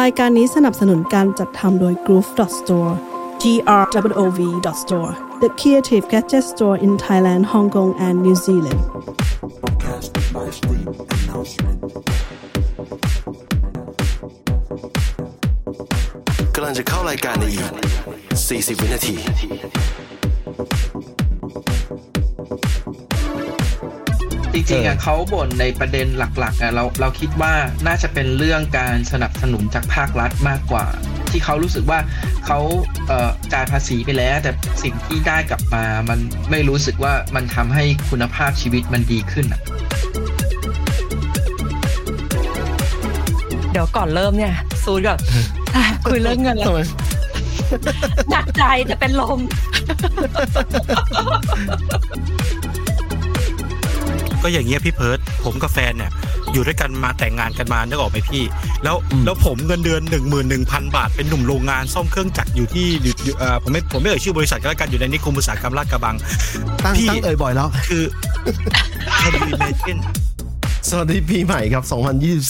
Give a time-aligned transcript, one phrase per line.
[0.00, 2.92] รายการนี้สนับสนุนการจัดทำโดย Groove Store
[3.42, 3.44] G
[3.80, 4.40] R W O V
[4.82, 5.12] Store
[5.42, 8.80] the creative gadget store in Thailand Hong Kong and New Zealand
[16.54, 17.70] กำลังจะเข้ารายการในอีก
[18.48, 19.14] 40 วินาที
[24.58, 27.52] จริงๆอะเขาบ่นในประเด็นหลักๆอะเราเราคิดว่า
[27.86, 30.86] น่าจะเป็นเรื่องการสนับสนุนจากภาครัฐมากกว่า
[31.30, 31.98] ที่เขารู้สึกว่า
[32.46, 32.58] เขา
[33.08, 36.18] เอ่อจ่ายภาษีไปแล้ว แต่สิ่งที่ได้กลับมามัน
[36.50, 39.60] ไม่รู้สึกว่ามันทำให้คุณภาพชีวิตมันดีขึ้นอะ
[43.72, 45.18] เดี๋ยวก่อนเริ่มเนี่ย ซูดก่อน
[45.76, 46.80] อะคุยเรื่องเงินแล้วทำไม
[48.30, 49.40] หนักใจจะเป็นลม
[54.42, 56.10] ก็อย่างเงี้ยพี่เพิร์ดผมกับแฟนเนี่ย
[56.52, 58.44] อยู่ด้วยกันมาแต่งงานกันมานึกออกไหมพี่
[58.84, 66.16] แล้วแล้วผมเงินเดือนหนึ่งหมื่นหนึ่งพันบาท เป็นหนุ่มโรงงานซ่อมเครื่องจักรอยู่ที่อยู่อยู่เอ่อผมไม่ผมไม่เอ่ยชื่อบริษัทก็แล้วกันอยู่ในนิคมอุตสาหกรรมลาดกระบัง
[66.84, 68.04] ตั้งพี่ตั้งเอ่ยบ่อยแล้วคือ
[69.20, 70.00] Can you imagine
[70.88, 71.84] สวัสดีปีใหม่ครับ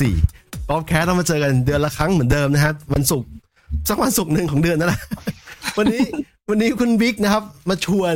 [0.02, 3.28] 2024 POPcast ต้องมาเจอกันเดือนละครั้งเหมือนเดิมนะฮะวันศุกร์
[3.88, 5.00] สักวันศุกร์หนึ่งของเดือนนั่นแหละ
[5.78, 6.02] วันนี้
[6.48, 8.14] วันนี้คุณบิ๊กนะครับ มาชวน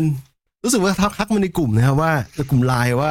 [0.65, 3.11] รู้สึกว่าทักทักมาในกลุ่มนะครับว่าในกลุ่มไลน์ว่า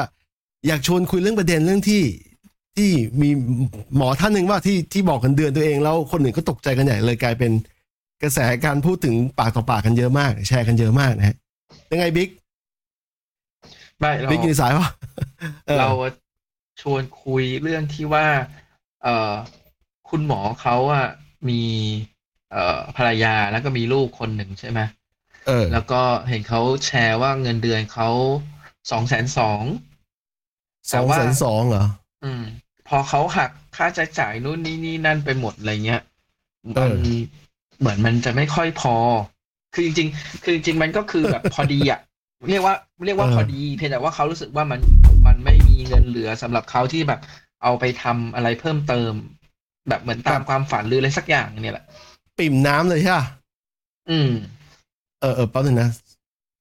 [0.67, 2.03] อยากชวนคุยเรื่องประเด็นเรื่องที่
[2.77, 2.89] ที่
[3.21, 3.29] มี
[3.95, 7.51] หมอท่านหนึ่งว่าที่ที่บอกกันเดือนตัวเองแล้วคนอื่นก็ตกใจกันใหญ่เลยกลายเป็น
[8.21, 11.35] กระแสการพูดถึงปากต่อปากกันเยอะมาก แชร์กันเยอะมากนะฮะ
[11.91, 12.29] ยังไงบิ๊ก
[13.99, 14.89] ไม่เราบิ๊กอยู่ในสายวะ
[15.69, 15.89] ออเรา
[16.81, 18.27] ชวนคุยเรื่องที่ว่า
[19.03, 19.33] เอ่อ
[20.09, 21.07] คุณหมอเขาอะ
[21.49, 21.61] มี
[22.51, 24.79] เอ่อภรรยาแล้วก็มีลูกคนหนึ่งใช่ไหม
[25.47, 28.09] เออ แล้วก็เห็นเขาแชร์ว่าเงินเดือนเขา
[28.91, 29.61] สองแสนสอง
[30.91, 31.85] สองแสนสองเหรอ
[32.23, 32.43] อืม
[32.87, 36.01] พอเขาหักค่าใช้จ่ายนู่นนี่นี่นั่นไปหมดอะไรเงี้ย
[36.75, 37.09] เอมันอ
[37.79, 38.95] เหมือนมันจะไม่ค่อยพอ
[39.73, 41.99] คือจริง ๆ คือจริงๆมันก็คือแบบพอดีอะ
[42.49, 44.79] เรียกว่าเรียกว่าพอดี เพียงแต่ว่าเขารู้สึกว่ามัน
[45.27, 47.19] มันไม่มีเงินเหลือสำหรับเขาที่แบบ
[47.63, 49.11] เอาไปทำอะไรเพิ่มเติม
[49.89, 51.85] แบบเหมือนตามความฝันหรืออะไรสักอย่างเนี่ยแหละ
[52.37, 53.25] ปิ่มน้ำเลยใช่ปะ
[54.09, 54.31] อืม
[55.21, 55.89] เออเออแป๊บนึงนะ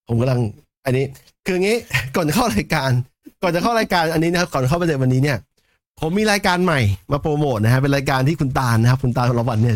[0.09, 0.41] ผมกำลัง
[0.85, 1.05] อันนี้
[1.47, 1.77] คืองี้
[2.15, 2.91] ก่อนจะเข้ารายการ
[3.43, 5.39] ก่อนจะเข้ารายการอันนี้นะครับก่อนเข้าประเด็นวันนี้เนี่ย
[6.01, 6.81] ผมมีรายการใหม่
[7.13, 9.75] มาโปรโมทนะฮะเป็นรายการที่คุณตาลนะครับ คุณตาลวันเนี่ย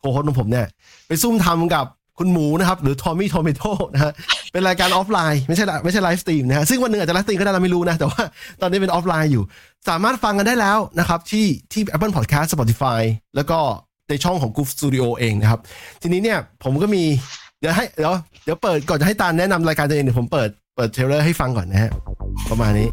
[0.00, 0.66] co-host ของผมเนี่ย
[1.08, 1.86] ไปซุ่มทำกับ
[2.18, 3.62] คุณหมูนะครับ หรือทอมมี่ทอมิโต
[3.94, 4.12] นะฮะ
[4.52, 8.22] เป็นรายการออฟไลน์ไม่ใช่ไม่ใช่ live stream นะฮะซึ่งวันหนึ่งอาจจะ live stream ก็ได้เราไม่รู้นะ แต่ว่า
[8.60, 9.42] ตอนนี้เป็นออฟไลน์อยู่
[9.88, 13.00] สามารถฟังกันได้แล้วนะครับ ที่ที่ Apple Podcast Spotify
[13.36, 13.58] แล้วก็
[14.08, 15.60] ในช่องของ Goof Studio เองนะครับ
[16.02, 17.02] ทีนี้เนี่ยผมก็มี
[17.60, 18.12] เดี๋ยวให้เดี๋ยว
[18.44, 21.90] เดี๋ยวเปิดก่อนจะให้ตาลแนะนำรายการตัวเองเดี๋ยวผมเปิดเปิดเทรลเลอร์ให้ฟังก่อนนะฮะ
[22.50, 22.88] ประมาณนี้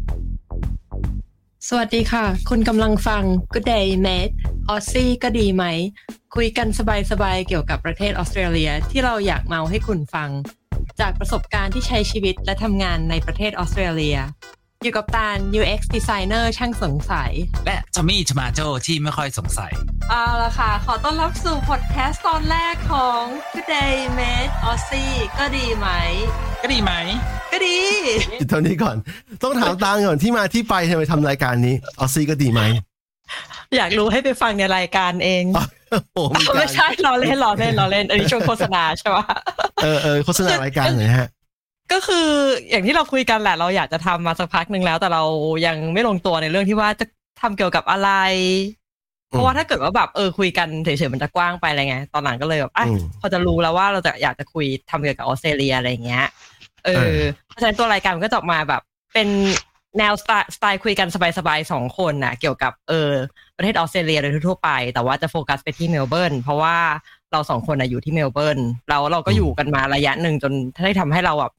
[1.68, 4.34] สวัสดีค่ะ คุณกำลังฟัง Good Day Mate
[4.68, 5.64] ออซซี่ก็ดีไหม
[6.34, 6.68] คุยกัน
[7.10, 10.30] สบายๆ เกี่ยวกับประเทศออสเตรเลียที่เราอยากเมาให้คุณฟัง
[11.00, 14.18] จากประสบการณ์ที่ใช้ชีวิตและทำงานในประเทศออสเตรเลีย
[14.84, 17.30] อยู่กับตาล UX Designer ช่างสงสัย
[17.66, 19.72] และจอมมี่ชมาโจที่ไม่ค่อยสงสัย
[20.10, 25.88] เอาละค่ะ ขอต้อนรับสู่พอดแคสต์ตอนแรกของ Good Day Mate ออซซี่ก็ดีไหม
[26.62, 26.92] ก็ดีไหม
[27.52, 27.78] ก็ดี
[28.40, 28.96] จุดเท่านี้ก่อน
[29.42, 32.60] ต้องถามตาลก่อนที่มาที่ไปทำไมทำรายการนี้ ออซซี่ก็ดีไหม
[33.76, 35.44] อยากรู้ให้ไปฟังในรายการเอง
[36.14, 39.24] โอ้มีการไม่ใช่รอเล่นรอเล่นรอเล่น อันนี้ช่วงโฆษณาใช่ปะ
[39.82, 41.30] เออเออโฆษณารายการหน่อยนะฮะ
[41.92, 42.26] ก็คือ
[42.70, 45.22] อย่างที่เราคุยกันแหละเราอยากจะทำมาสักพักหนึ่งแล้ว แต่เรา
[45.66, 47.06] ยังไม่ลงตัวในเรื่องที่ว่าจะ
[47.40, 48.10] ทำเกี่ยวกับอะไร
[49.30, 56.26] เพราะว่าถ้าเกิดว่าแบบเออคุยกันเฉยๆมันจะกว้างไปอะไรไง ตอนหลังก็เลยแบบอะอืมพอจะรู้แล้วว่าเราจะอยากจะคุยทำเกี่ยวกับออสเตรเลียอะไรอย่างเงี้ย
[56.84, 58.82] เอเอออเพราะฉะนั้นตัวรายการมันก็จะออกมาแบบ
[59.14, 59.28] เป็น
[59.98, 61.08] แนวสไตล์สไตล์คุยกัน
[61.38, 63.10] สบายๆสองคนน่ะเกี่ยวกับเออ
[63.56, 66.76] ประเทศออสเตรเลียโดยทั่วๆไป แต่ว่าจะโฟกัสไปที่เมลเบิร์นเพราะว่า
[67.32, 68.58] เราสองคนน่ะอยู่ที่เมลเบิร์น
[68.88, 70.52] แล้วเราก็อยู่กันมาระยะหนึ่งจน
[70.84, 71.52] ได้ทำให้เราแบบ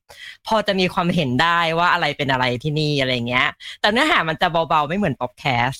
[0.47, 3.47] พอจะมีความเห็นได้ว่าอะไรเป็นอะไรที่นี่อะไรเงี้ย
[3.81, 5.73] แต่เนื้อหามันจะเบาๆไม่เหมือน POPcast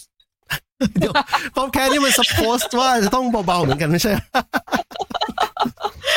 [1.00, 1.14] เดี๋ยว
[1.56, 4.12] POPcast นี่มัน suppose ว่าจะต้องเบาๆเหมือนกันไม่ใช่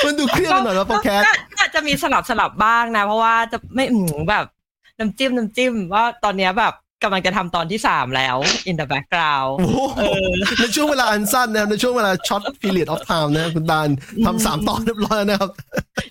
[0.04, 4.44] มันดูเครียดไปหน่อยแล้ว POPcast ก็อาจจะมีสลับสลับบ้างนะ เพราะว่าจะไม่อืมแบบ
[4.98, 8.36] น้ำจิ้มน้ำจิ้มว่าตอนเนี้ยแบบ กำลังจะทำตอนที่สามแล้ว
[8.70, 10.00] in the background โอ้โห
[10.58, 13.88] ในช่วงเวลาอันสั้นนะครับ ในช่วงเวลาช็อต period of time นะคุณตาล
[14.24, 15.50] ทำสามตอนเรียบร้อยแล้วนะครับ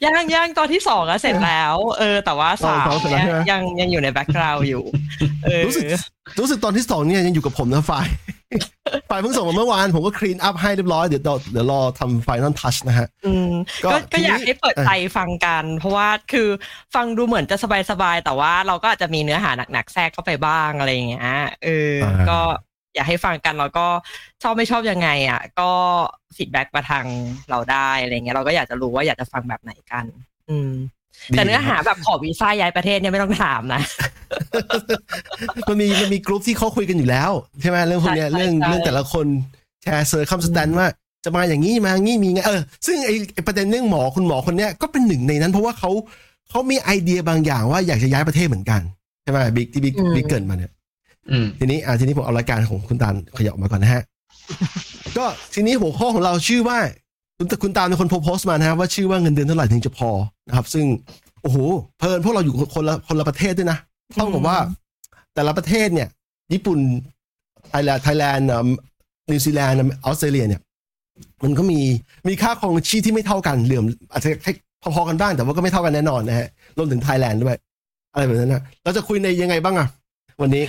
[0.06, 4.84] ยังยังตอนที่สองอะเสร็จแล้ว เออ แต่ว่าสามตอนสองเสร็จแล้วเนี่ยใช่ไหมยังยังอยู่ใน background อยู่
[5.46, 5.84] เออรู้สึก
[6.40, 8.12] รู้สึกตอนที่สองเนี่ยยังอยู่กับผมนะไฟล์
[9.08, 13.50] ไฟล์เพิ่งส่งมาเมื่อวาน ผมก็ clean up ให้เรียบร้อย เดี๋ยวเดี๋ยวรอทำ final touch นะฮะอืม
[13.86, 16.48] ก็ก็ทีก็นี้อยากให้เปิดใจฟังกัน เพราะว่าคือ
[16.96, 17.56] ฟังดูเหมือนจะ
[17.92, 21.28] สบายๆ แต่ว่าเราก็อาจจะมีเนื้อหาหนักๆ แทรกเข้าไปบ้างอะไรอย่างเงี้ย
[21.64, 22.40] เอออ่าก็
[22.96, 23.88] อยากให้ฟังกันแล้วก็
[24.44, 25.72] ชอบไม่ชอบยังไง อะ ก็
[26.36, 27.06] feedback มาทาง
[27.50, 30.06] เราได้อะไรเงี้ยเราก็อยากจะรู้ว่าอยากจะฟังแบบไหนกัน
[30.50, 30.72] อืม
[31.30, 33.82] แต่เนื้อหาแบบขอวีซ่าย้ายประเทศเนี่ยไม่ต้องถามนะ
[35.68, 37.32] มันมีมันมีกลุ่มที่เขาคุยกันอยู่แล้ว
[37.62, 39.26] ใช่ไหมเรื่องพวกเนี้ยใช่ใช่เรื่องใช่เรื่องแต่ละคน
[39.84, 40.88] แชร์ circumstance ว่า
[41.26, 45.92] จะมาอย่างนี้มาอย่างนี้มีไงเออซึ่งไอไอ้ประเด็นเรื่องหมอคุณหมอคนเนี้ยก็เป็นหนึ่งในนั้น เพราะว่าเขา
[46.50, 48.82] เขามีไอเดียบางอย่างว่าอยากจะย้ายประเทศเหมือนกัน
[49.24, 50.72] ใช่ไหมบิ๊กที่บิ๊กบิ๊กเกริ่นมาเนี่ย
[51.32, 54.04] อืมทีนี้อ่าทีนี้ผมเอารายการของคุณตาลขยับออกมาก่อนนะฮะ
[55.18, 56.80] ก็ทีนี้หัวข้อของเราชื่อว่า
[57.44, 60.10] คุณคุณตาลเป็นคนโพสต์มานะครับว่าชื่อว่าเงินเดือนเท่าไหร่ถึงจะพอ
[60.48, 60.86] นะครับ ซึ่ง
[61.42, 61.58] โอ้โห
[61.98, 63.78] เพลินพวกเราอยู่คนละคนละประเทศด้วยนะ
[64.14, 64.58] เท่ากับว่า
[65.36, 66.08] แต่ละประเทศเนี่ย
[66.54, 66.80] ญี่ปุ่น
[67.70, 68.48] ไทยแลนด์ไทยแลนด์
[69.30, 70.62] นิวซีแลนด์ออสเตรเลียเนี่ย
[71.44, 71.80] มันก็มี
[72.28, 74.30] มีค่าครองชีพที่ไม่เท่ากันเหลื่อมอาจจะ
[74.96, 76.48] พอๆกันบ้างแต่ว่าก็ไม่เท่ากันแน่นอนนะฮะ
[76.78, 77.56] รวมถึงไทยแลนด์ด้วย
[78.14, 79.88] อะไรแบบนั้นนะเราจะคุยในยังไงบ้างอะ
[80.42, 80.64] วันนี้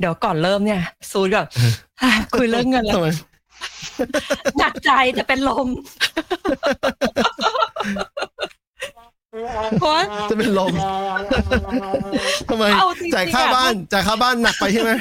[0.00, 1.46] เดี๋ยวก่อนเริ่มเนี่ยซูดก่อน
[2.02, 3.08] อะคุยเรื่องเงินแล้วทำไม
[4.58, 5.68] หนักใจจะเป็นลม
[9.78, 10.74] เพราะว่าจะเป็นลม
[12.48, 14.92] ทำไมเอาจริงๆจ่ายค่าอะบ้านจ่ายค่าบ้านหนักไปใช่ไหม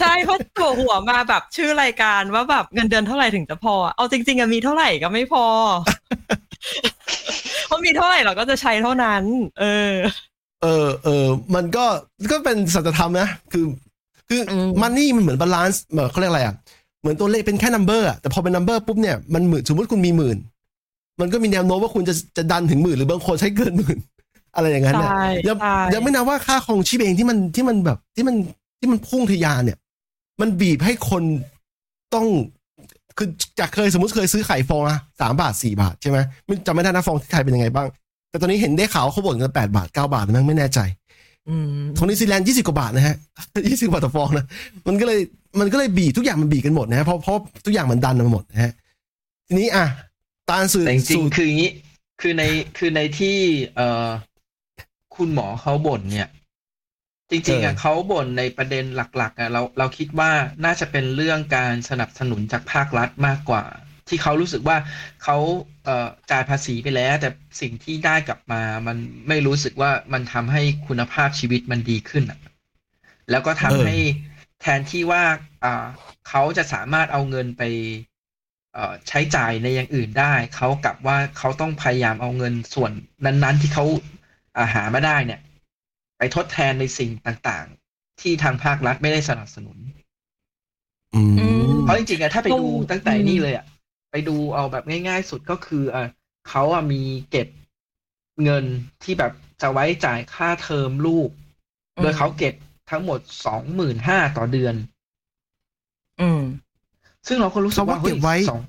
[0.00, 5.44] ใช่เพราะตัวหัวมาแบบชื่อรายการว่าแบบเงินเดือนเท่าไหร่ถึงจะพอ เอาจริงๆอะมีเท่าไหร่ก็ไม่พอ
[7.66, 9.22] เพราะมีเท่าไหร่เราก็จะใช้เท่านั้น
[9.60, 9.92] เออ
[10.62, 11.84] เออเออมันก็
[12.30, 13.64] ก็เป็นสัจธรรมนะคือ
[14.28, 16.54] คืออมมันนี่มันเหมือน balance เหมือนเขาเรียกอะไรอะ
[17.06, 20.36] เหมือนตัวเลขเป็นแค่ number อะแต่พอเป็น number ปุ๊บเนี่ยมันหมื่นสมมติคุณมีหมื่น
[21.20, 23.98] มันก็มีแนวโน้มว่าคุณจะจะดันถึงหมื่นหรือบางคนใช้เกินหมื่น
[24.54, 28.36] อะไรอย่างนั้นเนี่ยใช่ยังใช่ยังไม่นับว่าค่าครองชีพเองที่มันที่มันแบบที่มัน
[28.80, 29.78] ที่มันพุ่งทะยานเนี่ย
[30.40, 31.22] มันบีบให้คน
[32.14, 32.26] ต้อง
[33.18, 37.86] คือจากเคยสมมติเคยซื้อไข่ฟองอะสามบาทสี่บาทใช่ไหมไม่จำไม่ได้นะฟองที่ไทยเป็นยังไงบ้าง
[38.30, 41.05] แต่ตอนนี้เห็นได้ข่าวเขาบ่นกันแปดบาทเก้าบาทมั้งไม่แน่ใจอืม
[41.98, 43.16] ของนิวซีแลนด์ยี่สิบกว่าบาทนะฮะ
[43.70, 44.46] ยี่สิบกว่าต่อฟองนะ
[44.88, 45.20] มันก็เลย
[45.60, 48.72] มันก็เลยบีบทุกอย่างมันบีบกันหมดนะฮะเพราะเพราะทุกอย่างมันดันมาหมดนะฮะ
[49.46, 49.86] ทีนี้อะ
[50.50, 51.70] ตาลสื่อแต่จริงสู่ๆคืออย่างนี้
[52.20, 52.42] คือใน
[52.78, 53.36] คือในที่
[53.76, 54.08] เอ่อ
[55.16, 56.28] คุณหมอเขาบ่นเนี่ย
[57.30, 60.30] จริงๆอะเขาบ่นในประเด็นหลักๆอะเราเราคิดว่า
[60.64, 63.64] น่าจะเป็นเรื่องการสนับสนุนจากภาครัฐมากกว่า
[64.08, 64.76] ที่เขารู้สึกว่า
[65.24, 65.36] เขา
[65.86, 67.28] เอ่อจ่ายภาษีไปแล้ว แต่
[67.60, 68.96] สิ่งที่ได้กลับมามัน
[69.28, 72.38] ไม่รู้สึกว่ามันทำให้คุณภาพชีวิตมันดีขึ้นอะ
[73.30, 73.96] แล้วก็ทำให้
[74.60, 75.24] แทนที่ว่า
[75.64, 75.84] อ่า
[76.28, 77.62] เขาจะสามารถเอาเงินไป
[78.74, 82.92] เอ่อใช้จ่ายในอย่างอื่นได้ เขากลับว่าเขาต้องพยายามเอาเงินส่วน
[83.24, 83.84] นั้นๆ ที่เขา
[84.56, 85.40] อ่าหามาได้เนี่ย
[86.18, 89.76] ไปทดแทนในสิ่งต่างๆ ที่ทางภาครัฐไม่ได้สนับสนุน
[91.14, 91.22] อื
[91.70, 93.75] มเพราะจริงๆอะถ้าไปดูอืมตั้งแต่นี่เลยอะไป
[94.28, 96.04] ดูเอาแบบง่าย ๆ สุดก็คืออะ
[96.48, 97.48] เขาอะมีเก็บ
[98.44, 98.64] เงิน
[99.02, 99.32] ที่แบบ
[99.62, 101.28] จะไว้จ่ายค่าเทอมลูก
[102.02, 102.54] โดยเขาเก็บ
[102.90, 104.74] ทั้งหมดสองหมื่นห้าต่อเดือน
[106.20, 106.42] อืม
[107.26, 108.62] ซึ่งเราก็รู้สึกว่าเขาว่าเก็บไว้ฮ้ยสอง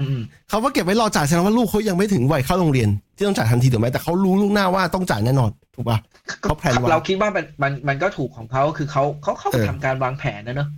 [0.00, 5.98] อืมเขาว่าเก็บไว้รอจ่ายแสดงว่าลูกเขายังไม่ถึงวัยเข้าโรงเรียน ที่ต้องจ่ายทันทีถูกไหมแต่เขารู้ล่วงหน้าว่าต้องจ่ายแน่นอน ถูกป่ะ
[6.42, 10.68] เขาแพลนไว้เราคิดว่ามันมันมันก็ถูกของเขาคือเขาเขาเขาเออทำการวางแผนนะเนอะ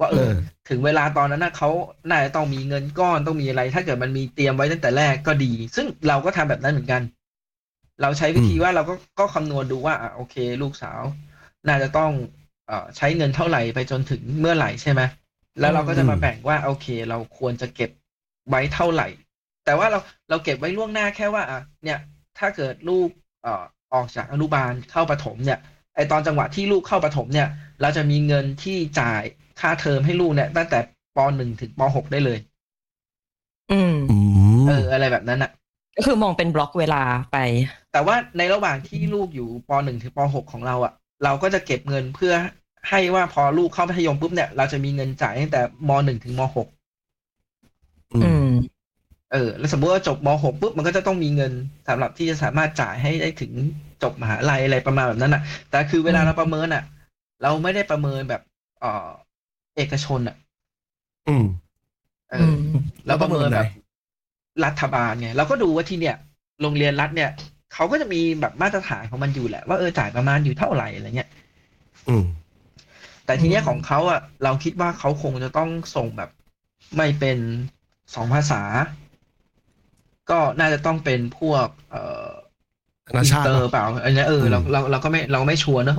[0.00, 0.34] ว่าเอเอออ
[0.68, 1.70] ถึงเวลาตอนนั้นนะเขา
[2.08, 7.02] น่าจะต้องมีเงินก้อนต้องมีอะไร ถ้าเกิดมันมีเตรียมไว้ตั้งแต่แรกก็ดี ซึ่งเราก็ทำแบบนั้นเหมือนกัน
[8.02, 11.00] เราใช้วิธีว่าเราก็ก็คำนวณดูว่าอะโอเค ลูกสาว
[11.68, 12.10] น่าจะต้อง
[12.68, 15.00] เอ่อใช้เงินเท่าไหร่ไปจนถึงเมื่อไหร่ใช่ไหม
[15.60, 17.90] แล้วเราก็จะมาแบ่งว่าโอเค เราควรจะเก็บ
[18.48, 19.08] ไว้เท่าไหร่
[19.64, 19.98] แต่ว่าเรา
[20.30, 21.98] เราเก็บไว้ล่วงหน้าแค่ว่าอะเนี่ย
[22.38, 23.08] ถ้าเกิดลูก
[23.42, 23.64] เอ่อ
[23.94, 25.58] ออกจากอนุบาลเข้าประถมเนี่ย
[25.94, 27.48] ไอตอนจังหวะที่ลูกเข้าประถมเนี่ย
[27.80, 29.22] เราจะมีเงินที่จ่าย
[29.60, 30.78] ค่าเทอมให้ลูกเนี่ยตั้งแต่
[31.16, 32.38] ปหนึ่งถึงปหกได้เลย
[33.70, 34.12] อืมอื
[34.66, 35.50] มเออ อะไรแบบนั้นอะ
[35.96, 37.02] ก็คือมองเป็นบล็อกเวลา
[37.32, 37.36] ไป
[37.92, 40.92] แต่ว่าในระหว่างที่ลูกอยู่ปหนึ่งถึงปหกของเราอะ
[41.24, 42.34] เราก็จะเก็บเงินเพื่อ
[42.88, 46.68] ให้ว่าพอลูกเข้ามัธยมปุ๊บเนี่ย เราจะมีเงินจ่ายตั้งแต่มหนึ่งถึงมหก
[48.12, 48.44] อืม
[49.32, 51.52] เออ แล้วสมมติว่าจบมหกปุ๊บมันก็จะต้องมีเงิน
[51.88, 53.52] สำหรับที่จะสามารถจ่ายให้ได้ถึง
[54.02, 56.82] จบมหาลัยอะไรประมาณแบบนั้นอะแต่คือเวลาอืมเราประเมินอะ
[57.42, 58.42] เราไม่ได้ประเมินแบบ
[58.80, 59.08] เออ
[59.76, 60.36] เอกชนอะ
[61.28, 61.44] อืม
[62.30, 62.58] เอออ
[63.06, 63.68] เราประเมินแบบไห
[64.64, 66.16] รัฐบาลไงเราก็ดูว่าที่เนี่ย
[66.62, 67.30] โรงเรียนรัฐเนี่ย
[67.74, 71.30] เขาก็จะมีแบบมาตรฐานของมันอยู่แหละ ว่าเออจ่ายประมาณอยู่เท่าไหร่อะไรเงี้ย
[72.08, 72.24] อืม
[73.26, 76.30] แต่ทีเนี้ยอืมของเขาอะ เราคิดว่าเขาคงจะต้องส่งแบบ
[76.96, 77.38] ไม่เป็น
[78.14, 78.62] สองภาษา
[80.30, 82.28] ก็น่าจะต้องเป็นพวก เอ่อ
[83.16, 85.98] นานาชาติเตอร์เนอะเปล่าอันเนี้ยเออเราอืมเราเราก็ไม่เราไม่ชัวร์เนอะ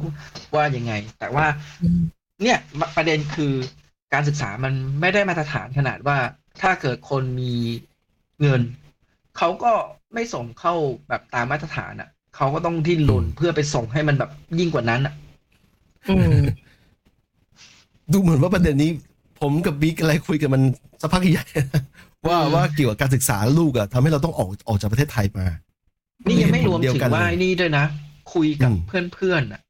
[0.56, 1.46] ว่ายังไง แต่ว่า
[1.82, 2.02] อืม
[2.44, 2.58] เนี่ย
[2.96, 3.54] ประเด็นคือ
[4.14, 6.18] การศึกษามันไม่ได้มาตรฐานขนาดว่า
[6.62, 7.54] ถ้าเกิดคนมี
[8.42, 8.62] เงิน
[9.38, 9.72] เขาก็
[10.14, 10.74] ไม่ส่งเข้า
[11.08, 15.14] แบบตามมาตรฐานอะเขาก็ต้องดิ้นรนเพื่อไปส่งให้มันแบบยิ่งกว่านั้นอะ
[16.10, 16.44] อืม
[18.12, 18.92] ดูเหมือนว่าประเด็นนี้
[19.42, 20.62] ผมกับบิ๊กอะไรคุยกันมัน
[21.02, 21.46] สักพักใหญ่
[22.28, 25.48] ว่าอืมว่าเกี่ยวกับการศึกษาลูกอะทำให้เราต้องออกออกจากประเทศไทยมา
[26.28, 27.86] นี่ยังไม่รวมเดียวถึงกันว่าเลยนี่ด้วยนะ
[28.34, 29.62] คุยกับอืมเพื่อนเพื่อนๆอะ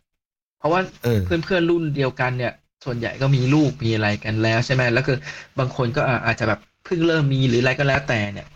[0.59, 2.53] เพราะว่าเออเพื่อนเพื่อนๆรุ่นเดียวกันเนี่ย
[2.85, 5.17] ส่วนใหญ่ก็มีลูกมีอะไรกันแล้วใช่ไหมแล้วคือ
[5.59, 8.47] บางคนก็อะอาจจะแบบเพิ่งเริ่มมีหรืออะไรก็แล้วแต่เนี่ย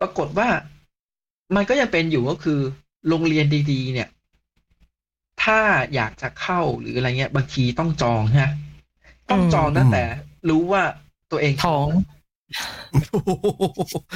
[0.00, 0.48] ปรากฏว่า
[1.56, 2.60] มันก็ยังเป็นอยู่ก็คือ
[3.08, 4.08] โรงเรียนดีๆ เนี่ย
[5.42, 5.60] ถ้า
[5.94, 8.52] อยากจะเข้าหรืออะไรเงี้ย บางทีต้องจองฮะ
[9.30, 10.02] ต้องจองตั้งแต่
[10.48, 10.82] รู้ว่า
[11.30, 11.86] ตัวเองท้อง
[12.92, 13.30] โอ้โห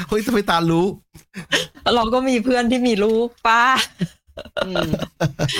[0.09, 0.87] เฮ้ยทำไมตารู้
[1.97, 3.63] เราก็มีเพื่อนที่มีลูกป้า
[4.67, 4.91] อืม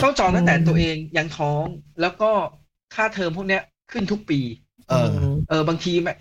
[0.03, 1.65] ต้องจองตั้งแต่ตัวเองยังท้อง
[2.01, 2.31] แล้วก็
[2.95, 4.41] ค่าเทอมพวกเนี้ยขึ้นทุกปี
[4.89, 5.09] เออ
[5.49, 6.17] เออบางทีแบบ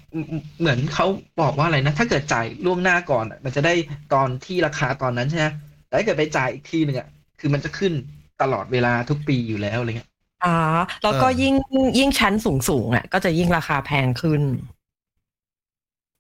[0.60, 1.06] เหมือนเขา
[1.42, 3.74] บอกว่าอะไรนะ ถ้าเกิดจ่ายล่วงหน้าก่อนอะมันจะได้
[4.14, 5.48] ตอนที่ราคาตอนนั้นใช่ไหม
[5.88, 7.08] แต่ถ้าเกิดไปจ่ายอีกทีหนึ่งอะ
[7.40, 7.94] คือมันจะขึ้น
[8.42, 10.10] ตลอดเวลาทุกปีอยู่แล้วอะไรเงี้ย
[10.46, 10.56] อ่า
[11.04, 11.54] แล้วก็เออยิ่ง
[12.00, 14.42] ยิ่งชั้นสูงสูงๆอะ ก็จะยิ่งราคาแพงขึ้น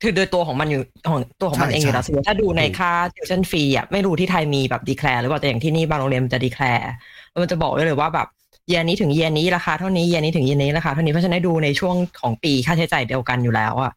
[0.01, 6.89] คือโดยตัวของมันอยู่ของตัวของมันใช่เองอยู่แล้วใช่สมมติถ้าดูในถูกค่า tuition fee อะไม่รู้ที่ไทยมีแบบดีแคลร์หรือเปล่าแต่อย่างที่นี่บางโรงเรียนมันจะดีแคลร์
[7.29, 8.27] แล้วมันจะบอกไว้เลยว่าแบบ
[8.67, 13.91] เยียนี้ถึงเยียนี้ราคาเท่านี้เยียนี้ถึงเยียนี้ราคาเท่านี้เพราะฉะนั้นให้ดูในช่วงของปีค่าใช้จ่ายเดียวกันอยู่แล้วอะ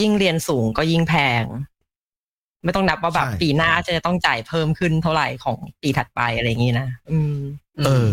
[0.00, 1.44] ยิ่งเรียนสูงก็ยิ่งแพง
[2.64, 7.36] ไม่ต้องนับว่าแบบใช่ปีหน้าจะต้องจ่ายเพิ่มขึ้นเท่าไหร่ของปีถัดไปอะไรอย่างนี้นะอืม
[7.86, 8.08] เออ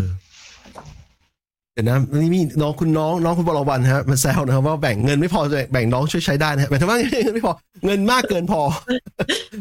[1.72, 7.52] เดี๋ยวนะนี่มีน้องคุณน้องน้องคุณบรวันฮะมาแซวนะครับว่าแบ่งเงินไม่พอจะแบ่งน้องช่วยใช้ได้นะฮะหมายถึงว่าเงินไม่พอ
[7.86, 8.60] เงินมากเกินพอ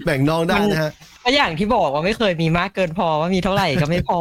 [0.05, 0.91] แบ่งน้องได้นะฮะ
[1.23, 4.19] ก็อย่างที่บอกว่าไม่เคยมีมากเกินพอว่ามีเท่าไหร่ก็ไม่พอ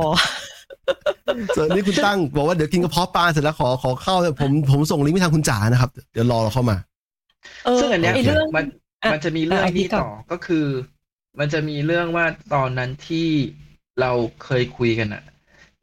[1.56, 6.76] ส่วนนี้คุณตั้งบอกว่าเดี๋ยวกินกระเพาะปลาเสร็จแล้วขอขอเข้าผมผมส่งลิงก์ไปทางคุณจ๋านะครับ เดี๋ยวรอเราเข้ามา
[7.64, 8.66] เออซึ่งอันเนี้ยไอเรื่องมัน
[9.02, 10.66] อะมันจะมีเรื่องอะนี้พี่ก่อนต่อก็คือ
[11.38, 13.28] มันจะมีเรื่องว่าตอนนั้นที่
[14.00, 14.12] เรา
[14.44, 15.22] เคยคุยกันอะ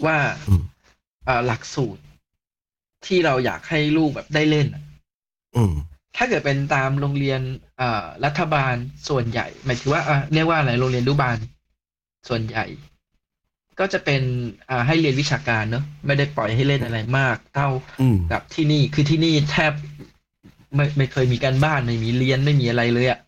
[0.05, 0.17] ว่า
[0.48, 0.63] อืม
[1.25, 2.01] เอ่อหลักสูตร
[3.05, 4.84] ที่เราอยากให้ลูกแบบได้เล่นอะ
[5.55, 5.74] อืม
[6.17, 7.41] ถ้าเกิดเป็นตามโรงเรียน
[7.77, 8.75] เอ่อรัฐบาล
[9.10, 11.38] ส่วนใหญ่หมายถึงว่าอะเรียกว่าอะไรโรงเรียนอนุบาล
[12.29, 12.65] ส่วนใหญ่
[13.79, 14.21] ก็จะเป็น
[14.69, 17.69] อ่าให้เรียนวิชาการเนอะไม่ได้ปล่อยให้เล่นอะไรมากเท่า
[18.01, 19.73] อืมกับที่นี่คือที่นี่แทบ
[20.75, 23.19] ไม่ไม่เคยมีการบ้านไม่มีเรียนไม่มีอะไรเลยอะ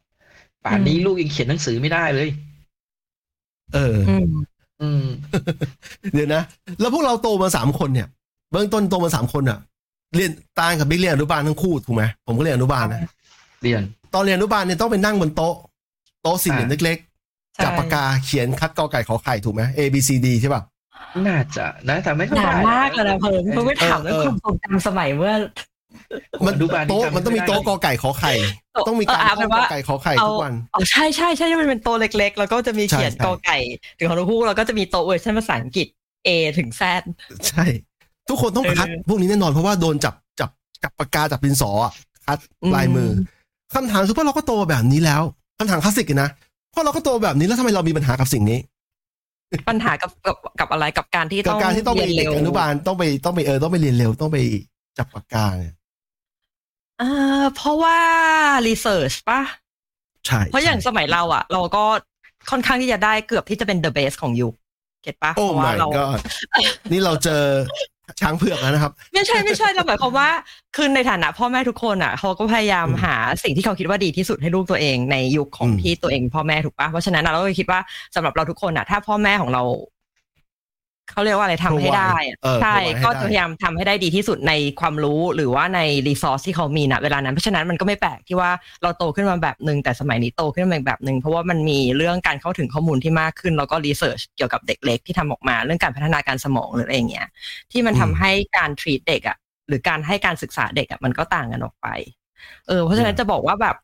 [0.66, 2.30] ป่านนี้ลูกยังเขียนหนังสือไม่ได้เลย
[3.74, 4.32] เอออืม
[4.82, 5.06] อืม
[6.14, 6.44] เดี๋ยวนะ
[6.80, 8.08] แล้วพวกเราโตมาสามคนเนี่ย
[8.52, 9.60] เบื้องต้นโตมาสามคนอะ
[10.16, 13.02] เรียนตางกับบิ๊กเรียนอนุบาลทั้งคู่ถูกไหมผมก็เรียนอนุบาลนะ
[13.64, 13.82] เรียน
[14.14, 15.56] ตอนเรียนอนุบาลเนี่ยต้องไปนั่งบนโต๊ะ
[16.22, 17.13] โต๊ะสี่เหลี่ยมเล็กใช่ๆ
[17.64, 20.62] จับปากกาเขียนคัดกอไก่ขอไข่ถูกไหม A B C D ใช่ป่ะ
[21.28, 25.36] น่าจะนะแต่ไม่ค่อยนานได้มากเลยนะเพิ่มเพิ่งไปถามเรื่องเออความทรงจำสมัยเมื่อ
[26.46, 28.34] มันอนุบาลนี่โต๊ะจำมันต้องมีไม่ได้โต๊ะกอไก่ขอไข่
[28.88, 33.58] ต้องมีการเออเอาเป็ท่อนงว่ากอไก่ขอไข่เอาทุกวันอ๋อใช่ใช่ใช่ที่มันเป็นโตะเล็ก ๆ แล้วก็จะมีเขียนใช่ใช่กอไก่
[33.98, 35.88] ถึงฮอนกฮูกแล้วก็จะมีโตะเวอร์ชันภาษาอังกฤษ
[36.28, 36.82] A ถึง Z
[37.48, 37.66] ใช่
[38.30, 40.50] ทุกคนต้องคัดเออพวกนี้แน่นอนเพราะว่าโดนจับจับ
[40.84, 41.92] จับปากกาจับดินสออะ
[42.26, 43.10] คัดอืมลายมือ
[43.74, 45.22] คำถามคือพวกเราก็โตแบบนี้แล้ว
[45.58, 46.30] คำถามคลาสสิกเลยนะ
[46.74, 48.60] พวกเราก็โตแบบนี้แล้วทำไมเรามีปัญหากับสิ่งนี้
[49.70, 54.38] ปัญหากับกับกับอะไรกับการที่กัต้บองการที่ต้องไปเรียนเด็กเร็วอนุบาลต้องไปต้องไปเออต้องไปเรียนเร็วต้องไป
[54.98, 55.76] จับปากกาเนี่ย
[57.02, 57.98] อ่าเพราะว่า
[58.68, 59.42] รีเสิร์ชป่ะ
[60.26, 61.84] ใช่เพราะอย่างสใช่มัยเราอะ เราก็
[62.52, 64.54] ค่อนข้างที่จะได้เกือบที่จะเป็น the base ของยุค
[65.04, 66.20] เก็ตปะโอ้เพราะว่า my เรา god
[66.92, 67.44] นี่เราเจอ
[68.22, 70.30] ช้างเผือกแล้วนะครับ ไม่ใช่ไม่ใช่เราหมายความว่า
[70.76, 77.80] คือในฐานะพ่อแม่ทุกคนอะเขาก็พยายามอืมหาสิ่งที่เขาคิดว่าดีที่สุดให้ลูกตัวเองในยุคของอืมที่ตัวเองพ่อแม่ถูกปะเพราะฉะนั้นอะเราก็เลยคิดว่า
[78.16, 79.64] สำหรับเราทุกคนอะถ้าพ่อแม่ของเรา
[81.12, 88.52] เขาเรียกว่าอะไรทำให้ได้อะเออใช่ provide ให้ก็ได้จะพยายามทำให้ได้ดีที่สุดในความรู้หรือว่าในรีซอสที่เขามีณเวลานั้นเพราะฉะนั้นมันก็ไม่แปลกที่ว่า
[88.84, 97.28] เราโตขึ้นมาแบบหนึ่งแต่สมัยนี้โตขึ้นมาอีกแบบหนึ่งเพราะว่ามันมีเรื่องการเข้าถึงข้อมูลที่มากขึ้น แล้วก็รีเสิร์ชเกี่ยวกับเด็กเล็กที่ทำออกมาเรื่องการพัฒนาการสมองหรืออะไรอย่างเงี้ย
[97.72, 101.88] ที่มันอืมทำให้การ treat เด็กอะหรือการให้การศึกษาเด็กอะมันก็ต่างกันออกไป
[102.68, 103.76] เออเพราะฉะนั้นจะบอกว่าแบบ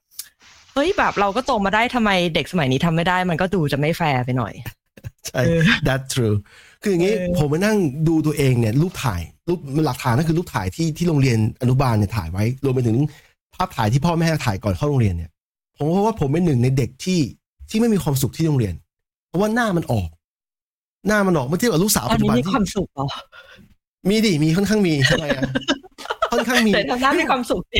[0.74, 4.54] เฮ้ยแบบเราก็โตมาได้ทำไมเด็กสมัยนี้ทำไม่ได้ มันก็ดูจะไม่แฟร์ไปหน่อย
[5.28, 5.42] ใช่
[5.88, 6.38] that true
[6.82, 12.98] คืออย่างนี้เออผมมานั่งดูตัวเองเนี่ยรูปถ่ายรูปหลักฐานก็คือรูปถ่ายที่ที่โรงเรียนอนุบาลเนี่ยถ่ายไว้ รวมไปถึง
[13.56, 15.30] ภาพถ่ายที่พ่อแม่ถ่ายก่อนเข้าโรงเรียนเนี่ย
[15.76, 17.20] ผมเพราะว่าผมเป็นหนึ่งในเด็กที่
[17.70, 18.74] ที่ไม่มีความสุขที่โรงเรียน
[19.28, 20.10] เพราะว่าหน้ามันออก
[21.08, 23.06] หน้ามันออกเมื่อเทียบกับลูกสาวตอปันจจุนี้บันมีที่ความสุขเหรอ
[24.10, 25.44] มีดิมีค่อนข้างมีทำไมอะ
[26.32, 27.80] ค่อนข้างมีแต่ทำหน้ามีความสุขดิ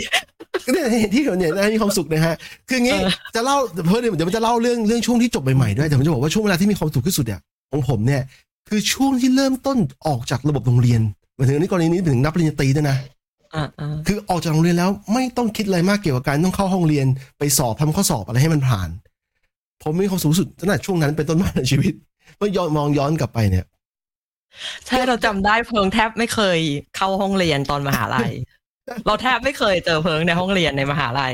[0.74, 2.36] เนี่ยเห็นที่เห็นเนี่ยนะมีความสุขนะฮะ
[2.68, 7.40] คืออย่างงี้เออจะเล่าเพิ่มเดี๋ยวมันจะเล่าเรื่องเรื่องช่วงที่จบใหม่ๆด้วยแต่ผมจะบอกว่าช่วงเวลาที่มีความสุขที่สุดเนี่ย
[7.72, 8.22] ของผมเนี่ย
[8.70, 11.02] คือช่วงที่เริ่มต้นออกจากระบบโรงเรียน
[11.36, 12.98] หมายถึงอันนี้กรณีนี้ถึงนับปริญญาตรีด้วยนะ
[13.56, 17.06] อ่าอ่าคือออกจากโรงเรียนแล้วไม่ต้องคิดอะไรมากเกี่ยวกับการต้องเข้าห้องเรียน
[17.40, 18.90] ไปสอบทำข้อสอบอะไรให้มันผ่าน
[19.84, 21.94] ผมมีความสุขสุดตั้งแต่ช่วงนั้นเป็นต้นมาในชีวิต
[22.38, 23.66] เมื่อย้อนมองย้อนกลับไปเนี่ย
[24.86, 26.60] ใช่เราจำได้เพิงแทบไม่เคย
[26.96, 28.32] เข้าห้องเรียนตอนมหาลัย
[29.06, 31.34] เราแทบไม่เคยเจอเพิงในห้องเรียนในมหาลัย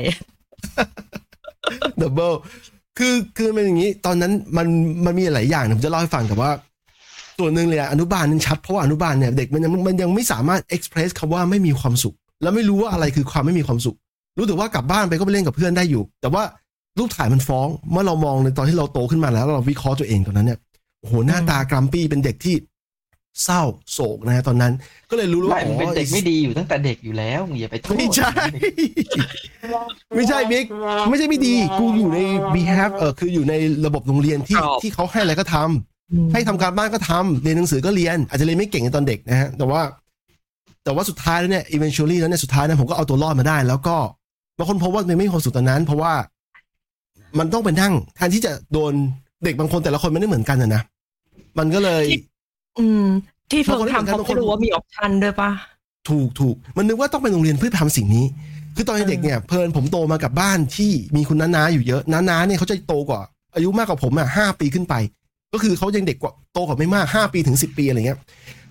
[2.00, 2.32] ดับเบิล
[2.98, 4.66] คือคือมันอย่างนี้ ตอนนั้นมัน
[5.04, 6.50] มันมีหลายอย่างนะผมจะเล่าให้ฟังแต่ว่า
[7.38, 13.96] ส่วนหนึ่งเลยอะอนุบาลนึงชัดเพราะว่าอนุบาลเนี่ยเด็กมันยังมันยังไม่สามารถเอ็กเพรสคำว่าไม่มีความสุข แล้วไม่รู้ว่าอะไรคือความไม่มีความสุข
[14.36, 16.42] รู้แต่ว่ากลับบ้านไปก็ไปเล่นกับเพื่อนได้อยู่ แต่ว่า
[16.98, 20.58] รูปถ่ายมันฟ้องเมื่อเรามองในตอนที่เราโตขึ้นมาแล้ว เราวิเคราะห์ตัวเองตอนนั้นเนี่ย
[21.00, 22.56] โอ้โหหน้าตากรัมปี้เป็นเด็กที่
[23.44, 23.62] เศร้า
[23.92, 24.72] โศกนะฮะตอนนั้น
[25.10, 28.30] ก็เลยรู้แล้วไม่ว่ามึงเป็นเด็กอ๋อไม่ดีอยู่ตั้งแต่เด็กอยู่แล้วมึงอย่าไปโทษไม่ใช่
[30.16, 30.64] ไม่ใช่บิ๊ก
[31.08, 32.18] ไม่ใช่ไม่ดี กูอยู่ใน
[32.54, 33.54] behalf เออคืออยู่ใน
[33.86, 35.95] ระบบโรงเรียนที่ครับที่เขาให้อะไรก็ทำ
[36.32, 39.82] ให้ทำการบ้านก็ทำเรียนหนังสือก็เรียน อาจจะเรียนไม่เก่งในตอนเด็กนะฮะแต่ว่า
[40.84, 43.96] แต่ว่าสุดท้ายแล้วเนี่ย eventually แล้วเนี่ยสุดท้ายเนี่ยผมก็เอาตัวรอดมาได้ แล้วก็
[44.58, 46.12] บางคนพบว่ามันไม่มีความสุขตอนนั้น เพราะว่า
[47.38, 48.92] มันต้องไปนั่งแทนที่จะโดน
[49.44, 50.82] เด็กบางคนแต่ละคนไม่ได้เหมือนกันนะนะ
[51.58, 52.04] มันก็เลย
[52.78, 53.04] อืม
[53.50, 55.50] ที่เพิงบางคนไม่เหมือนทำกันเขาบางคนไม่รู้ว่ามีออปชันด้วยปะ
[56.08, 58.24] ถูกถูกมันนึกว่าต้องไปโรงเรียนเพื่อทำสิ่งนี้
[58.76, 63.20] คือตอนเด็กเนี่ยเพลินผมโตมากับบ้านที่มีคุณน้าๆอยู่เยอะน้าๆเนี่ยเขาจะโตกว่า
[63.54, 64.94] อายุมากกว่าผมอะห้าปีขึ้นไป
[65.56, 68.18] ก็คือเขายังเด็กกว่าโตกว่าไม่มากห้าปีถึงสิบปีอะไรเงี้ย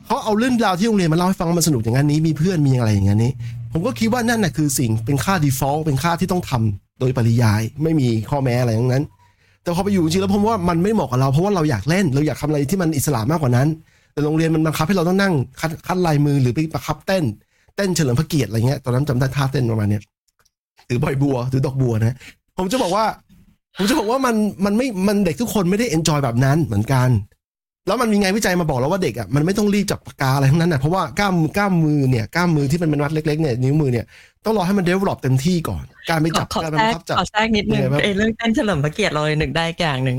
[0.06, 3.32] เขาเอาเรื่องราวที่โรงเรียนมาเล่าให้ฟังมันสนุกอย่างนั้นนี้มีเพื่อนมีอะไรอย่างนั้นนี้
[3.74, 9.04] ผมก็คิดว่านั่นน่ะคือสิ่งเป็นค่า default เป็นค่าที่ต้องทำโดยปริยายไม่มีข้อแม้อะไรทั้งนั้น
[9.64, 13.68] แต่พอไปอยู่จริงแล้วผมว่ามันไม่เหมาะกับเราเพราะว่าเราอยากเล่นเราอยากทำอะไรที่มันอิสระมากกว่านั้น
[14.14, 17.24] แต่โรงเรียนมันบังคับให้เราต้องนั่งคัดคัดลายมือหรือไปบังคับเต้น
[17.76, 20.02] เต้นเฉลิมพระเกียรติอะไรเงี้ยตอนนั้นจำได้ท่าเต้นประมาณเนี้ย
[20.88, 22.16] ถือใบบัวถือดอกบัวนะ
[22.58, 23.06] ผมจะบอกว่า
[23.78, 27.10] ผมจะบอกว่ามันมันไม่มันเด็กทุกคนไม่ได้เอนจอยแบบนั้นเหมือนกัน
[27.88, 34.06] แล้วมันมีงานวิจัยมาบอกแล้วว่าเด็กอะมันไม่ต้องรีบจับปากกาอะไรทั้งนั้นนะเพราะว่ากล้ามกล้ามมือเนี่ยกล้ามมือที่มันเป็นมัดเล็กๆเนี่ยนิ้วมือเนี่ย
[34.46, 40.18] ต้องรอให้มันเดเวลลอปเต็มที่ก่อน การไปขอจับขอการไปแทรบักงคับจับขอแทรกนิดนึงยังไงบ้างไอ้เรื่องเต้นเฉลิมพระเกียรติเราเลยนึกได้อย่างหนึ่ง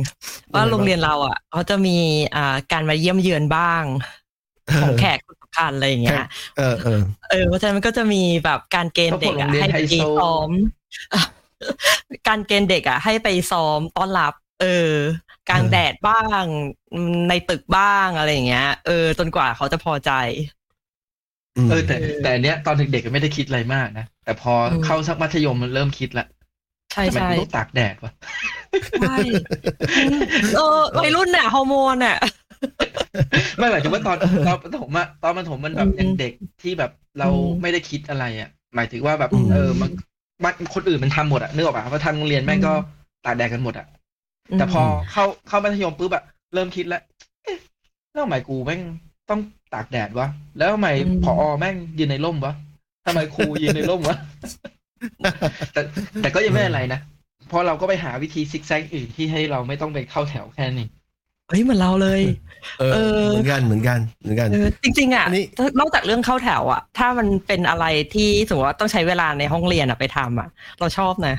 [0.52, 1.96] ว่ายังไงบ้างโรงเรียนเราอะเขาจะมี
[2.36, 3.82] อ่าการมาเยี่ยมเยือนบ้าง
[4.82, 6.24] ของแขกคนสำคัญอะไรอย่างเงี้ย
[6.58, 10.50] เออเออเออเพราะฉะนั้นมันก็จะมีแบบการเกณฑ์เด็กอะให้ไปซ้อม
[12.28, 14.92] การเกณฑ์เด็กอะให้ไปซ้อมต้อนรับ เออ
[15.48, 16.44] กลางเออแดดบ้าง
[16.92, 20.10] อืมในตึกบ้างอะไรอย่างเงี้ย เออ จนกว่าเขาจะพอใจ
[21.66, 26.26] มเออ แต่แต่อันเนี้ยตอนเด็กๆก็ไม่ได้คิดอะไรมากนะ แต่พออมเข้าสักมัธยมมันเริ่มคิดละ
[26.92, 28.12] ใช่ทำไมใช่กูต้องตากแดดวะ
[28.98, 29.16] ใช่
[30.56, 32.16] เออวัยรุ่นน่ะฮอร์โมนน่ะ
[33.58, 34.16] ไม่หมายถึงว่าตอน
[34.46, 39.90] ตอนประถมอะตอนประถมมันแบบอืมยังเด็กที่แบบเราอืมไม่ได้คิดอะไรอะหมายถึงว่าแบบอืมเออมัน
[40.44, 42.72] มันคนอื่นมันทำหมดอะนึกออกปะเพราะทำโรงเรียนแม่งก็
[43.24, 43.86] ตากแดดกันหมดอะ
[44.58, 46.22] แต่พอเข้าเข้ามัธยมปุ๊บอะ
[46.54, 47.02] เริ่มคิดแล้ว
[47.44, 47.58] เอ๊ะ
[48.12, 48.80] แล้วทำไมกูแม่ง
[49.30, 49.40] ต้อง
[49.74, 50.88] ตากแดดวะแล้วทำไม
[51.24, 52.54] ผอแม่งยืนในร่มวะ
[53.06, 54.16] ทำไมครูยืนในร่มวะ
[55.72, 55.80] แต่
[56.22, 57.00] แต่ก็ยังไม่อะไรนะ
[57.48, 60.86] เพราะเราก็ไปหาวิธีซิกแซกอื่นที่ให้เราไม่ต้องไปเข้าแถวแค่นี้
[61.48, 62.20] เฮ้ยเหมือนเราเลย
[62.80, 65.44] เออเออเหมือนกันเหมือนกันเหมือนกันเออจริง ๆอะอันนี้
[65.80, 70.48] นอกจากเรื่องเข้าแถวอะ ถ้ามันเป็นอะไรที่สมมติว่าต้องใช้เวลาในห้องเรียนอะไปทำอะ
[70.80, 71.36] เราชอบนะ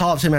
[0.00, 0.38] ชอบใช่ไหม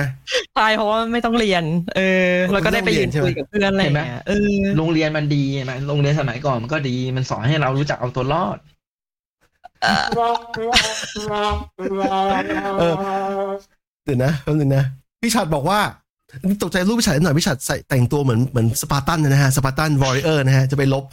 [0.56, 1.64] ใช่เพราะว่าไม่ต้องเรียน
[1.96, 8.58] เออเราก็ได้ไปยืนคุยกับเพื่อนอะไรอย่างเงี้ยเออโรงเรียนมันดีมันโรงเรียนสมัยก่อนมันก็ดีมันสอนให้เรารู้จักเอาตัวรอด
[9.84, 12.94] เออ
[14.06, 14.84] เดี๋ยวนะแป๊บนึงนะ
[15.22, 15.80] พี่ชัดบอกว่า
[16.62, 21.04] ตกใจรูปพี่ชัดหน่อยพี่ชัดใส่แต่งตัวเหมือนเหมือนสปาร์ตันนะฮะ Spartan warrior นะฮะจะไปลบ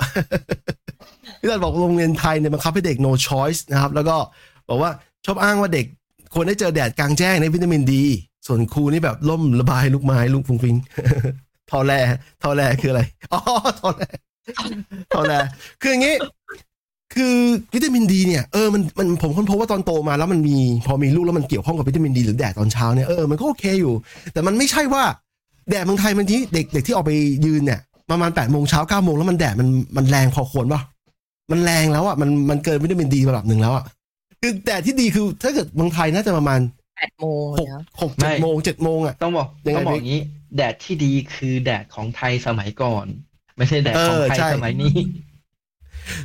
[1.40, 4.16] พี่ชัดบอกโรงเรียนไทยเนี่ยบังคับให้เด็ก no choice นะครับ แล้วก็
[4.68, 4.90] บอกว่า
[5.24, 5.86] ชอบอ้างว่าเด็ก
[6.34, 8.04] ควรได้เจอแดดกลางแจ้งได้วิตามินดี
[8.46, 10.76] ส่วนครูนี่แบบร่มระบายลูกไม้ลูกฟรุ้งฟริ้ง
[11.70, 11.92] ทอแร
[12.42, 13.40] ทอแรคืออะไรอ๋อ
[13.80, 14.02] ทอแร
[15.14, 15.32] ทอแร
[15.80, 16.14] คืออย่างงี้
[17.14, 17.34] คือ
[17.74, 23.94] วิตามินดีเนี่ยเออมันมันผมค้นพบว่าตอนโตมาแล้วมันมีพอมีลูกแล้วมันเกี่ยวข้องกับวิตามินดีหรือแดดตอนเช้าเนี่ยเออมันก็โอเคอยู่
[24.32, 25.02] แต่มันไม่ใช่ว่า
[25.70, 27.12] แดดเมืองไทยมันที่เด็กเด็กที่ออกไป
[27.46, 30.80] ยืนเนี่ยประมาณแปดโมงเช้าเก้าโมงแล้วมันแดดมันมันแรงพอควรป่ะ
[31.52, 33.84] มันแรงแล้วอะมันมันเกินวิตามินดีระดับหนึ่งแล้วอะ
[34.40, 36.60] คือแดดที่ดีคือถ้าเกิดเมืองไทยน่าจะประมาณ
[36.96, 40.20] แปดโมงหกเนี่ยหกเจ็ดไม่โมงเจ็ดโมงอะต้องบอกยังไงต้องบอกบิ๊กอย่างนี้
[40.56, 43.06] แดดที่ดีคือแดดของไทยสมัยก่อน
[43.56, 44.94] ไม่ใช่แดดของเออไทยใช่สมัยนี้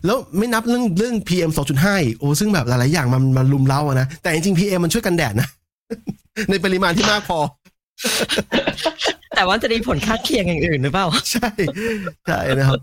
[0.06, 5.48] แล้วไม่นับเรื่องเรื่อง PM 2.5อีกโอ้ซึ่งแบบหลายๆอย่างมันมันลุมเล้าอะนะ แต่จริงๆ PM มันช่วยกันแดดนะ
[6.50, 7.40] ในปริมาณที่มากพอ
[9.36, 11.50] แต่ว่าจะมีผลข้างเคียงอย่างอื่นหรือเปล่า ใช่
[12.28, 12.80] ใช่นะครับ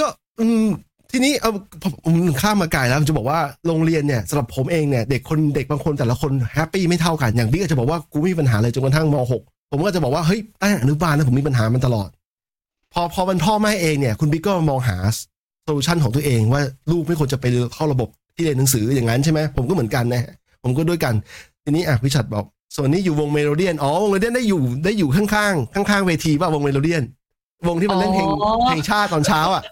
[0.00, 0.06] ก็
[0.40, 0.64] อืม
[1.10, 1.50] ทีนี้เอา
[1.82, 12.08] ผมผมข้ามมาไกลแล้วผมจะบอกว่าโรงเรียนเนี่ยสำหรับผมเองเนี่ยเด็กคนเด็กบางคนแต่ละคน happy ไม่เท่ากันอย่างบิ๊กอาจจะบอกว่ากูไม่มีปัญหาเลยจนกระทั่งม .6 ผมก็จะบอกว่าเฮ้ยตั้งแต่อนุบาลนะผมมีปัญหามันตลอด
[12.92, 14.96] พอพอเป็นพ่อแม่เองเนี่ย คุณบิ๊กก็มองหา
[15.64, 21.14] solution ของตัวเองว่าลูกไม่ควรจะไปเข้าระบบที่เรียนหนังสืออย่างนั้นใช่ไหมผมก็เหมือนกันนะฮะผมก็ด้วยกัน
[21.64, 22.44] ทีนี้อะพี่ชัดบอก
[22.76, 27.02] ส่วนนี้อยู่วงเมโลเดียนอ๋อวงเมโลเดียนได้อยู่ได้อยู่ข้างๆข้างๆเวทีป่ะวงเมโลเดียน
[27.68, 29.62] วงที่มันเล่นเพลงอ๋อเพลงชาติตอนเช้าอะ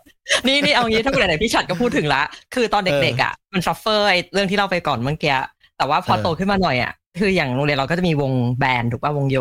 [0.47, 2.23] นี่นี่เอางี้ถ้าคุณไหนๆพี่ชัดก็พูดถึงละ
[2.55, 5.37] คือตอนเด็กๆอะมัน suffer ไอ้เรื่องที่เราไปก่อนเมื่อกี้
[5.77, 9.39] แต่ว่าพอเออโตขึ้นมาหน่อยอะคืออย่างโรงเรียนเราก็จะมีวง band ถูกป่ะวงโย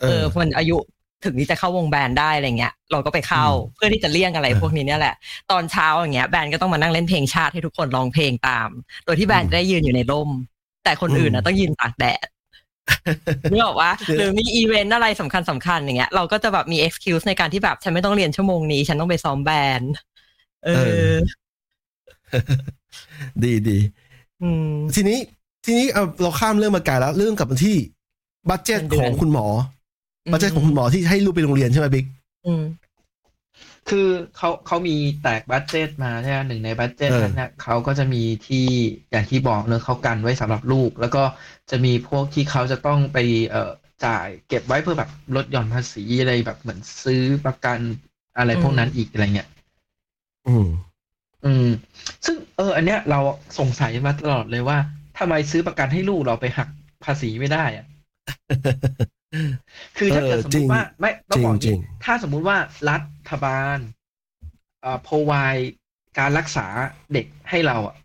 [0.00, 0.76] เอเอออมันอายุ
[1.24, 5.14] ถึงที่จะเข้าวง band ได้อะไรเงี้ย เราก็ไปเข้าอืมเพื่อที่จะเลี่ยงอะไรเออพวกนี้เนี่ยแหละ
[5.50, 8.68] ตอนเช้าอย่างเงี้ย band ก็ต้องมานั่งเล่นเพลงชาติให้ทุกคนร้องเพลงตาม
[9.04, 10.30] โดยที่ band จะได้ยืนอยู่ในร่ม
[10.84, 12.26] แต่คนอื่นอือะมต้องยืนตากแดด
[13.50, 19.92] นึกออกว่าคือหรือมีอีเวนต์อะไรสำคัญสำคัญอย่างเงี้ยเราก็จะแบบมี excuse ในการที่แบบฉันไม่ต้องเรียนชั่วโมงนี้ ฉันต้องไปซ้อม band
[20.64, 20.78] เอเอ
[21.12, 21.14] อ
[23.44, 23.78] ดีดี
[24.42, 25.18] อืมทีนี้
[25.64, 27.76] ทีนี้เอาเราข้ามเรื่องมาไกลแล้ว เรื่องกลับมาที่
[28.48, 29.46] บัตเจ็ตเงินเดือนองคุณหมอ
[30.30, 32.04] อืม budget ของคุณหมอที่ให้ลูกไปโรงเรียนใช่ไหมบิ๊ก
[32.46, 32.64] อืม
[33.88, 38.66] คือเขาเขามีแตกบัตเจตมาใช่ไหมหนึ่งในบัตเจตเออนั้นเนี่ยเขาก็จะมีที่
[39.10, 41.22] อย่างที่บอกเนอะเขากันไว้สำหรับลูก แล้วก็
[41.70, 43.70] จะมีพวกที่เขาจะต้องไปเอ่อ
[44.04, 47.78] จ่ายเก็บไว้เพื่อแบบลดหย่อนภาษีอะไรแบบเหมือนซื้อประกัน
[48.38, 49.48] อะไรพวกนั้นอีกอะไรเงี้ย
[50.48, 50.66] อืม
[51.44, 51.68] อืม
[52.26, 53.20] ซึ่งเออ อันเนี้ยเรา
[53.58, 54.78] สงสัยมาตลอดเลยว่า
[55.18, 56.68] ทำไมซื้อประกันให้ลูกเราไปหัก
[57.04, 57.86] ภาษีไม่ได้อะ
[59.98, 62.56] คือถ้าเกิดเออสมจริงสมมติว่าไม่ต้องบอกจรินี้งถ้าสมมุติว่า
[62.88, 62.96] รั
[63.30, 63.78] ฐบาล
[64.82, 65.66] เอ่อ provide
[66.18, 66.66] การรักษา
[67.12, 67.96] เด็กให้เราอะ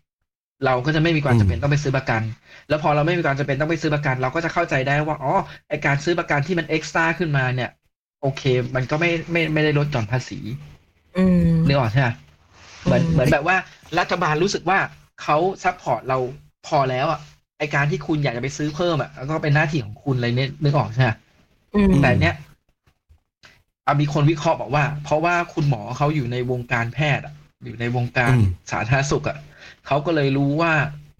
[0.64, 2.22] เราก็จะไม่มีความจำเป็นต้องไปซื้อประกัน
[2.68, 5.32] แล้วพอเราไม่มีความจำเป็นต้องไปซื้อประกัน เราก็จะเข้าใจได้ว่าอ๋อ
[5.68, 7.70] ไอการซื้อประกันที่มัน extra ขึ้นมาเนี่ย
[8.22, 8.42] โอเค
[8.76, 10.38] มันก็ไม่ไม่ไม่ได้ลดหย่อนภาษี
[11.16, 12.08] อืมนึกออกใช่ไหม
[12.84, 13.56] เหมือนอืมเหมือนแบบว่า
[13.98, 14.78] รัฐบาลรู้สึกว่า
[15.22, 16.18] เขา support เรา
[16.66, 17.20] พอแล้วอะ
[17.58, 21.10] ไอการที่คุณอยากจะไปซื้อเพิ่มอะก็เป็นหน้าที่ของคุณอะไรเนี่ยนึกออกใช่ไหม
[21.74, 22.36] อืมแต่เนี้ย
[23.86, 29.38] อะมีคนวิเคราะห์บอกว่า เพราะว่าคุณหมอเขาอยู่ในวงการแพทย์อะ อยู่ในวงการอืมสาธารณสุขอะ
[29.86, 30.72] เขาก็เลยรู้ว่า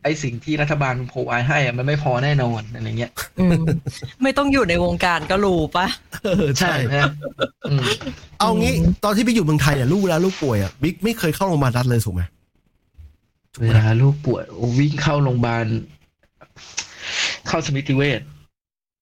[0.03, 3.61] ไอสิ่งที่รัฐบาลโพไวให้อะมันไม่พอแน่นอนอะไรเงี้ยอืม
[4.22, 5.87] ไม่ต้องอยู่ในวงการก็รู้ปะ
[6.25, 6.94] เออใช่ไหม
[7.70, 7.87] อืม
[8.38, 12.22] เอางี้อืมตอนที่บิ๊กอยู่เมืองไทยเนี่ยลูกเวลาลูกป่วยอะบิ๊กไม่เคยเข้าโรงพยาบาลรัฐเลยถูกไหม
[13.61, 15.66] เวลาลูกป่วยโอ้วิ่งเข้าโรงพยาบาล
[17.49, 18.21] เข้าสมิติเวช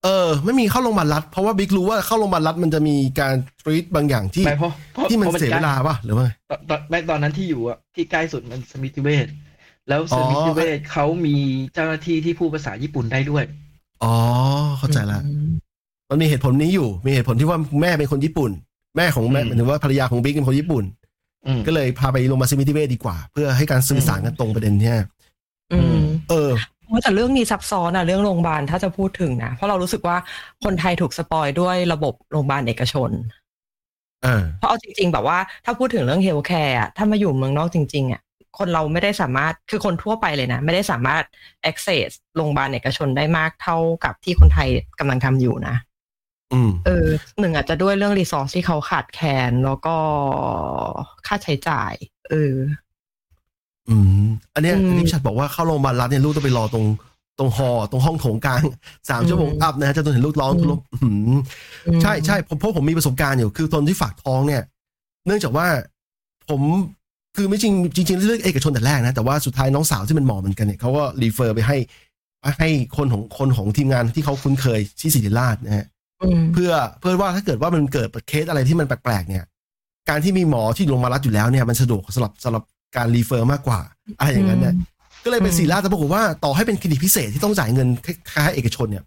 [0.03, 9.27] เออ ไม่มีเข้าโรงพยาบาลรัฐเพราะว่าบิ๊กรู้ว่าเข้าโรงพยาบาลรัฐมันจะมีการทรีตบางอย่างที่ ไม่เพราะเพราะที่มันพราะเสียเวลาป่ะหรือว่าไงตอนตอนไม่ตอนนั้นที่อยู่อะที่ใกล้สุดมันสมิติเวช
[9.89, 11.35] แล้วอ๋สอมิติเวชเขามี
[11.73, 13.43] เจ้าหน้าที่ที่พูดภาษาญี่ปุ่นได้ด้วย
[14.03, 14.15] อ๋อ
[14.77, 15.19] เข้าใจละ
[16.09, 18.51] มันมีเหตุผลนี้อยู่ มีเหตุผลที่ว่าแม่เป็นคนญี่ปุ่น
[18.97, 20.83] แม่ของแม่อืมหมายถึงว่าภรรยาของบิ๊กเป็นคนญี่ปุ่น
[21.47, 24.99] อืมก็เลยพาไปโรงพยาบาลสมิติเวชดีกว่า เพื่อให้การสื่อสารกันตรงประเด็นเนี่ย
[25.73, 30.17] อืมเออโอ้ แต่เรื่องนี้ซับซ้อนอะเรื่องโรงพยาบาลถ้าจะพูดถึงนะ เพราะเรารู้สึกว่า
[30.63, 33.09] คนไทยถูก spoil ด้วยระบบโรงพยาบาลเอกชน
[34.23, 38.21] เออเพราะเอาจริง ๆ แบบว่าถ้าพูดถึงเรื่อง healthcare อะถ้ามาอยู่เมืองนอกจริง ๆอะ
[38.57, 41.23] คนเราไม่ได้สามารถคือคนทั่วไปเลยนะ ไม่ได้สามารถ
[41.69, 44.69] access โรงพยาบาลเอกชนได้มากเท่ากับที่คนไทย
[44.99, 45.75] กำลังทำอยู่นะ
[46.53, 47.07] อืมเออ
[47.39, 49.95] หนึ่งอาจจะด้วยเรื่อง resource ที่เขาขาดแคลนแล้วก็
[51.27, 51.93] ค่าใช้จ่าย
[52.29, 52.53] เออ
[53.89, 56.85] อืมอันเนี้ยอืมอันนี้พี่ชัดบอกว่าเข้าโรงพยาบาลรัฐเนี่ยลูกต้องไปรอตรง
[57.39, 58.63] ตรงหอตรงห้องโถงกลาง
[59.09, 61.31] สามอืมชั่วโมง up นะฮะจะจนเห็นลูกร้องอืมทุลบอื้อหือ
[61.87, 64.61] อืมใช่ใช่ผมเพราะผมมีประสบการณ์อยู่ คือตอนที่ฝากท้องเนี่ย
[65.25, 65.67] เนื่องจากว่า
[66.49, 66.61] ผม
[67.35, 71.77] คือไม่จริงจริงๆเลือกเอกชนแต่แรกนะ แต่ว่าสุดท้ายน้องสาวที่เป็นหมอเหมือนกันเนี่ยเขาก็ refer ไปให้
[72.59, 75.85] ให้คนของคนของทีมงานที่เขาคุ้นเคยที่ศิริราชนะฮะ
[76.21, 79.43] อืมเพื่อเพื่อว่าถ้าเกิดว่ามันเกิดเคสอะไรที่มันแปลกๆเนี่ย
[80.09, 82.63] การที่มีหมอที่โรงพยาบาลรัฐอยู่แล้วเนี่ยมันสะดวกสำหรับสำหรับ
[82.95, 83.79] การ refer มากกว่า
[84.19, 84.75] อะไรอย่างนั้นเนี่ย
[85.23, 89.03] ก็เลยเป็นอืมศิริราชแต่ปรากฏว่าต่อให้เป็นคลินิกพิเศษที่ต้องจ่ายเงินคล้ายๆเอกชนเนี่ย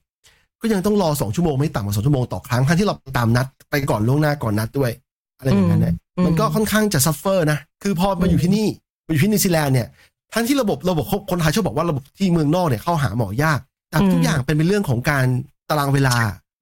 [0.60, 4.90] ก็ยังต้องรอสองชั่วโมงไม่ต่ำกว่าสองชั่วโมงต่อครั้งทั้งที่เราตามนัดไปก่อนล่วงหน้าก่อนนัดด้วย
[5.38, 8.66] อะไรอย่างนั้นเนี่ยอืมมันก็ค่อนข้างจะ suffer นะคือพอมาอยู่ที่นี่
[9.06, 9.88] มาอยู่ที่นิวซีแลนด์เนี่ย
[10.34, 15.26] ทั้งที่ระบบระบบคนไทยชอบบอกว่าระบบที่เมืองนอกเนี่ยเข้าหาหมอยากแต่ทุกอย่างเป็นเป็นเรื่องของการ
[15.70, 16.16] ตารางเวลา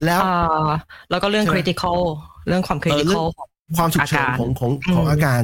[0.06, 0.68] แล้วอ่า
[1.10, 1.98] แล้วก็เรื่องใช่ไหม critical
[2.48, 5.42] เรื่องความเออเรื่อง critical ของความฉุกเฉินอาการของของอืมของอาการ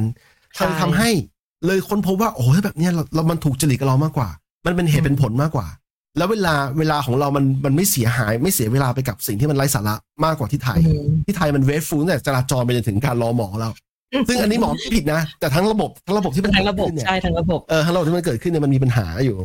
[0.55, 1.09] ใช่ทำทำให้
[1.65, 4.29] เลยค้นพบว่าโอ้โหถ้าแบบเนี้ยเราเรามันถูกจริตกับเรามากกว่า
[4.65, 5.67] มันเป็นเหตุเป็นผลมากกว่า
[6.17, 9.95] แล้วเวลาเวลาของเรามันมันไม่เสียหาย ไม่เสียเวลาไปกับสิ่งที่มันไร้สาระ
[10.25, 13.69] มากกว่าที่ไทยอืมที่ไทยมันเวฟฟูตั้งแต่จราจรไปจนถึงการรอหมอเรา
[14.27, 19.37] ซึ่งอันนี้หมอไม่ผิดนะ แต่ทั้งระบบทั้งระบบที่มันทั้งระบบเกิดขึ้นเนี่ยใช่ทั้งระบบเออทั้งระบบที่มันเกิดขึ้นเนี่ยมันมีปัญหาอยู่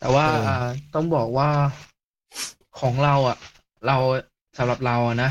[0.00, 0.56] แต่ว่าเอออ่า
[0.94, 1.48] ต้องบอกว่า
[2.80, 3.36] ของเราอะ
[3.86, 3.96] เรา
[4.58, 5.30] สำหรับเราอะนะ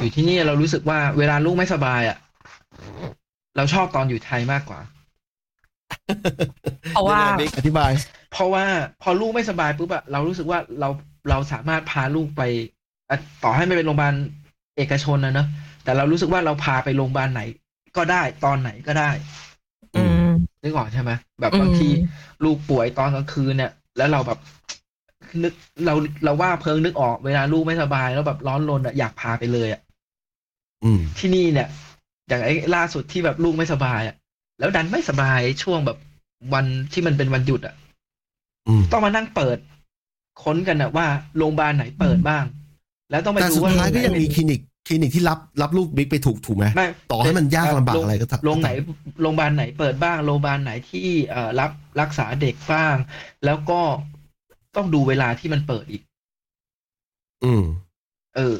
[0.00, 2.16] อยู่ที่นี่เรารู้สึกว่าเวลาลูกไม่สบายอะ
[3.56, 4.80] เราชอบตอนอยู่ไทยมากกว่า
[6.94, 7.90] เพราะว่ายังไงบิ๊กอธิบาย
[8.32, 8.64] เพราะว่า
[9.02, 10.88] พอลูกไม่สบายปุ๊บอะเรารู้สึกว่าเรา
[11.30, 12.42] เราสามารถพาลูกไป
[13.10, 14.14] อะต่อให้ไม่เป็นโรงพยาบาล
[14.76, 15.46] เอกชนนะเนอะ
[15.84, 17.42] แต่เรารู้สึกว่าเราพาไปโรงพยาบาลไหน
[17.96, 19.10] ก็ได้ตอนไหนก็ได้
[19.96, 20.28] อืม
[20.62, 21.10] นึกออกใช่ไหม
[21.40, 21.88] แบบอืมบางที
[22.44, 24.38] ลูกป่วยตอนกลางคืนเนี่ย แล้วเราแบบ
[25.42, 25.52] นึก
[25.86, 29.80] เราเราว่าเพิงนึกออกเวลาลูกไม่สบายแล้วแบบร้อนรนอะอยากพาไปเลยอะ
[30.84, 31.68] อืมที่นี่เนี่ย
[32.28, 34.16] อย่างไอ้ล่าสุดที่แบบลูกไม่สบายอะ
[34.62, 35.98] แล้วดันไม่สบายช่วงแบบ
[36.54, 37.74] วันที่มันเป็นวันหยุดอะ
[38.68, 39.58] อืมต้องมานั่งเปิด
[40.42, 42.44] ค้นกันอะว่าโรงพยาบาลไหนเปิดบ้าง
[43.10, 48.70] แล้วต้องไปแต่ดูสุดว่าท้ายก็ยังมีโรงคลินิกคลินิกที่รับรับลูกบิ๊กไปถูกถูกไหมไม่ต่อให้มันยากลำบากโงอะไรก็ตามโรงไหน
[49.22, 51.70] โรงพยาบาลไหนเปิดบ้างโรงพยาบาลไหนที่เอ่อรับ
[52.00, 52.94] รักษาเด็กบ้าง
[53.44, 53.80] แล้วก็
[54.76, 56.02] ต้องดูเวลาที่มันเปิดอีก
[57.44, 57.64] อืม
[58.36, 58.56] เออ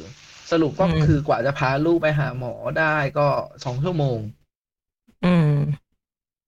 [0.51, 3.27] สรุปก็อืมคือกว่าจะพาลูกไปหาหมอได้ก็
[3.65, 4.17] สองชั่วโมง
[5.25, 5.53] อืม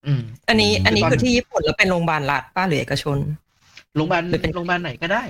[0.05, 3.17] อืม อันนี้ อันนี้ตอนคือที่ญี่ปุ่นแล้วเป็นโรงพยาบาลรัฐป้าหรือเอกชน
[3.95, 5.23] โรงพยาบาลหรือเป็นโรงพยาบาลไหนก็ได้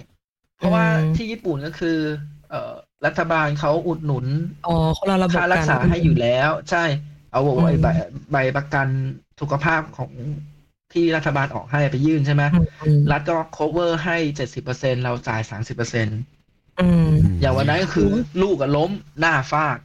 [0.58, 1.98] เพราะว่าอืมที่ญี่ปุ่นก็คือ
[2.50, 2.74] เอ่อ
[3.06, 4.26] รัฐบาลเขาอุดหนุน
[4.68, 6.84] อ๋อคนละระบบค่ารักษากันให้อยู่แล้ว ใช่
[7.32, 7.88] เอาบอกว่าอืมใบ
[8.32, 8.88] ใบประกัน
[9.42, 10.12] สุขภาพของ
[10.94, 16.08] ที่รัฐบาลออกให้ไปยื่นใช่ไหมอืมอืมรัฐก็ cover ให้เจ็ดสิบเปอร์เซ็นเราจ่ายสามสิบเปอร์เซ็น
[16.80, 17.10] อืม
[17.42, 18.10] อย่างวันนั้นก็คือ
[18.42, 19.80] ลูกก็ล้มหน้าฟาด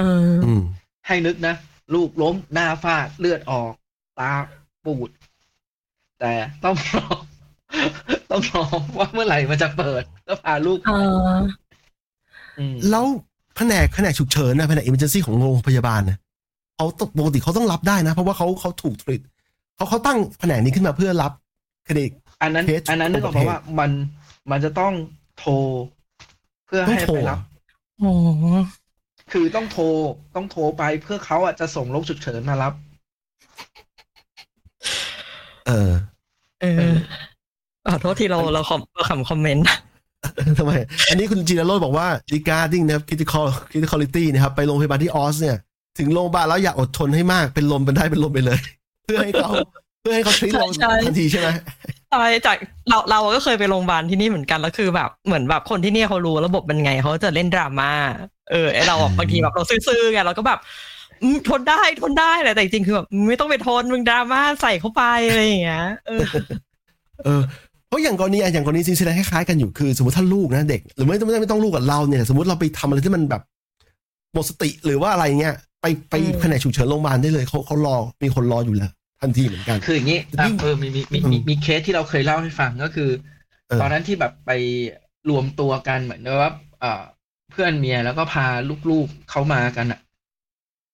[0.00, 0.62] อืมอืม
[1.06, 1.54] ให้นึกนะ
[1.94, 3.72] ลูกล้มหน้าฟาดเลือดออก
[4.20, 4.32] ตา
[4.84, 5.10] ปูด
[6.20, 6.32] แต่
[6.64, 7.04] ต้องรอ
[8.30, 8.64] ต้องรอ
[8.98, 11.40] ว่าเมื่อไหร่มันจะเปิดก็พาลูกอ่า
[12.58, 13.04] อืมแล้ว
[13.56, 16.18] แผนกแผนกฉุกเฉินนะแผนกอิมเมอร์เจนซี่ของโรงพยาบาลนะ
[16.76, 19.20] เขาต้องปกติเขาต้องรับได้นะ เพราะว่าเขาเขาถูกตรีต
[19.76, 21.32] เขาเขาตั้งแผนกนี้ขึ้นมาเพื่อรับ
[21.88, 22.04] คดี
[22.42, 23.90] อันนั้นเคสอันนั้นนึกออกประมาเภทว่ามัน
[24.50, 24.92] มันจะต้อง
[25.38, 25.52] โทร
[26.66, 27.38] เพื่อต้องให้โทรไปรับ
[27.98, 28.10] โอ้
[29.32, 29.84] คือต้องโทร
[30.34, 32.72] ต้องโทรไปเพื่อเขาอะจะส่งรถฉุกเฉินมารับ
[35.70, 35.90] เออ
[36.60, 36.96] เออ
[37.92, 39.66] ขอโทษที่เราเราคอมเราคำคอมเมนต์
[40.58, 40.72] ทำไม
[41.08, 45.56] อันนี้คุณจีนโรดบอกว่า regarding นะครับ critical criticality นะครับ ไปโรงพยาบาลที่ออสเนี่ย
[45.98, 48.60] ถึงโรงพยาบาลแล้วอย่าอดทนให้มาก เป็นลมเป็นได้เป็นลมไปเลย
[49.04, 49.50] เพื่อให้เขา
[50.00, 51.48] เพื่อให้เขาทรีตเราใช่ทันทีใช่ไหม
[52.10, 52.56] ใช่จาก
[52.88, 57.92] เราเราก็เคยไปโรงพยาบาลที่นี่เหมือนกันแล้วคือแบบเหมือนแบบคนที่นี่เขารู้ระบบเป็นไงเขาจะเล่นดราม่า
[58.50, 60.64] เออไอเราอะบางทีแบบเราซื่อๆไงเราก็แบบอืม
[61.48, 66.22] ทนได้ทนได้แหละแต่จริงๆคือแบบไม่ต้องไปทนมึงดราม่าใส่เข้าไปอะไรอย่างเงี้ยเออ
[67.24, 67.42] เออ
[67.88, 73.42] เพราะอย่างกรณีอะอย่างกรณีซินซินคล้ายๆกันอยู่คือสมมติถ้าลูกนะเด็ก หรือไม่ต้องไม่ต้องไม่ต้องลูกกับเราเนี่ย สมมติเราไปทำอะไรที่มันแบบ
[74.34, 83.10] หมดสติหรือว่าอะไรเงี้ยไปไปอืมแผนกฉุกเฉินโรงพยาบาลได้เลยเขาเขารอมีคนรออยู่แล้วทันทีเหมือนกัน คืออย่างนี้อะยิ่งเออมีมีมีมีมีเคสที่เราเคยเล่าให้ฟังก็คือ
[83.68, 84.50] เออตอนนั้นที่แบบไป
[85.30, 87.02] รวมตัวกันเหมือนว่าเอ่อ
[87.50, 88.46] เพื่อนเมียแล้วก็พา
[88.90, 90.00] ลูกๆเขามากันอะ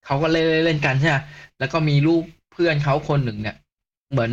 [0.06, 1.16] เขาก็เล่นเล่นกันใช่ไหม
[1.58, 3.56] แล้วก็มีลูกเพื่อนเขาคนหนึ่งเนี่ย
[4.10, 4.30] เหมือน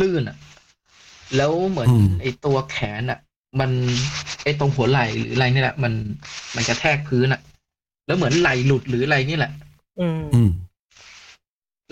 [0.00, 0.36] ลื่นอะ
[1.36, 3.18] แล้วเหมือนอืมไอตัวแขนอะ
[3.60, 3.70] มัน
[4.44, 5.92] ไอตรงหัวไหล่หรืออะไรนี่แหละ มัน
[6.54, 7.40] มันกระแทกพื้นอะ
[8.06, 9.52] แล้วเหมือนไหล่หลุดหรืออะไรนี่แหละ
[10.00, 10.50] อืมอืม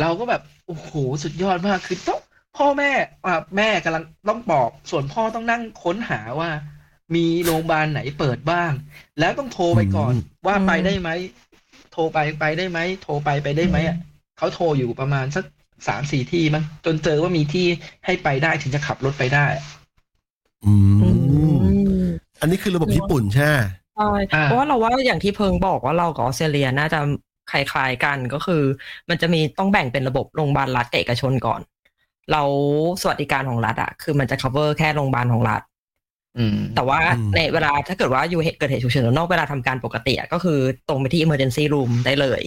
[0.01, 0.91] เราก็แบบโอ้โห
[1.23, 2.21] สุดยอดมากคือต้อง
[2.57, 2.91] พ่อแม่
[3.27, 6.51] อ่าแม่กำลังต้องบอกส่วนพ่อต้องนั่งค้นหาว่า
[7.15, 8.73] มีโรงพยาบาลไหนเปิดบ้าง
[9.21, 11.09] แล้วต้องโทรไปก่อนอืมว่าอืมไปได้ไหม
[11.48, 13.97] โทรไปไปได้ไหมโทรไปไปได้ไหมอะ
[14.39, 15.45] เขาโทรอยู่ประมาณสัก
[15.89, 17.67] สามสี่ที่มั้งจนเจอว่ามีที่
[18.05, 19.47] ให้ไปได้ถึงจะขับรถไปได้
[20.65, 21.09] อือื
[21.63, 21.65] ม
[22.03, 22.05] ม
[22.41, 23.57] อันนี้คือระบบญี่ปุ่นใช่ไหม
[23.97, 27.01] ใช่อ่าเพราะว่าเราว่าอย่างที่เพิงบอกว่าเรากับออสเตรเลียน่าจะ
[27.51, 28.63] คล้ายๆกันก็คือ
[29.09, 31.61] มันจะมีต้องแบ่งเป็นระบบโรงพยาบาลรัฐกับเอกชนก่อน
[32.33, 32.43] เรา
[33.01, 35.68] สวัสดิการของรัฐอะคือมันจะ cover แค่โรงพยาบาลของรัฐอืม
[36.75, 42.43] แต่ว่าอืมในเวลาถ้าเกิดว่าอยู่เหตุเกิดเหตุฉุกเฉินนอกเวลาทำการปกติอะก็คือตรงไปที่ emergency room ได้เลย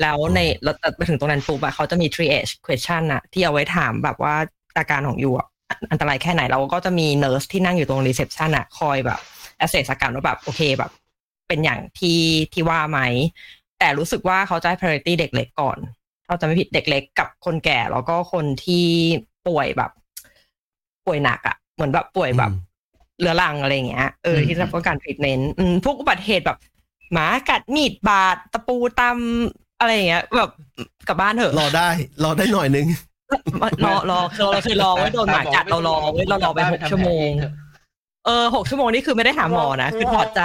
[0.00, 4.34] แล้วในแล้วไปถึงตรงนั้นปุ๊บอะเขาจะมี triage question อะที่เอาไว้ถามแบบว่า
[4.78, 5.46] อาการของอยู่อะ
[5.92, 9.20] อันตรายแค่ไหนเราก็จะมี nurse ที่นั่งอยู่ตรง reception อะคอยแบบ
[9.64, 10.90] assess อาการว่าแบบโอเคแบบ
[11.48, 12.20] เป็นอย่างที่
[12.54, 13.00] ที่ว่าไหม
[13.78, 15.78] แต่รู้สึกว่าเขาจะให้ priority เด็กเล็กก่อน
[16.26, 18.86] ถ้าจะไม่ผิดเด็กเล็กกับคนแก่แล้วก็คนที่
[19.48, 19.90] ป่วยแบบ
[21.06, 22.65] ป่วยหนักอะเหมือนแบบป่วยแบบอืม
[23.20, 25.50] เรื้อรังอะไรอย่างเงี้ยเอออืมที่รับการทรีทเมนต์
[25.84, 26.58] พวกอุบัติเหตุแบบ
[27.12, 30.50] หมากัดมีดบาดตะปูตำอะไรอย่างเงี้ย แบบ
[31.08, 31.88] กลับบ้านเถอะรอได้
[32.24, 32.86] รอได้หน่อยนึง
[33.84, 37.30] รอรอรอเราเคยรอไว้โดนหมากัดเรารอไว้เรารอไปหกชั่วโมง
[38.26, 40.42] เออหกชั่วโมงนี่คือไม่ได้หาหมอนะคือถอดใจ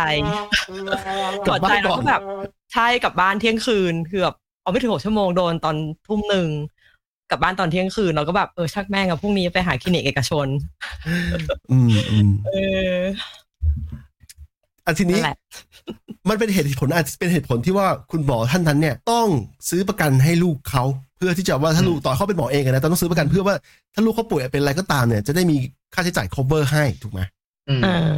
[1.47, 2.21] กถลัอบดบ้าใจนแล้วก่อนก็แบบ
[2.73, 5.75] ใช่กลับบ้านเที่ยงคืนคือแบบเอาไม่ถึงหกชั่วโมงโดนตอน
[6.07, 6.49] ทุ่มหนึ่ง
[7.31, 10.47] กลับบ้านตอนเที่ยงคืนเราก็แบบเออชักแม่งอะพรุ่งนี้ไปหาคลินิกเอกชน
[11.71, 12.51] อืมอืมเอ
[12.95, 12.97] อ
[14.85, 15.37] อันทีนี้นั่นแหละ
[16.29, 19.27] มันเป็นเหตุผลอาจจะเป็นเหตุผลที่ว่าคุณหมอท่านนั้นเนี่ย ต้อง
[19.69, 20.83] ซื้อประกันให้ลูกเขา
[21.17, 23.55] เพื่อที่จะว่าถ้าลูกต่อเขาเป็นหมอเองอะนะแต่ต้องซื้อประกันเพื่อว่า
[23.93, 25.57] ถ้าลูกเขาป่วยเป็นอะไรก็ตามเนี่ยจะได้มี
[25.93, 27.21] ค่าใช้จ่าย cover ให้ถูกไหม
[27.69, 28.15] อืมอ่า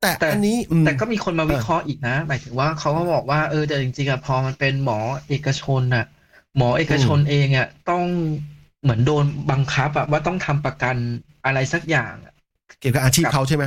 [0.00, 6.04] แต่แต่อันนี้อืมแต่ก็มีคนมาวิเคราะห์อีกนะ หมายถึงว่าเขาก็บอกว่าเออแต่จริงๆอะพอมันเป็นหมอเอกชนน่ะ
[6.56, 8.04] หมอเอกชนเองอะต้อง
[8.82, 10.96] เหมือนโดนบังคับอะว่าต้องทำประกัน
[11.44, 12.34] อะไรสักอย่างอะ
[12.80, 13.64] เกี่ยวกับอาชีพเขาใช่ไหม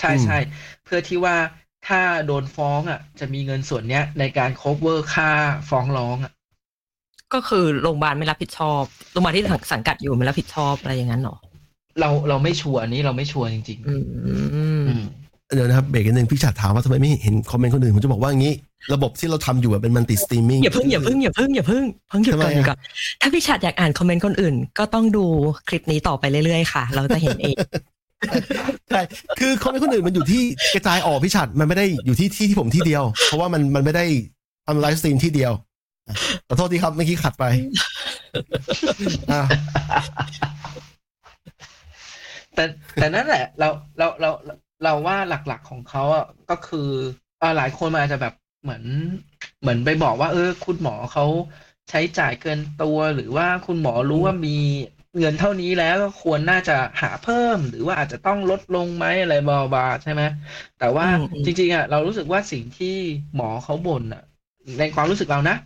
[0.00, 0.38] ใช่อืมใช่
[0.84, 1.36] เพื่อที่ว่า
[1.86, 5.30] ถ้าโดนฟ้องอะจะมีเงินส่วนเนี้ย ในการ cover ค่า
[5.68, 6.32] ฟ้องร้องอะ
[7.34, 11.36] ก็คือโรงพยาบาลไม่รับผิดชอบโรงพยาบาลที่สังกัดอยู่ไม่รับผิดชอบอะไรอย่างนั้นเหรอ
[12.00, 15.04] เราเราไม่ชัวร์อันนี้เราไม่ชัวร์จริงอืมๆอืม
[15.54, 18.54] เดี๋ยวนะครับเบรกนิดนึงพี่ชัดถามว่าทำไมไม่เห็น comment คนอื่นผมจะบอกว่างี้
[18.94, 22.78] ระบบที่เราทำอยู่อะเป็น multi-streaming อย่าเพิ่งอย่าเพิ่งอย่าเพิ่งอย่าเพิ่งเพิ่งหยุดก่อนทำไมหยุดอะก่อน
[23.20, 25.24] ถ้าพี่ชัดอยากอ่าน comment คนอื่น ก็ต้องดู
[25.68, 27.56] คลิปนี้ต่อไปเรื่อยๆค่ะ เราจะเห็นเอง
[28.88, 29.00] ใช่
[29.40, 30.42] คือคอมเมนต์คนอื่นมันอยู่ที่
[30.74, 34.04] กระจายออกพี่ฉัดมันไม่ได้อยู่ที่ที่ที่ผมที่เดียว เพราะว่ามันมันไม่ได้
[34.66, 35.52] ทำ live stream ที่เดียว
[36.08, 36.14] อะ
[36.46, 37.44] ขอโทษทีครับเมื่อกี้ขัดไป
[39.32, 39.42] อะ
[42.54, 44.30] แต่แต่นั่นแหละ เราเราเรา
[44.84, 46.88] เราว่าหลักๆของเขาอะก็คือ
[47.38, 48.84] เอ่อหลายคนมันอาจจะแบบเหมือน
[49.60, 51.24] เหมือนไปบอกว่า เออ คุณหมอเขา
[51.90, 54.58] ใช้จ่ายเกินตัวหรือว่าคุณหมอรู้ว่ามี
[55.18, 60.22] เงินเท่านี้แล้วก็ควรน่าจะหาเพิ่ม หรือว่าอาจจะต้องลดลงไหมอะไรบาบาใช่ไหม
[60.78, 61.06] แต่ว่า
[61.44, 62.96] จริง ๆอะเรารู้สึกว่าสิ่งที่
[63.34, 64.22] หมอเขาบ่นอะ
[64.78, 65.56] ในความรู้สึกเรานะ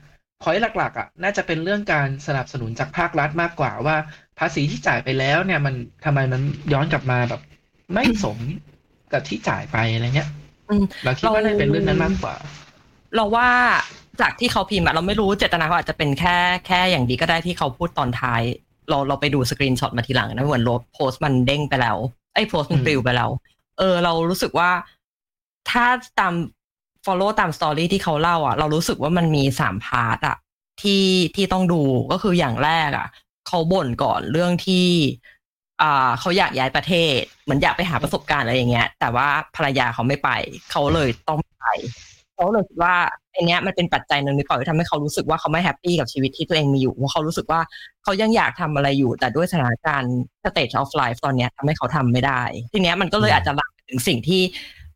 [0.42, 3.96] พอยหลักๆอะน่าจะเป็นเรื่องการสนับสนุนจากภาครัฐมากกว่าว่า
[4.38, 6.40] ภาษีที่จ่ายไปแล้วเนี่ยมันทำไมมัน
[6.72, 7.40] ย้อนกลับมาแบบ
[7.94, 8.38] ไม่สม
[9.12, 10.28] กับที่จ่ายไปอะไรเงี้ย
[10.70, 12.34] อืมเราคิดว่าน่าจะเป็นเรื่องนั้นมากกว่า
[13.14, 13.48] เราว่า
[14.20, 18.42] จากที่เขาพิมพ์อะเราไม่รู้เจตนาเขาอาจจะเป็นแค่แค่หวังดีก็ได้ที่เขาพูดตอนท้าย
[18.88, 21.96] เราเราไปดู screenshot มาทีหลังนะเหมือนโพสต์มันเด้งไปแล้ว
[22.34, 23.30] ไอ้โพสต์มันอืมปลิวไปแล้ว
[23.78, 24.70] เออ เรารู้สึกว่า
[25.70, 25.86] ถ้า
[26.18, 26.34] ตาม
[27.04, 30.36] follow ตามสตอรี่ที่เขาเล่าอะเรารู้สึกว่ามันมีสาม part อะ
[30.82, 31.04] ที่
[31.36, 33.08] ที่ต้องดูก็คืออย่างแรกอะ
[33.48, 35.39] เขาบ่นก่อนเรื่องที่อ่า
[36.20, 40.30] เขาอยากย้ายประเทศเหมือนอยากไปหาประสบการณ์อะไรอย่างเงี้ย แต่ว่าภรรยาเขาไม่ไป
[40.70, 41.66] เขาเลยต้องไป
[42.34, 42.94] เขาเลยคิดว่า
[43.34, 47.60] อันเนี้ยมันเป็นปัจจัยหนึ่งหรือเปล่าที่ทำให้เขารู้สึกว่าเขาไม่ happy กับชีวิตที่ตัวเองมีอยู่เพราะเขารู้สึกว่า
[48.04, 54.42] เขายังอยากทำอะไรอยู่ แต่ด้วยสถานการณ์ stage of life ตอนเนี้ยทำให้เขาทำไม่ได้ ทีเนี้ยมันก็เลยอาจจะลามถึงสิ่งที่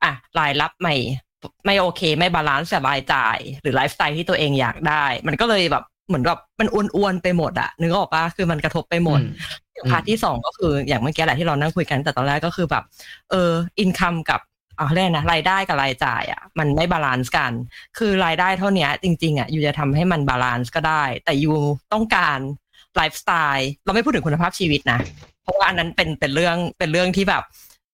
[0.05, 0.95] อะรายรับไม่
[1.67, 9.21] ไม่โอเค ไม่ balance กับรายจ่าย หรือไลฟ์สไตล์ที่ตัวเองอยากได้ มันก็เลยแบบเหมือนแบบมันอ้วนๆไปหมดอะนึกออกปะคือมันกระทบไปหมด
[9.91, 12.85] part ที่สองก็คืออย่างเมื่อกี้แหละที่เรานั่งคุยกันแต่ตอนแรกก็คือแบบ
[13.31, 14.41] เออ income กับ
[14.79, 17.53] อ่าเรียกนะรายได้กับรายจ่ายอะมันไม่ balance กัน
[17.99, 21.53] คือรายได้เท่าเนี้ยจริงๆอะ you จะทำให้มัน balance ก็ได้ แต่ you
[21.93, 22.39] ต้องการ
[22.97, 25.01] ไลฟ์สไตล์เราไม่พูดถึงคุณภาพชีวิตนะ
[25.43, 27.43] เพราะว่าอันนั้นเป็นเป็นเรื่องเป็นเรื่องที่แบบ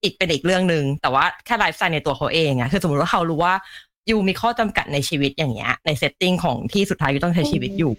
[0.03, 3.55] อีกเป็นอีกเรื่องหนึ่งแต่ว่าแค่ไลฟ์สไตล์ในตัวเขาเองอะคือสมมติว่าเขารู้ว่า
[4.11, 7.93] you มีข้อจำกัดในชีวิตอย่างเงี้ยใน setting ของที่สุดท้าย you ต้องใช้ชีวิตอยู่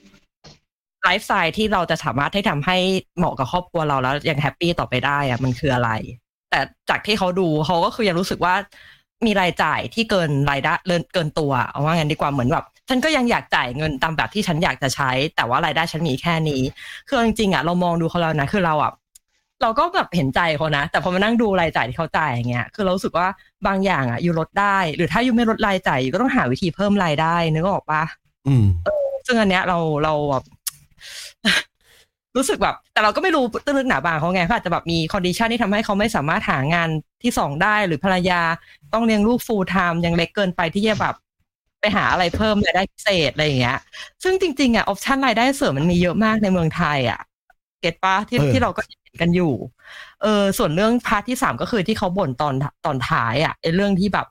[1.04, 2.78] ไลฟ์สไตล์ที่เราจะสามารถให้ทำให้
[3.18, 5.90] เหมาะกับครอบครัวเราแล้วยัง happy ต่อไปได้อะมันคืออะไร
[6.50, 6.60] แต่
[6.90, 8.56] จากที่เขาดูเขาก็คือยังรู้สึกว่า
[9.26, 16.62] มีรายจ่ายที่เกินรายได้เกินเกินตัวเอาว่างั้นดีกว่าเหมือนแบบฉันก็ยังอยากจ่ายเงินตามแบบที่ฉันอยากจะใช้ แต่ว่ารายได้ฉันมีแค่นี้
[17.08, 18.92] คือจริงๆอะเรามองดูเขาแล้วนะคือเราอะ
[19.62, 23.28] เราก็แบบเห็นใจเขานะ แต่พอมานั่งดูรายจ่ายที่เขาจ่ายอย่างเงี้ยคือเรารู้สึกว่า
[23.68, 28.04] บางอย่างอะ you ลดได้ หรือถ้า you ไม่ลดรายจ่าย you ก็ต้องหาวิธีเพิ่มรายได้นึกออกปะ
[28.48, 28.66] อืม
[29.26, 30.44] ซึ่งอันเนี้ยเราเราแบบ
[32.38, 36.90] รู้สึกแบบ แต่เราก็ไม่รู้ตื้นลึกหนาบางเขาไงเขาอาจจะแบบมี condition ที่ทำให้เขาไม่สามารถหางาน
[37.24, 38.42] ที่สองได้หรือภรรยา
[38.94, 41.16] ต้องเลี้ยงลูก full-time ยังเล็กเกินไปที่จะแบบ
[41.80, 43.80] ไปหาอะไรเพิ่มรายได้พิเศษอะไรอย่างเงี้ย
[44.24, 47.20] ซึ่งจริงๆอะ option รายได้เสริมมันมีเยอะมากในเมืองไทยอะ
[47.82, 49.54] get ปะที่เออที่เราก็เห็นกันอยู่
[50.22, 52.54] เออส่วนเรื่อง part ที่สามก็คือที่เขาบ่นตอน
[52.86, 54.28] ตอนท้ายอะไอ้เรื่องที่แบบ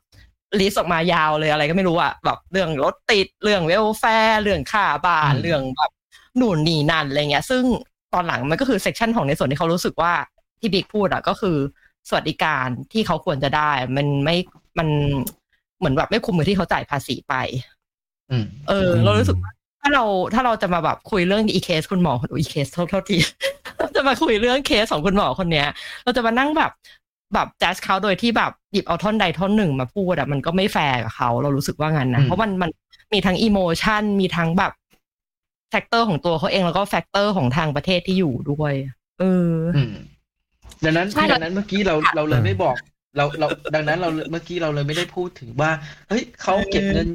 [0.61, 5.91] list ออกมายาวเลยอะไรก็ไม่รู้อะแบบเรื่องรถติดเรื่อง welfare เรื่องค่าบ้านอืมเรื่องแบบ
[6.37, 7.62] นู่นนี่นั่นอะไรเงี้ย ซึ่ง
[8.14, 10.12] ตอนหลังมันก็คือ section ของในส่วนที่เขารู้สึกว่า
[10.61, 11.57] ที่บิ๊กพูดอะก็คือ
[12.09, 14.37] สวัสดิการที่เขาควรจะได้ มันไม่
[14.79, 14.88] มัน
[15.79, 17.35] เหมือนแบบไม่คุ้มกับที่เขาจ่ายภาษีไป
[18.31, 23.19] อืมเออ เรารู้สึกว่าถ้าเราถ้าเราจะมาแบบคุยเรื่องอีเคสคุณหมอคนอีเคสโทษโทษที
[23.97, 25.69] จะมาคุยเรื่องเคสของคุณหมอคนเนี้ย
[26.05, 26.71] เราจะมานั่งแบบ
[27.35, 32.71] แบบแจ๊สเขาโดยที่แบบหยิบเอาท่อนใดท่อนหนึ่งมาพูดอะมันก็ไม่แฟร์กับเขาเรารู้สึกว่างั้นนะอืมเพราะมันมัน
[33.12, 34.73] มีทั้ง emotion มีทั้งแบบ
[35.71, 38.73] factor ของตัวเขาเองแล้วก็ factor ของทางประเทศที่อยู่ด้วย
[39.21, 39.95] เอออืม
[40.85, 42.77] ดังนั้นใช่ดังนั้นเมื่อกี้เราค่ะเราเลยไม่บอก
[43.17, 45.71] เราเราดังนั้นเราเมื่อกี้เราเลยไม่ได้พูดถึงว่า
[46.09, 47.09] เฮ้ยเขาเก็บเงิน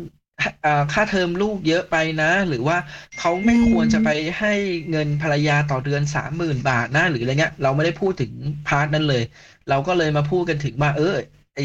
[0.65, 2.77] อ่าค่าเทอมลูกเยอะไปนะ หรือว่า
[3.19, 4.53] เขาไม่ควรจะไปให้
[4.91, 8.31] เงินภรรยาต่อเดือนสามหมื่นบาทนะ หรืออะไรเงี้ย เราไม่ได้พูดถึง
[8.67, 9.23] พาร์ทนั้นเลย
[9.69, 11.15] เราก็เลยมาพูดกันถึงว่า เออ
[11.55, 11.59] ไอ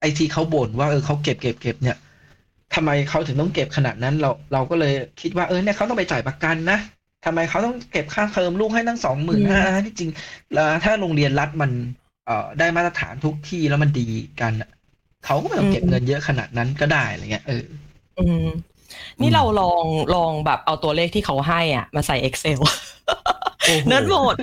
[0.00, 1.96] ไอที่เขาบ่นว่าเออเขาเก็บเก็บเก็บเนี่ย
[2.74, 6.78] ทำไมเขาถึงต้องเก็บขนาดนั้นเราเราก็เลยคิดว่าเออเนี่ยเขาต้องไปจ่ายประกันนะ
[7.24, 10.10] ทำไมเขาต้องเก็บค่าเทอมลูกให้ตั้งสองหมื่นห้าที่จริง
[10.54, 11.70] แล้วถ้าโรงเรียนรัฐมัน
[12.26, 14.06] เอ่อได้มาตรฐานทุกที่แล้วมันดี
[14.40, 14.70] กันอะ
[15.24, 17.64] เขาก็ไม่ต้องเก็บอืมเงินเยอะขนาดนั้นก็ได้อะไรเงี้ยเออ
[18.18, 18.46] อืม
[19.20, 22.58] นี่เราลองลองแบบเอาตัวเลขที่เขาให้อะ มาใส่ Excel
[23.66, 24.36] โอ้โห nerd mode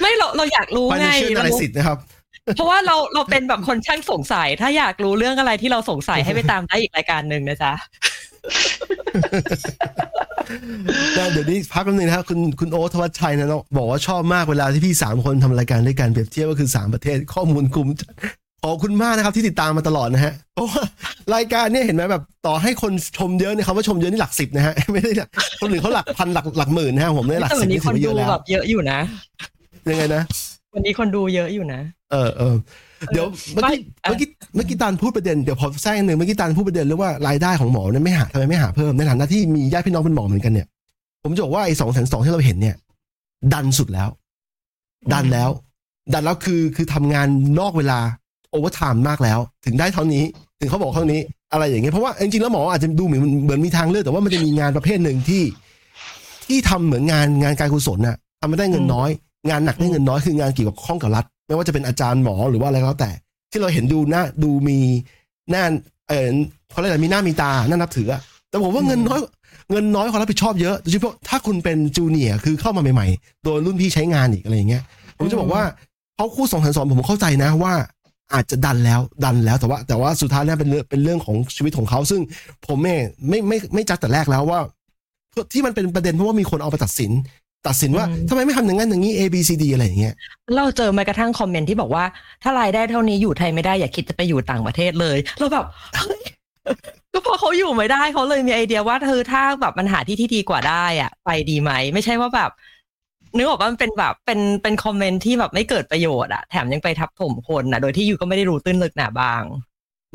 [0.00, 1.98] ไม่เราเราอยากรู้ไง financial เรา analysis นะครับ
[2.44, 7.72] เพราะว่าเราเราเป็นแบบคนช่างสงสัย ถ้าอยากรู้เรื่องอะไรที่เราสงสัยให้ไปตามได้อีกรายการหนึ่งนะจ๊ะ
[11.18, 17.88] นะเดี๋ยวนี้พักแป๊บนึงนะครับคุณคุณโอ๊ตธวัชชัยนะเนาะบอกว่าชอบมากเวลาที่พี่สามคนทำรายการด้วยกันเปรียบเทียบก็คือสามประเทศข้อมูลกลุ่ม
[18.62, 20.82] ขอบคุณมากนะครับที่ติดตามมาตลอดนะฮะเพราะว่า
[21.34, 25.28] รายการเนี่ยเห็นไหมแบบต่อให้คนชมเยอะเนี่ยคำว่าชมเยอะนี่หลักสิบนะฮะไม่ได้เนี่ย
[25.60, 28.98] คนอื่นเขาหลักพันหลักหลักหมื่นนะฮะผมเนี่ยหลักแต่สิวับนนี้นี่คถือนว่าเยดูอะแล้วแบบเยอะอยู่นะ
[29.90, 30.22] ยังไงนะ
[30.74, 31.80] วันนี้คนดูเยอะอยู่นะ
[32.14, 32.54] เออเออ
[33.12, 40.66] เดี๋ยวเมื่อกี้ไม่เมื่อกี้เมื่อกี้ตานพูดประเด็นเดี๋ยวผมแทรกหนึ่งเมื่อกี้ตานพูดประเด็นเรื่องว่ารายได้ของหมอเนี่ยไม่หาทำไมไม่หาเพิ่มในฐานะที่มีญาติพี่น้องเป็นหมอเหมือนกันเนี่ย
[41.22, 42.76] ผมจะบอกว่าไอ้สองแสนสองที่เราเห็นเนี่ย
[43.52, 44.08] ดันสุดแล้ว
[45.12, 45.50] ดันแล้ว
[46.12, 47.28] ดันแล้วคือคือทำงาน
[47.60, 47.98] นอกเวลา
[48.50, 50.24] overtime มากแล้ว ถึงได้เท่านี้
[50.60, 51.20] ถึงเขาบอกเท่านี้
[51.52, 55.42] อะไรอย่างเงี้ยเพราะว่าจริงๆแล้วหมออาจจะดูเหมือนเหมือนมีทางเลือกแต่ว่ามันจะมีงานประเภทหนึ่งที่
[56.48, 59.10] ที่ทำเหมือนงานงานการกุศลน่ะทำไม่ได้เงินน้อย
[59.48, 63.10] งานหนักได้เงินน้อยคืองานเกี่ยวกับข้องกับรัฐ ไม่ว่าจะเป็นอาจารย์หมอหรือว่าอะไรก็แล้วแต่
[63.50, 64.78] ที่เราเห็นดูหน้าดูมี
[65.50, 65.64] หน้า
[66.08, 66.34] เออ
[66.70, 68.08] เขาเรียกอะไรมีหน้ามีตาน่านับถือ
[68.48, 69.20] แต่ผมว่าเงินน้อย
[69.70, 74.82] เงินน้อยความรับผิดชอบเยอะโดยเฉพาะถ้าคุณเป็น junior คือเข้ามาใหม่ๆโดนรุ่นพี่ใช้งานอีกอะไรอย่างเงี้ย
[75.18, 75.62] ผมจะบอกว่า
[76.16, 77.74] เขาคู่สองแสนสองผมเข้าใจนะว่า
[78.34, 82.20] อาจจะดันแล้วดันแล้วแต่ว่า แต่ว่าสุดท้ายเนี่ยเป็นเรื่องเป็นเรื่องของชีวิตของเขาซึ่ง
[82.66, 82.94] ผมไม่
[83.28, 84.60] ไม่ไม่ไม่จัดแต่แรกแล้วว่า
[85.52, 87.10] ที่มันเป็นประเด็นเพราะว่ามีคนเอาไปตัดสิน
[87.66, 90.14] ตัดสินว่าอืมทำไมไม่ทำอย่างนั้นอย่างนี้ A B C D อะไรอย่างเงี้ย
[90.56, 92.04] เราเจอแม้กระทั่งคอมเมนต์ที่บอกว่า
[92.42, 95.64] ถ้ารายได้เท่านี้อยู่ไทยไม่ได้อย่าคิดจะไปอยู่ต่างประเทศเลยเราแบบ
[95.96, 96.20] เฮ้ย
[97.12, 102.50] ก็เพราะเขาอยู่ไม่ได้เขาเลยมีไอเดียว่าเธอถ้าแบบมันหาที่ที่ดีกว่าได้อะไปดีไหมไม่ใช่ว่าแบบ
[103.36, 109.42] นึกออกว่ามันเป็นแบบเป็นเป็นคอมเมนต์ที่แบบไม่เกิดประโยชน์อะแถมยังไปทับถมคนอะโดยที่อยู่ก็ไม่ได้รู้ตื้นลึกหนาบาง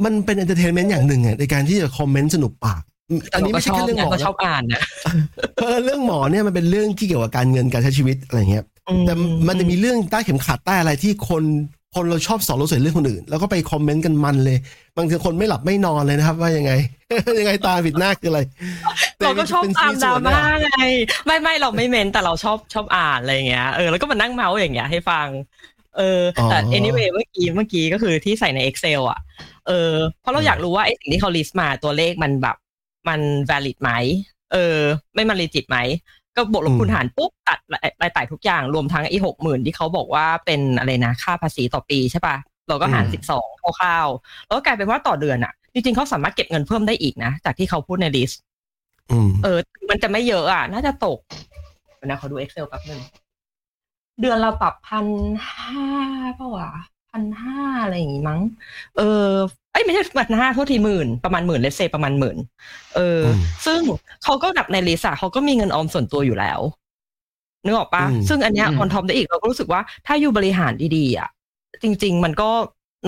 [0.04, 2.89] มันเป็นเอนเตอร์เทนเมนต์อย่างหนึ่งอะในการที่จะคอมเมนต์สนุกปากแต่
[3.34, 4.82] อันเรานี้ก็ไม่ชใช่อบแค่เรื่องหนะมอก็ชอบนะอ่านนะ
[5.56, 8.66] เพราะเรื่องหมอเนี่ยมันเป็นเรื่องที่เกี่ยวกับการเงินการใช้ชีวิตอะไรเงี้ย
[9.06, 9.14] แต่
[9.48, 11.44] มันจะมีเรื่องใต้เข็มขัดใต้อะไรที่คน
[11.96, 14.58] คนเราชอบสอนเราเสียเรื่องคนอื่น แล้วก็ไปคอมเมนต์กันมันเลย
[14.98, 16.72] บางทีคนไม่หลับไม่นอนเลยนะครับ ว่ายังไง
[17.40, 18.42] ยังไงตาผิดหน้าคืออะไร
[19.20, 20.72] เราก็ชอบเป็นตามส่ดราวนเนี่ยม่าไง
[21.26, 25.28] ไม่ไม่เราไม่เมนแต่เราชอบชอบอ่านอะไรอย่างเงี้ยเออแล้วก็มานั่งเมาส์อย่างเงี้ยให้ฟัง
[25.98, 29.20] เออแต่อ๋อ anyway เมื่อกี้เมื่อกี้ก็คือที่ใส่ใน Excel อะ
[29.68, 29.92] เออ
[30.22, 32.56] เพราะเราอยากรู้ว่าไอ้สิ่งที่เขา list มาตัวเลขมันแบบ
[33.10, 33.92] มัน valid ไหม
[34.54, 34.78] เออ
[35.14, 35.78] ไม่มัน legit ไหม
[36.36, 42.38] ก็บวกลบคูณหารปุ๊บตัดรายรายจ่ายทุกอย่างรวมทั้งไอ้หกหมื่นที่เขาบอกว่าเป็นอะไรนะค่าภาษีต่อปีใช่ปะ
[42.70, 48.36] เราก็หารอืมสิบสองคร่าวๆแล้วก็กลายเป็นว่าต่อเดือนอะ จริงๆเขาสามารถเก็บเงินเพิ่มได้อีกนะ จากที่เขาพูดใน list
[49.12, 49.58] อืมเออ
[49.90, 51.20] มันจะไม่เยอะอะ น่าจะตก
[51.96, 53.02] เดี๋ยวนะขอดู Excel แป๊บนึง
[54.22, 55.08] เดือนเราปรับพัน
[55.52, 55.86] ห้า
[56.36, 56.72] เปล่าวะ
[57.12, 58.42] พันห้าอะไรอย่างงี้มั้ง
[58.98, 59.32] เออ
[59.72, 62.38] เอ้ยไม่ใช่พันห้าโทษทีหมื่นประมาณหมื่นเลเซประมาณหมื่น
[62.96, 63.80] เอออมซึ่ง
[64.24, 66.60] เขาก็หนักในลิสต์อะเขาก็มีเงินออมส่วนตัวอยู่แล้ว
[67.66, 71.30] นึกออกปะอืมซึ่งอันเนี้ยอืมออนท็อปได้อีกเราก็รู้สึกว่าถ้าอยู่บริหารดีๆอะ
[71.84, 72.50] จริง ๆ มันก็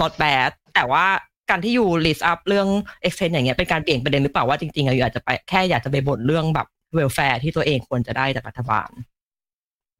[0.02, 1.06] not bad แต่ว่า
[1.50, 2.68] การที่อยู่ list up เรื่อง
[3.04, 8.90] extend อย่างเงี้ยเป็นการเปลี่ยนประเด็นหรือเปล่าว่าจริงๆอะอยู่อาจจะไปแค่อยากจะไปบ่นเรื่องแบบ welfare ที่ตัวเองควรจะได้จากรัฐบาล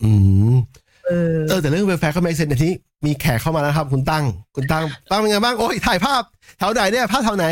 [0.04, 0.12] อื
[0.52, 0.54] ม
[1.12, 2.74] เออเออแต่เรื่องเวลแฟร์ก็ไม่เซ็นแต่ที่
[3.06, 4.24] มีแขกเข้ามาแล้วครับ คุณตั้ง
[4.56, 6.22] คุณตั้งตั้งเป็นไงบ้างโอ้ยถ่ายภาพ
[6.60, 7.46] แถวไหนเนี่ยภาพแถวไหน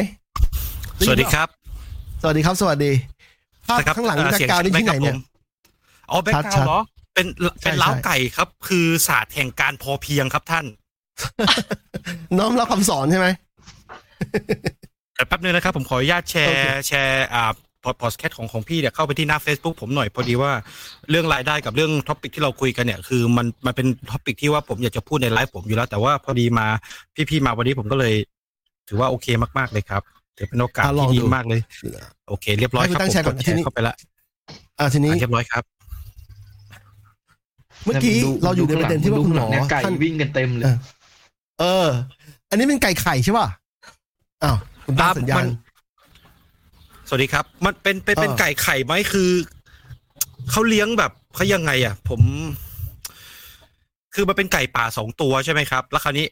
[1.07, 1.47] สวัสดีครับ
[2.22, 2.91] สวัสดีครับ สวัสดี
[3.68, 5.20] ภาพนะครับข้างหลังเอ่อแบ็คเสียงกราวด์นี่ที่ไหนเนี่ยผม
[6.12, 6.80] อ๋อแบ็คกราชัวดๆเหรอ
[7.14, 10.66] เป็นใช่เป็นเล้าใช่ไก่ครับ คือศาสตร์แห่งการพอเพียงครับท่าน
[12.38, 13.28] น้อมรับคำสอนใช่ไหม
[15.16, 17.43] แต่แป๊บนึงนะครับ ผมขออนุญาตแชโอเคร์แชร์อ่า
[17.84, 20.52] pod podcast ของของพี่เนี่ยเข้าไปที่หน้า Facebook ผมหน่อยพอดีว่า
[21.10, 26.68] เรื่องรายได้กับเรื่อง topic ที่เราคุยกันเนี่ยคือมันมันเป็น topic ที่ว่าผมอยากจะพูดในไลฟ์ผมอยู่แล้ว แต่ว่าพอดีมา
[27.30, 28.14] พี่ๆมาวันนี้ผมก็เลย
[28.88, 29.28] ถือว่าโอเค
[29.58, 30.02] มากๆเลยครับ
[30.38, 31.62] ถือเป็นโอกาสอะลองที่ดีดูมากเลย
[32.28, 33.96] โอเค เรียบร้อยให้คคุรับณตั้งแชร์ผมก่อนกดแชทีร์นี้เข้าไปละ
[34.80, 35.64] อ่าทีนี้อะเรียบร้อยครับ
[37.86, 40.76] เมื่อกี้ดูเราอยู่ในประเด็นที่ว่าคุณหมอดูข้งลังเนี่ยไก่ท่านวิ่งกันเต็มเลเอยอ
[41.60, 41.88] เออ
[42.50, 43.48] อันนี้เป็นไก่ไข่ใช่ป่ะ
[44.44, 45.48] อ้าวคุณตั้งอะสัญญามัณน
[47.10, 49.30] สวัสดีครับ มันเป็นเป็นเป็นเออไก่ไข่ไหมคือ
[50.51, 52.22] เขาเลี้ยงแบบเขายังไงอะ ผม
[54.14, 56.26] คือมันเป็นไก่ป่าสองตัวใช่ไหมครับ แล้วคราวนี้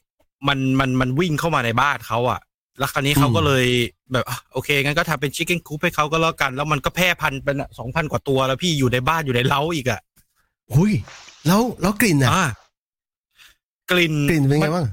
[0.47, 2.39] มันมันมันวิ่งเข้ามาในบ้านเขาอะ
[2.79, 3.65] แล้วคราวนี้เขาก็เลย
[4.13, 9.99] แบบอะโอเคงั้นก็ทำเป็นชิคเก้นคูปให้เขาก็แล้วกัน แล้วมันก็แพร่พันธุ์เป็นสองพันกว่าตัวแล้วพี่อยู่ในบ้านอยู่ในเล้าอีกอะ
[10.73, 10.93] หุย
[11.47, 12.45] แล้วแล้วกลิ่นอะอ่า
[13.91, 14.87] กลิ่นกลิ่นเป็นไงมับ้าง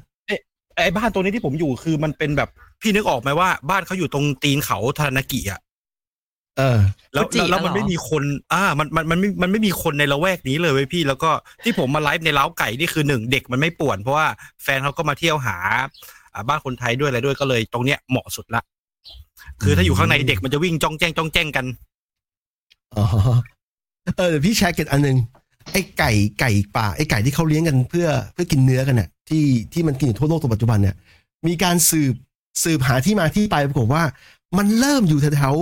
[0.77, 2.49] ไอ้บ้านตัวนี้ที่ผมอยู่คือมันเป็นแบบ
[2.81, 5.61] พี่นึกออกไหมว่า บ้านเขาอยู่ตรงตีนเขาทานากิอะ
[6.59, 6.79] เออ
[7.13, 11.31] แล้วฟูจิแล้วแล้วมันเหรอไม่มีคน อ่า มันมันมันไม่มันไม่มีคนในละแวกนี้เลยเว้ยพี่ แล้วก็
[11.65, 14.27] ที่ผมมาไลฟ์ในเล้าไก่นี่คือหนึ่งเด็กมันไม่ป่วน เพราะว่า
[14.63, 15.57] แฟนเขาก็มาเที่ยวหา
[16.35, 18.63] อ่าบ้านคนไทยด้วยอะไรด้วยก็เลย ตรงเนี้ยเหมาะสุดละ
[19.63, 21.67] คือถ้าอยู่ข้างในเด็กมันจะวิ่งจ้องแจ้งจ้องแจ้งกัน
[22.97, 23.05] อ๋อ
[24.17, 25.17] เออเดี๋ยวพี่แชร์เกร็ดอันหนึ่ง
[25.73, 30.97] ไอ้ไก่ไก่ป่าไอ้ไก่ที่เขาเลี้ยงกันเพื่อเพื่อกินเนื้อกันเนี่ยที่ที่มันกินอยู่ทั่วโลกตัวปัจจุบันเนี่ย
[31.47, 32.15] มีการสืบ
[32.65, 34.03] สืบหาที่มาที่ไปปรากฏว่า
[34.59, 35.55] มันเริ่มอยู่แถว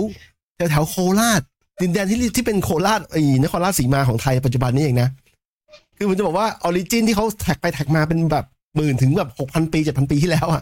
[0.63, 1.41] แถวแถวโคราช
[1.81, 5.09] ดินแดนที่ที่เป็นโคราชไอ้นครราชสีมาของไทยปัจจุบันนี้เองนะ
[5.97, 8.45] คือผมจะบอกว่า origin ที่เขา track ไป track มาเป็นแบบ
[8.75, 10.61] หมื่นถึงแบบหกพันปีเจ็ดพันปีที่แล้วอะ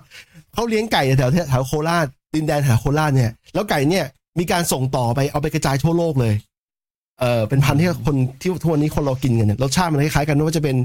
[0.53, 4.05] เขาเลี้ยงไก่แถวแถวโคราชดินแดนแถวโคราชเนี่ย แล้วไก่เนี่ย
[4.39, 6.33] มีการส่งต่อไปเอาไปกระจายทั่วโลกเลย
[7.19, 10.75] เออเป็นพันธุ์ที่คนที่ทุกวันนี้คนเรากินกันเนี่ยรสชาติมันคล้ายๆกันไม่ว่าจะเป็น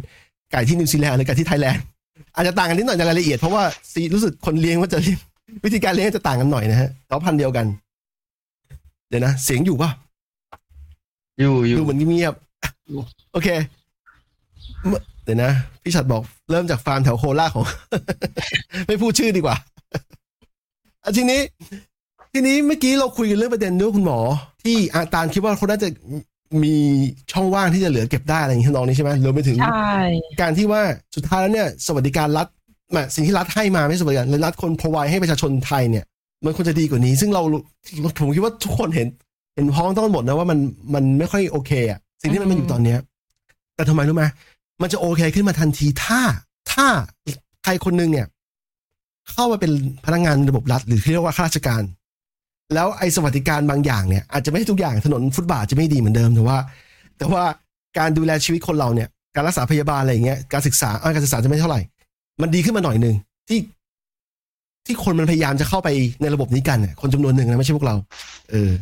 [0.52, 1.82] ไก่ที่นิวซีแลนด์หรือไก่ที่ไทยแลนด์
[2.34, 3.62] อาจจะต่างกันนิดหน่อยในรายละเอียดเพราะว่า
[3.92, 4.98] ซีรู้สึกคนเลี้ยงว่าจะ
[5.64, 7.66] วิธีการเลี้ยงจะต่างกันหน่อยนะฮะแต่พันธุ์เดียวกัน
[9.09, 9.90] เดี๋ยวนะ เสียงอยู่ป่ะ
[11.40, 13.48] อยู่อยู่ดูเหมือนเงียบๆโอเค
[14.86, 15.52] เมื่อเดี๋ยวนะ
[15.82, 17.64] พี่ชัดบอกเริ่มจากฟาร์มแถวโคราชของ
[18.86, 19.57] ไม่พูดชื่อดีกว่า
[21.04, 21.40] อะทีนี้
[22.32, 24.18] ทีนี้เมื่อกี้เราคุยกันเรื่องประเด็นด้วยคุณหมอ
[24.64, 25.88] ที่อาตานคิดว่าเขาน่าจะ
[26.62, 26.74] มี
[27.32, 29.94] ช่องว่างที่จะเหลือเก็บได้อะไรอย่างนี้ทำนองนี้ใช่ไหมรวมไปถึงใช่
[30.40, 30.82] การที่ว่า
[31.16, 32.46] สุดท้ายแล้วเนี่ย สวัสดิการรัฐ
[32.92, 36.04] แหมสิ่งที่รัฐให้มาไม่ใช่สวัสดิการรัฐคนพรอไวให้ประชาชนไทยเนี่ย
[36.45, 37.43] มันควรจะดีกว่านี้ ซึ่งเรา
[38.18, 39.09] ผมคิดว่าทุกคนเห็น
[39.55, 40.59] เห็นพ้องต้องหมดนะว่ามัน
[40.95, 42.99] มันไม่ค่อยโอเคอะสิ่งที่มันเป็นอยู่ตอนเนี้ย
[43.74, 44.24] แต่ทำไมรู้ไหม
[44.82, 46.20] มันจะโอเคขึ้นมาทันทีถ้า
[46.72, 46.87] ถ้า
[47.64, 48.26] ใครคนหนึ่งเนี่ย
[49.30, 49.72] เข้ามาเป็น
[50.07, 51.82] พนักงานระบบรัฐหรือที่เรียกว่าข้าราชการ
[52.74, 56.59] แล้วไอ้สวัสดิการบางอย่างเนี่ยอาจจะไม่ใช่ทุกอย่างถนนฟุตบาทจะไม่ดีเหมือนเดิมแต่ว่า
[57.18, 57.45] แต่ว่า
[57.99, 61.80] การดูแลชีวิตคนเราเนี่ย การรักษาพยาบาลอะไรอย่างเงี้ยการศึกษาเอ้ยการศึกษาจะไม่เท่าไหร่
[62.43, 63.14] มันดีขึ้นมาหน่อยหนึ่ง
[63.49, 63.59] ที่
[64.87, 65.89] ที่คนมันพยายามจะเข้าไป
[66.22, 67.97] ในระบบนี้กันเนี่ยคนจำนวนหนึ่งนะไม่ใช่พวกเรา
[68.51, 68.72] เออ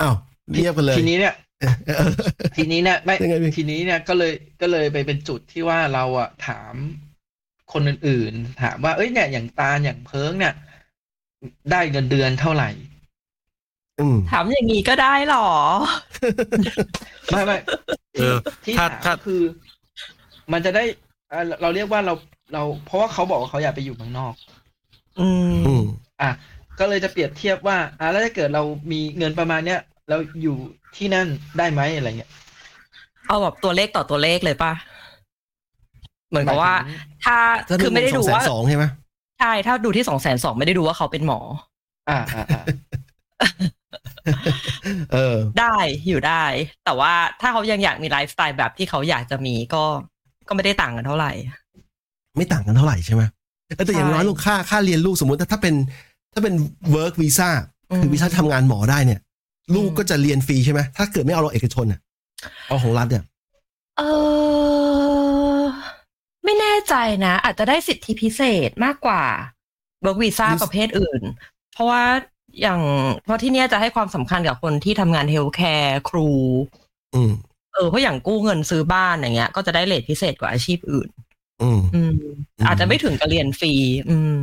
[0.00, 0.14] อ้าว
[0.50, 2.12] เงียบกันเลย ทีนี้เนี่ยเออเออ
[2.56, 6.74] ทีนี้เนี่ยไม่ยังไงพี่ทีนี้เนี่ยก็เลยก็เลยไปเป็นจุดที่ว่าเราอะถาม
[7.72, 10.54] คนอื่นๆ ถามว่าเอ้ยเนี่ยอย่างตาลอย่างเพิงเนี่ย
[11.70, 12.70] ได้เงินเดือนเท่าไหร่
[14.00, 15.48] อืมถามอย่างนี้ก็ได้หรอ
[17.32, 17.58] ไม่ไม่
[18.18, 19.42] เออที่ถ้าถามถ้าคือ
[20.52, 20.84] มันจะได้
[21.30, 22.14] เอ่อเราเรียกว่าเรา
[22.52, 24.34] เราเพราะว่าเขาบอกว่าเขาอยากไปอยู่เมืองนอก
[25.20, 25.84] อืมอืม
[26.22, 26.30] อะ
[26.78, 30.56] ก็เลยจะเปรียบเทียบว่า อะแล้วถ้าเกิดเรามีเงินประมาณเนี้ยเราอยู่
[30.96, 31.26] ที่นั่น
[31.58, 32.30] ได้ไหมอะไรเงี้ย
[33.28, 34.72] เอาแบบตัวเลขต่อตัวเลขเลยป่ะ
[36.30, 37.36] เหมือนกับว่า หมายถึงถ้า
[37.68, 38.84] ถ้าคือไม่ได้ดูว่าสองใช่ไหม
[39.40, 41.40] ใช่ถ้าดูที่สองแสนสองไม่ได้ดูว่าเขาเป็นหมอ
[42.10, 42.62] อ่าอ่าอ่า
[45.12, 45.76] เออ ได้
[46.08, 46.44] อยู่ได้
[46.84, 49.84] แต่ว่าถ้าเขายังอยากมีไลฟ์สไตล์แบบที่เขาอยากจะมีก็
[50.48, 51.32] ก็ไม่ได้ต่างกันเท่าไหร่
[52.36, 53.22] ไม่ต่างกันเท่าไหร่ใช่ไหม
[53.76, 55.74] เออแต่อย่างใช่น้อยลูกค่าค่าเรียนลูกสมมติถ้าถ้าเป็น
[56.32, 56.54] ถ้าเป็น
[56.94, 57.50] work visa
[58.00, 59.20] คือมวีซ่าทำงานหมอได้เนี่ย
[59.74, 62.00] ลูกอืมก็จะเรียนฟรีใช่ไหมถ้าเกิดไม่เอาเราเอกชนอะ
[62.66, 63.24] เอาของรัฐเนี่ย
[63.98, 64.02] เอ
[65.58, 65.62] อ
[66.44, 66.94] ไม่แน่ใจ
[67.26, 69.22] นะ อาจจะได้สิทธิพิเศษมากกว่า
[70.00, 71.22] work visa หรือประเภทอื่น
[71.72, 72.02] เพราะว่า
[72.62, 72.80] อย่าง
[73.24, 76.28] เพราะที่เนี้ยจะให้ความสำคัญกับคนที่ทำงาน healthcare ครู
[77.14, 77.32] อืม
[77.74, 81.08] เออเพราะอย่างกู้เงินซื้อบ้านอย่างเงี้ย ก็จะได้เลทพิเศษกว่าอาชีพอื่น
[81.62, 83.72] อืมอืมอืมอาจจะไม่ถึงกับเรียนฟรี
[84.10, 84.38] อืม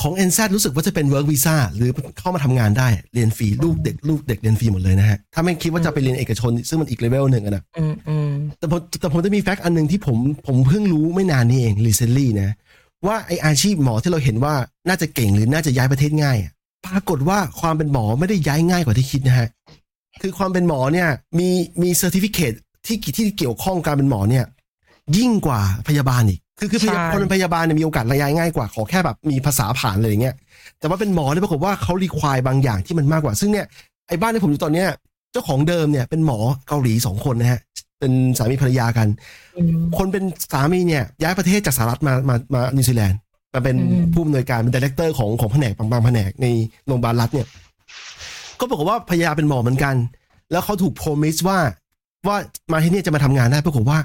[0.00, 10.16] ของ n z รู้สึกว่าจะเป็น work visa หรือเข้ามาทำงานได้เรียนฟรีลูกเด็กลูกเด็กเรียนฟรีหมดเลยนะฮะ ถ้าไม่คิดว่าจะไปเรียนเอกชน ซึ่งมันอีกเลเวลหนึ่งอะนะอืมอืมแต่ผมแต่ผมจะมีแฟกต์อันหนึ่งที่ผม
[10.46, 12.50] ผมเพิ่งรู้ไม่นานนี้เอง recently นะ
[13.06, 14.54] ว่าไออาชีพหมอที่เราเห็นว่า
[14.88, 16.52] น่าจะเก่งหรือน่าจะย้ายประเทศง่ายอะ
[16.86, 19.48] ปรากฏว่าความเป็นหมอไม่ได้ย้ายง่ายกว่าที่คิดนะฮะ
[20.22, 21.48] คือความเป็นหมอเนี่ยมี
[21.82, 22.38] มี certificate
[22.86, 24.44] ที่ที่เกี่ยวข้องการเป็นหมอเนี่ย
[25.16, 30.34] ยิ่งกว่าพยาบาลอีก คือคือพยาใช่ คนเป็นพยาบาลเนี่ยมีโอกาสย้ายง่ายกว่าขอแค่แบบมีภาษาผ่านอะไรอย่างเงี้ย
[30.78, 33.66] แต่ว่าเป็นหมอเนี่ยปรากฏว่าเขา require บางอย่างที่มันมากกว่า ซึ่งเนี่ย
[34.08, 34.88] ไอ้บ้านที่ผมอยู่ตอนเนี้ย
[35.32, 36.38] เจ้าของเดิมเนี่ยเป็นหมอ
[36.68, 37.60] เกาหลีสองคนนะฮะ
[38.00, 39.08] เป็นสามีภรรยากัน
[39.56, 43.18] อืม คนเป็นสามีเนี่ยย้ายประเทศจากสหรัฐมามามานิวซีแลนด์
[43.54, 46.46] มาเป็นอืม ผู้อำนวยการเป็น director ของของแผนกบางบางแผนกใน
[46.86, 47.46] โรงพยาบาลรัฐเนี่ย
[48.60, 49.94] ก็บอกฏว่าภรรยาเป็นหมอเหมือนกัน
[50.50, 51.58] แล้วเขาถูกโพรมิสว่า
[52.28, 52.36] ว่า
[52.72, 53.98] มาที่เนี่ยจะมาทำงานได้ปรากฏว่า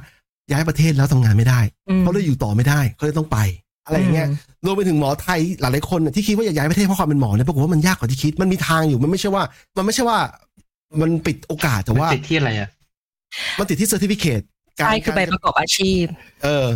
[0.52, 3.38] ย้ายประเทศแล้วทำงานไม่ได้อืมเขาเลยอยู่ต่อไม่ได้เขาเลยต้องไป
[3.86, 4.28] อะไรอย่างเงี้ย
[4.66, 9.44] รวมไปถึงหมอไทยหลายๆคนน่ะที่คิดว่าอยากย้ายประเทศเพราะความเป็นหมอเนี่ยปรากฏว่ามันยากกว่าที่คิดมันมีทางอยู่มันไม่ใช่ว่า
[9.78, 10.18] มันไม่ใช่ว่า
[11.02, 12.70] มันปิดโอกาสแต่ว่าติดที่อะไรอะ
[13.60, 14.42] มันติดที่เซอร์ติฟิเคต
[14.78, 16.06] ใช่คือใบประกอบอาชีพ
[16.44, 16.68] เออ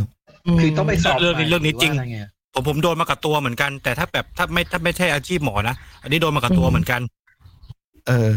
[0.56, 7.02] มคือต้องไปสอบเรื่องนี้ใหม่เรื่องนี้จริงหว่าอะไเยผมผมโดนมากับตัวเหมือนกัน แต่ถ้าแบบถ้าไม่ถ้าไม่ใช่อาชีพหมอนะอันนี้โดนมากับตัวเหมือนกัน
[8.08, 8.30] เออ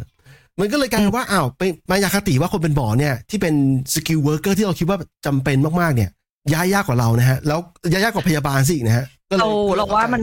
[0.60, 3.54] มันก็เลยกลายเป็นว่าอ้าวไปมายาคติว่าคนเป็นหมอเนี่ยที่เป็น
[3.94, 6.10] skilled worker ที่เราคิดว่าจำเป็นมากๆเนี่ย
[6.52, 7.58] ย้ายยากกว่าเรานะฮะ แล้ว
[7.90, 10.22] ย้ายยากกว่าพยาบาลสิอีกนะฮะก็เลยเราเราว่ามัน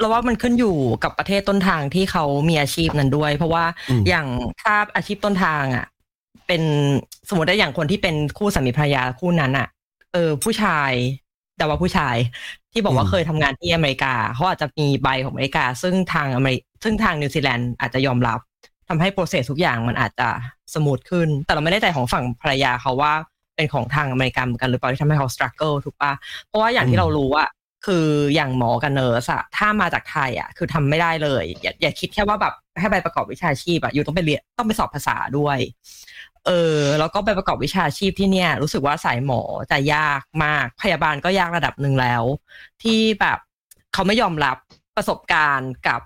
[0.00, 4.26] เราว่ามันขึ้นอยู่กับประเทศต้นทางที่เขามีอาชีพนั้นด้วย เพราะว่าอืมอย่าง
[4.62, 5.86] ถ้าอาชีพต้นทางอะ
[6.46, 6.62] เป็น
[7.28, 9.68] สมมติได้อย่างคนที่เป็นคู่สามีภรรยาคู่นั้นอะ
[10.12, 10.92] เออ ผู้ชาย
[11.58, 12.16] แต่ว่าผู้ชาย
[12.72, 18.38] ที่บอกว่าเคยทำงานที่อเมริกาเขาอาจจะมีใบของอเมริกา ซึ่งทางอเมริซึ่งทางนิวซีแลนด์อาจจะยอมรับ
[18.88, 20.28] ทำให้ process ทุกอย่างมันอาจจะ
[20.74, 23.12] smooth ขึ้น แต่เราไม่แน่ใจของฝั่งภรรยาเขาว่า
[23.56, 26.12] เป็นของทางอเมริกันเหมือนกันหรือเปล่าที่ทำให้เขา struggle ถูกปะ
[26.46, 27.44] เพราะว่าอย่างที่เรารู้ว่า
[27.86, 35.58] คืออย่างหมอกับ nurse อะถ้ามาจากไทยอะคือทำไม่ได้เลย อย่าอย่าคิดแค่ว่าแบบให้ใบประกอบวิชาชีพอะ you ต้องไปเรียนต้องไปสอบภาษาด้วย
[36.46, 42.22] เออแล้วก็ใบประกอบวิชาชีพที่เนี่ย รู้สึกว่าสายหมอจะยากมากพยาบาลก็ยากระดับหนึ่งแล้ว
[42.82, 43.38] ที่แบบ
[43.92, 44.56] เขาไม่ยอมรับ
[44.96, 46.00] ประสบการณ์กับ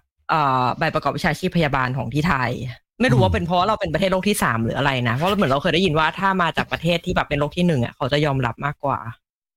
[0.79, 2.51] ใบประกอบวิชาชีพพยาบาลของที่ไทย
[3.01, 8.99] ไม่รู้ว่าเป็นเพราะว่าเราเป็นประเทศโลกที่สามหรืออะไรนะ เพราะเหมือนเราเคยได้ยินว่าถ้ามาจากประเทศที่แบบเป็นโลกที่หนึ่งอะเขาจะยอมรับมากกว่า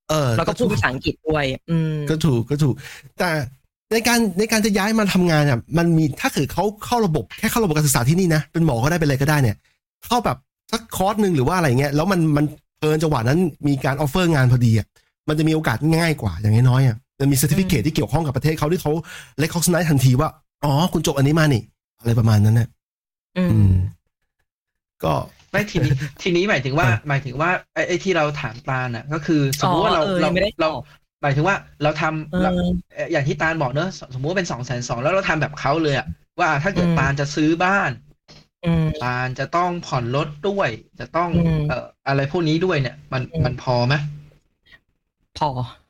[0.09, 2.76] เออ แล้วก็พูดภาษาอังกฤษด้วย อืมก็ถูกก็ถูก
[3.19, 3.30] แต่
[3.91, 9.55] ในการในการจะย้ายมาทำงานอะมันมีถ้าเกิดเขาเข้าระบบแค่เข้าระบบการศึกษาที่นี่นะเป็นหมอก็ได้เป็นอะไรก็ได้เนี่ย
[10.05, 10.38] เข้าแบบ
[10.72, 12.45] สักคอร์สหนึ่งหรือว่าอะไรเงี้ยแล้วมันบัง
[12.80, 14.88] เอิญจังหวะนั้นมีการ offer งานพอดีอะ
[15.30, 18.91] มันจะมีโอกาสง่ายกว่าอย่างน้อยๆอะมันมี c e r t i f i c a t e ที่เกี่ยวข้องกับประเทศเขาที่เขา
[19.39, 20.30] เล c ค g สไนทันทีว่า
[20.64, 21.62] อ๋อ คุณจบอันนี้มานี่
[21.99, 22.68] อะไรประมาณนั้นนะ
[23.36, 23.68] อือืมม
[25.03, 25.14] ก็
[25.51, 25.91] ไม่ทีนี้
[26.22, 30.68] ทีนี้หมายถึงว่าอะหมายถึงว่าไอ้ไอ้ที่เราถามตาลน่ะ ก็คือสมมติว่าเราอ๋อเออเรายังไม่ได้ตอบเรา
[31.22, 32.49] หมายถึงว่าเราทำเออเรา
[32.93, 36.05] เอ่ออย่างที่ตาลบอกเนอะสมมติว่าเป็นสองแสนสองแล้วเราทำแบบเขาเลยอะ
[36.39, 37.91] ว่าถ้าเกิดอืมตาลจะซื้อบ้าน
[38.64, 43.93] อืมตาลจะต้องผ่อนรถด้วย จะต้องอืมเอ่ออะไรพวกนี้ด้วยเนี่ย มันอืมมันพอไหม
[45.38, 45.80] พอ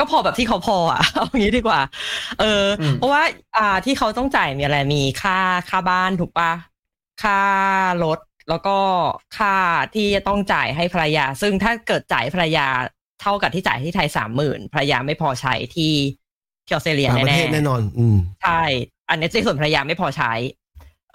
[0.00, 1.80] ก็พอแบบที่เขาพออะเอางี้ดีกว่า
[2.40, 3.22] เอออมเพราะว่า
[3.56, 5.38] อ่าที่เขาต้องจ่ายมีอะไรมีค่า
[5.68, 6.52] ค่าบ้านถูกปะ
[7.22, 7.40] ค่า
[8.04, 8.78] รถแล้วก็
[9.38, 9.54] ค่า
[9.94, 12.66] ที่จะต้องจ่ายให้ภรรยา ซึ่งถ้าเกิดจ่ายให้ภรรยา
[13.22, 15.94] เท่ากับที่จ่ายที่ไทยสามหมื่นภรรยาไม่พอใช้ที่
[16.64, 18.62] ที่ออสเตรเลียต่างประแน่เทศๆแน่นอน อืมใช่
[19.10, 20.32] อันนี้ในส่วนภรรยาไม่พอใช้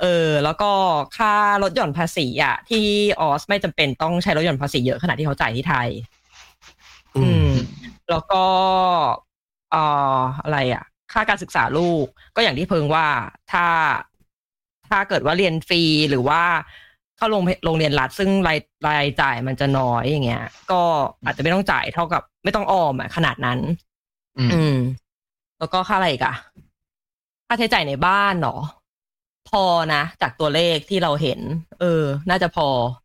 [0.01, 0.71] เออ แล้วก็
[1.17, 1.33] ค่า
[1.63, 2.85] ลดหย่อนภาษีอะ ที่
[3.21, 5.89] ออสไม่จำเป็นต้องใช้ลดหย่อนภาษีเยอะขนาดที่เขาจ่ายที่ไทย
[7.17, 7.49] อือืมม
[8.09, 8.43] แล้วก็
[9.71, 9.83] เอ่
[10.17, 10.83] ออะไรอะ
[11.13, 13.05] ค่าการศึกษาลูก ก็อย่างที่เพิงว่า
[13.51, 13.67] ถ้า
[14.89, 16.41] ถ้าเกิดว่าเรียนฟรีหรือว่า
[17.17, 20.81] เข้าโรงโรงเรียนรัฐซึ่งรายรายจ่ายมันจะน้อยอย่างเงี้ย ก็
[21.25, 23.59] อาจจะไม่ต้องจ่ายเท่ากับ ไม่ต้องออมอะขนาดนั้น
[24.37, 24.75] อืมอืม
[25.59, 26.35] แล้วก็ค่าอะไรอีกอะ
[27.47, 28.61] ค่าใช้จ่ายในบ้านเนาะ
[29.49, 31.39] พอนะ จากตัวเลขที่เราเห็น
[31.79, 33.04] เออ น่าจะพออ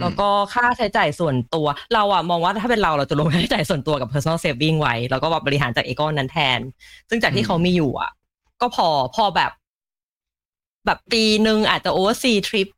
[0.00, 6.60] แล้วก็ค่าใช้จ่ายส่วนตัว เราอะมองว่าถ้าเป็นเราเราจะลงค่าใช้จ่ายส่วนตัวกับ personal saving ไว้ แล้วก็แบบบริหารจากเอก้อนนั้นแทน
[7.08, 8.10] ซึ่งจากที่เขามีอยู่อะ
[8.60, 9.52] ก็พอพอแบบ
[10.86, 12.68] แบบปีหนึ่งอาจจะโอเวอร์ซีทริป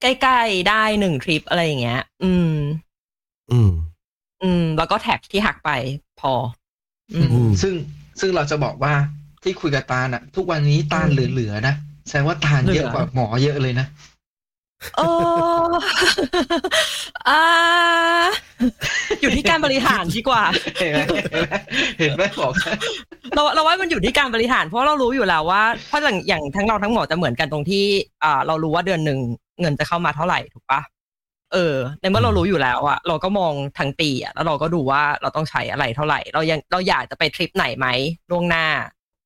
[0.00, 2.52] ใกล้ๆได้หนึ่งทริปอะไรอย่างเงี้ย อืม
[3.52, 3.72] อืม
[4.42, 5.70] อืม แล้วก็แท็กที่หักไป
[6.20, 6.32] พอ
[7.14, 7.74] อืมอืมซึ่ง
[8.20, 8.94] ซึ่งเราจะบอกว่า
[9.42, 11.74] ที่คุยกับตาลอะทุกวันนี้ตาลอืมเหลือๆนะ
[12.06, 13.86] แสดงว่าตาลเยอะเหลือกว่าหมอเยอะเลยนะ
[14.96, 15.06] โอ้
[17.28, 17.42] อ่า
[19.20, 20.42] อยู่ที่การบริหารดีกว่า
[20.78, 20.98] เห็นไหม
[21.98, 22.52] เห็นไหมบอก
[23.34, 27.84] เราเราว่ามันอยู่ที่การบริหาร เพราะเรารู้อยู่แล้วว่าเพราะอย่างอย่างทั้งเราทั้งหมดจะเหมือนกันตรงที่
[28.24, 29.18] อ่าเรารู้ว่าเดือนหนึ่ง
[29.60, 30.80] เงินจะเข้ามาเท่าไหร่ถูกปะ
[31.52, 37.86] เออ ในเมื่อเรารู้อยู่แล้วอะเราก็มองทั้งปีอะแล้วเราก็ดูว่าเราต้องใช้อะไรเท่าไหร่ เรายังเราอยากจะไปทริปไหนไหม
[38.30, 38.64] ล่วงหน้า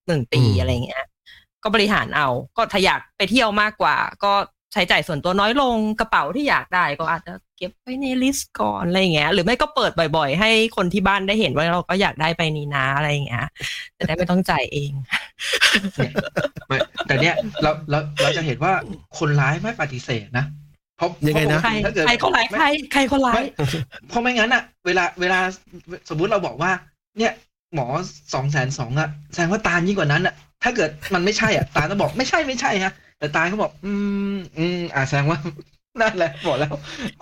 [0.06, 1.04] หนึ่งปีอืมอะไรเงี้ย
[1.62, 4.32] ก็บริหารเอา ก็ถ้าอยากไปเที่ยวมากกว่า ก็
[4.72, 13.46] ใช้จ่ายส่วนตัวน้อยลงกระเป๋าที่อยากได้ก็อาจจะเก็บไว้ในลิสต์ก่อนอะไรอย่างเงี้ย หรือไม่ก็เปิดบ่อย ๆ ให้คนที่บ้านได้เห็นว่าเราก็อยากได้ไปนี้นะอะไรอย่างเงี้ย
[13.98, 14.92] จะได้ไม่ต้องจ่ายเอง
[16.68, 18.72] ไม่แต่เนี้ยเราเราเราจะเห็นว่า
[19.18, 20.44] คนร้ายไม่ปฏิเสธนะ
[20.96, 23.44] เพราะยังไงนะเพราปกติใครถ้าเกิดใครคนร้ายใครใครคนร้ายไม่
[24.08, 25.40] เพราะไม่งั้นอะเวลาเวลา
[26.08, 26.70] สมมุติเราบอกว่า
[27.18, 27.32] เนี่ย
[27.74, 27.86] หมอ
[28.34, 33.92] สองแสนสองอะแสดงว่าตาลยิ่งกว่านั้นอะถ้าเกิดมันไม่ใช่อะตาลต้องบอกไม่ใช่ไม่ใช่ฮะ แต่ตาลเขาบอก อื
[34.34, 35.38] ม อืมอ่าแสดงว่า
[36.00, 36.74] นั่นแหละบอกแล้ว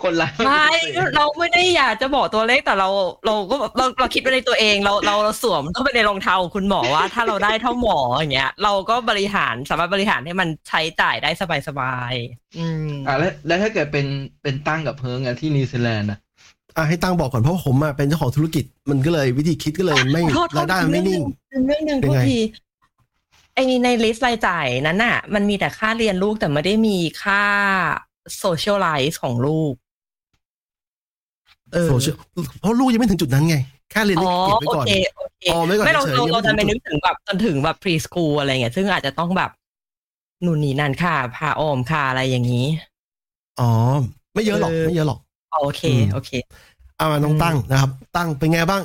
[0.03, 2.89] คนร้ายไม่ปฏิเสธเราไม่ได้อยากจะบอกตัวเลขแต่เรา
[3.25, 11.29] เราก็เราเราคิดไปในตัวเองเราเราเราสวมเข้าไปในรองเท้าของคุณหมอว่า ถ้าเราได้เท่าหมออย่างเงี้ย เราก็บริหารสามารถบริหารให้มันใช้จ่ายได้
[11.67, 14.07] สบายๆอืมอ่าแล้วแล้วถ้าเกิดเป็น
[14.43, 16.19] เป็นตั้งกับเพิงอะที่นิวซีแลนด์อะ
[16.77, 21.21] อะให้ตั้งบอกก่อนเพราะว่าผมอะเป็นเจ้าของธุรกิจมันก็เลยวิธีคิดก็เลยไม่โทษโทษรายได้มันไม่นิ่ง
[21.67, 22.68] เรื่องหนึ่งเป็นโทษไงทีไอ
[23.83, 27.43] ใน list รายจ่ายนั้นน่ะ มันมีแต่ค่าเรียนลูกแต่ไม่ได้มีค่า
[28.39, 29.73] โซเชียลไลซ์ของลูก
[31.73, 32.15] เออโซเชียล
[32.59, 33.55] เพราะลูกยังไม่ถึงจุดนั้นไง
[33.91, 39.51] แค่เรียนอ๋นี่อเก็บไว้โอก่อนเคโอเคออมไว้ก่อนไม่เราเฉยๆเรายังไม่เราจะไม่ถึนึงกถึงแบบจนถึงแบบพรีสคูลอะไรเงี้ยซึ่งอาจจะต้องแบบ
[40.41, 42.67] หนุนนี่นั่นค่ะ พาออมค่ะอะไรอย่างนี้
[43.59, 43.69] อ๋อ
[44.33, 45.19] ไม่เยอะหรอก เออ ไม่เยอะหรอก
[45.53, 46.31] อ๋อโอเค อืม โอเค
[46.97, 48.81] เอามาน้องอืม ตั้งนะครับ ตั้งเป็นไงบ้าง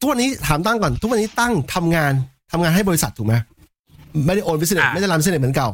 [0.00, 2.12] ทุกวันนี้ถามตั้งก่อน ทุกวันนี้ตั้งทำงาน
[2.52, 3.34] ทำงานให้บริษัทถูกไหม
[4.26, 5.70] ไม่ได้ own business อะไม่ได้ run business เหมือนเก่า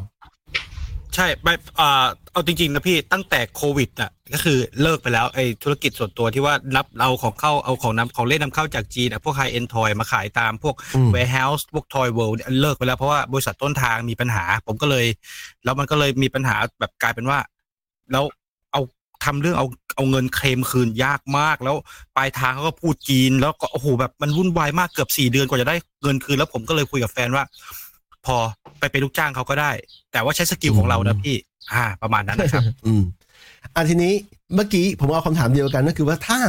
[1.15, 15.05] ใช่ไม่อ่าเอาจริงๆนะพี่ตั้งแต่โควิดอะก็คือเลิกไปแล้วไอ้ธุรกิจส่วนตัวที่ว่ารับเอาของเข้าเอาของนำของเล่นนำเข้าจากจีนอะพวก high-end toy มาขายตามพวกอืม warehouse พวก Toy World เนี่ยเลิกไปแล้วเพราะว่าบริษัทต้นทางมีปัญหา ผมก็เลย
[15.63, 17.39] แล้วมันก็เลยมีปัญหาแบบกลายเป็นว่า
[18.11, 18.23] แล้ว
[18.71, 18.81] เอา
[19.25, 21.75] ทำเรื่องเอาเอาเงินเคลมคืนยากมาก แล้ว
[22.17, 27.43] ปลายทางเขาก็พูดจีน แล้วก็โอ้โหแบบมันวุ่นวายมากเกือบสี่เดือนกว่าจะได้เงินคืนแล้วผมก็เลยคุยกับแฟนว่า
[28.25, 28.35] พอ
[28.79, 29.71] ไปเป็นลูกจ้างเขาก็ได้
[30.11, 31.35] แต่ว่าใช้ skill ของเรานะพี่
[31.73, 33.03] อ่า ประมาณนั้นนะครับ อืม
[33.75, 34.13] อันทีนี้
[34.55, 36.39] เมื่อกี้ผมเอาคำถามเดียวกันก็คือว่าถ้า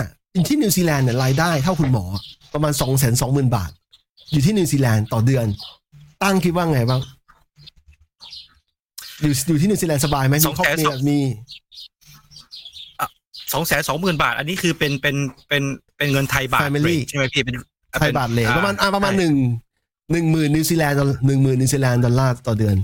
[0.48, 2.04] ที่นิวซีแลนด์เนี่ยรายได้เท่าคุณหมอ
[2.54, 3.70] ประมาณสองแสนสองหมื่นบาท
[4.32, 5.46] อยู่ที่นิวซีแลนด์ต่อเดือน
[6.22, 7.00] ตั้งคิดว่าไงบ้าง
[9.22, 11.18] อยู่อยู่ที่นิวซีแลนด์สบายไหมมีครอบครัวมี
[13.52, 15.16] สองแสนสองหมื่นบาท อันนี้คือเป็นเป็น
[15.48, 15.62] เป็น
[15.96, 17.56] เป็นเงินไทยบาท Family ใช่ไหมพี่เป็น
[18.00, 19.34] ไทยบาทเลยประมาณอ่าประมาณใช่หนึ่ง
[20.12, 22.76] หนึ่งหมื่นนิวซีแลนด์หนึ่งหมื่นนิวซีแลนด์ดอลลาร์ต่อเดือน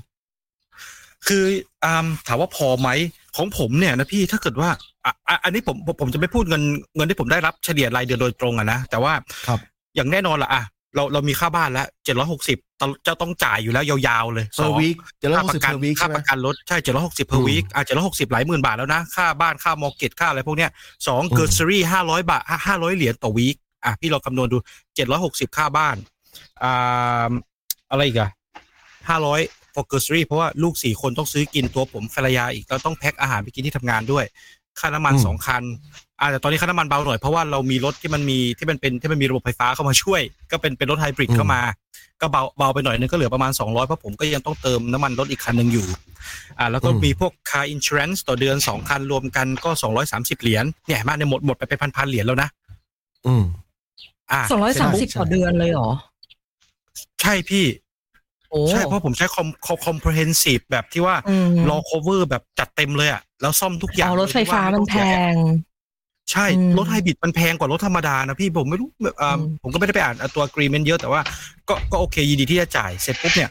[1.29, 1.45] คือ
[1.85, 2.89] อ่าถามว่าพอไหม
[3.37, 4.71] ของผมเนี่ยนะพี่ถ้าเกิดว่า
[5.05, 6.63] อะอะอันนี้ผมผมผมจะไม่พูดเงิน
[6.97, 9.13] เงินที่ผมได้รับเฉลี่ยรายเดือนโดยตรงอะนะแต่ว่า
[9.47, 9.61] ครับ
[9.97, 10.63] อย่างแน่นอนละอะ
[10.95, 12.59] เราเรามีค่าบ้านแล้วเจ็ดร้อยหกสิบ
[13.07, 20.71] จะต้องจ่ายอยู่แล้วยาวๆเลย per week เจ็ดร้อยค่าหกปสิบระกัน per week ค่าใช่ไหมประกันรถใช่เจ็ดร้อยหกสิบ per อืม week อะเจ็ดร้อยหกสิบหลายหมื่นบาทแล้วนะ ค่าบ้านค่า mortgage ค่าอะไรพวกเนี้ย
[21.07, 24.57] สองอืมเกอร์ซรี่ห้าร้อยบาทห้าร้อยเหรียญต่อวีคอะพี่ลองคำนวณดู
[24.95, 25.97] เจ็ดร้อยหกสิบค่าบ้าน
[26.63, 27.31] อ่า
[27.91, 28.31] อะไรอีกอะ
[29.09, 29.41] ห้าร้อย
[29.75, 34.25] for grocery เพราะว่าลูกสี่คนต้องซื้อกินตัวผมภรรยาอีกแล้วต้องแพ็คอาหารไปกินที่ทำงานด้วย
[34.79, 35.63] ค่าน้ำมันอืมสองคัน
[36.21, 40.21] อ่าแต่ตอนนี้ค่าน้ำมันเบาหน่อยเพราะว่าเรามีรถที่มันมีที่มันเป็นที่มันมีระบบไฟฟ้าเข้ามาช่วย
[40.51, 41.61] ก็เป็นเป็นรถไฮบริดเข้ามา
[42.21, 45.87] ก็เบาเบาไปหน่อยนึงก็เหลือประมาณ 200 เพราะผมก็ยังต้องเติมน้ำมันรถอีกคันหนึ่งอยู่
[46.59, 49.71] อ่าแล้วก็อืมมีพวก car insurance ต่อเดือน 2 คันรวมกันก็
[50.07, 52.49] 230 เหรียญเนี่ยเห็นไหมาในยหมดหมดไปเป็นพันๆเหรียญแล้วนะ
[53.27, 53.45] อืม
[54.33, 55.91] อ่าสองร้อยสามสิบใช่ต่อเดือนเลยเหรอ
[57.23, 57.67] ใช่พี่
[58.51, 64.97] โอ้ใช่เพราะผมใช้ com com- comprehensive แบบที่ว่าอืมรอ cover แบบจัดเต็มเลยอะแล้วซ่อมทุกอย่างเอารถไฟฟ้ามันแพ
[65.33, 65.35] ง
[66.33, 71.21] ใช่อืมรถไฮบริดมันแพงกว่ารถธรรมดานะพี่ผมไม่รู้แบบอ่าอืมผมก็ไม่ได้ไปอ่านตัว agreement เยอะแต่ว่า
[71.69, 73.51] ก็ก็โอเคยินดีที่จะจ่ายเสร็จปุ๊บเนี่ย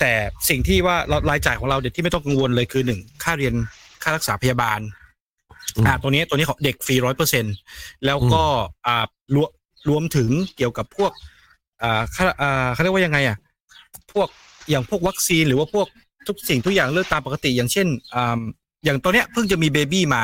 [0.00, 0.12] แต่
[0.48, 3.54] สิ่งที่ว่าเรารายจ่ายของเราเด็กที่ไม่ต้องกังวลเลยคือหนึ่งค่าเรียน
[4.02, 4.80] ค่ารักษาพยาบาล
[5.76, 7.44] อืมอ่าตัวนี้ตัวนี้ของเด็กฟรีร้อยเปอร์เซ็น
[8.06, 8.44] แล้วก็
[8.86, 9.50] อ่ารวม
[9.88, 11.12] รวมถึงเกี่ยวกับพวก
[11.84, 13.36] อ่าค่าอ่าเขาเรียกว่ายังไงอะ
[14.12, 14.28] พวก
[14.70, 15.86] อย่างพวกวัคซีนหรือว่าพวก
[16.28, 18.40] ทุกสิ่งทุกอย่างเลือกตามปกติ อย่างเช่นอ่า
[18.84, 20.22] อย่างตัวเนี้ยเพิ่งจะมีเบบี้มา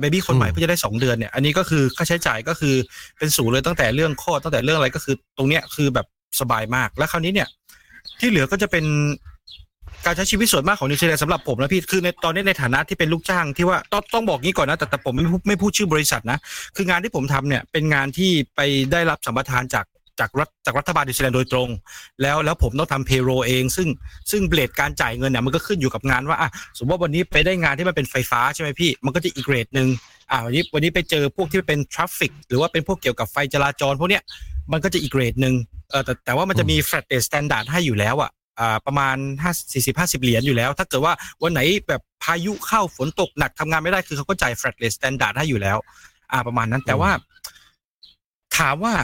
[0.00, 2.74] เบบี้คนใหม่อืมเพิ่งจะได้สองเดือนเนี่ยอันนี้ก็คือค่าใช้จ่ายก็คือ
[3.18, 6.06] เป็นศูนย์เลยตั้งแต่เรื่องคลอดตั้งแต่เรื่องอะไรก็คือ ตรงเนี้ยคือแบบ
[6.40, 7.48] สบายมากแล้วคราวนี้เนี่ย
[8.20, 8.84] ที่เหลือก็จะเป็น
[10.06, 16.38] การใช้ชีวิตส่วนมากของนิวซีแลนด์สำหรับผมนะพี่คือในตอนนี้ในฐานะที่เป็นลูกจ้างที่ว่าต้องต้องบอกงี้ก่อนนะแต่แต่ผมไม่พูดไม่พูดชื่อบริษัทนะ
[16.76, 18.60] คืองานที่ผมทำเนี่ยเป็นงานที่ไป
[18.92, 19.84] ได้รับสัมปทานจาก
[20.20, 21.68] จากรัฐจากรัฐบาลนิวซีแลนด์โดยตรง
[22.22, 23.88] แล้วแล้วผมต้องทำ payroll เอง ซึ่ง
[24.30, 29.88] ซึ่ง rate การจ่ายเงินเนี่ยมันก็ขึ้นอยู่กับงานว่าอะสมมติว่าวันนี้ไปได้งานที่มันเป็นไฟฟ้าใช่ไหมพี่ มันก็จะอีกเกรดหนึ่ง
[30.30, 34.22] อ่าวันนี้วันนี้ไปเจอพวกที่เป็นทราฟฟิกหรือว่าเป็นพวกเกี่ยวกับไฟจราจรพวกเนี้ย
[34.72, 35.54] มันก็จะอีกเกรดหนึ่ง
[35.90, 41.12] เออแต่แต่ว่ามันจะมี flat rate standard ให้อยู่แล้วอะอ่าประมาณห้าสี่สิบห้าสิบเหรียญอยู่แล้ว ถ้าเกิดว่า
[41.42, 45.78] วันไหนแบบพายุเข้าฝนตกหนักทำงานไม่ได้คือเขาก็จ่าย flat rate standard ให้อยู่แล้ว
[46.32, 47.10] อ่าประมาณนั้นแต่ว่า
[48.58, 48.94] ถามว่า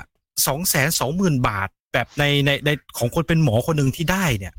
[0.46, 4.54] สองแสนสองหมื่นบาท แบบในในในของคนเป็นหมอคนหนึ่งที่ได้เนี่ย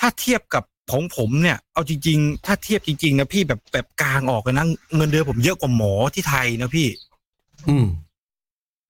[0.00, 4.66] ถ้าเทียบกับของผมเนี่ย เอาจริง ๆ ถ้าเทียบจริง ๆ นะพี่แบบแบบกางออกเลยนะ
[4.96, 6.88] เงินเดือนผมเยอะกว่าหมอที่ไทยนะพี่
[7.68, 7.86] อืม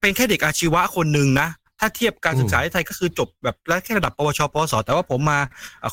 [0.00, 1.48] เป็นแค่เด็กอาชีวะคนหนึ่งนะ
[1.80, 5.38] ถ้าเทียบการศึกษาที่ไทยก็คือจบแบบแล้วแค่ระดับปวชปวส แต่ว่าผมมา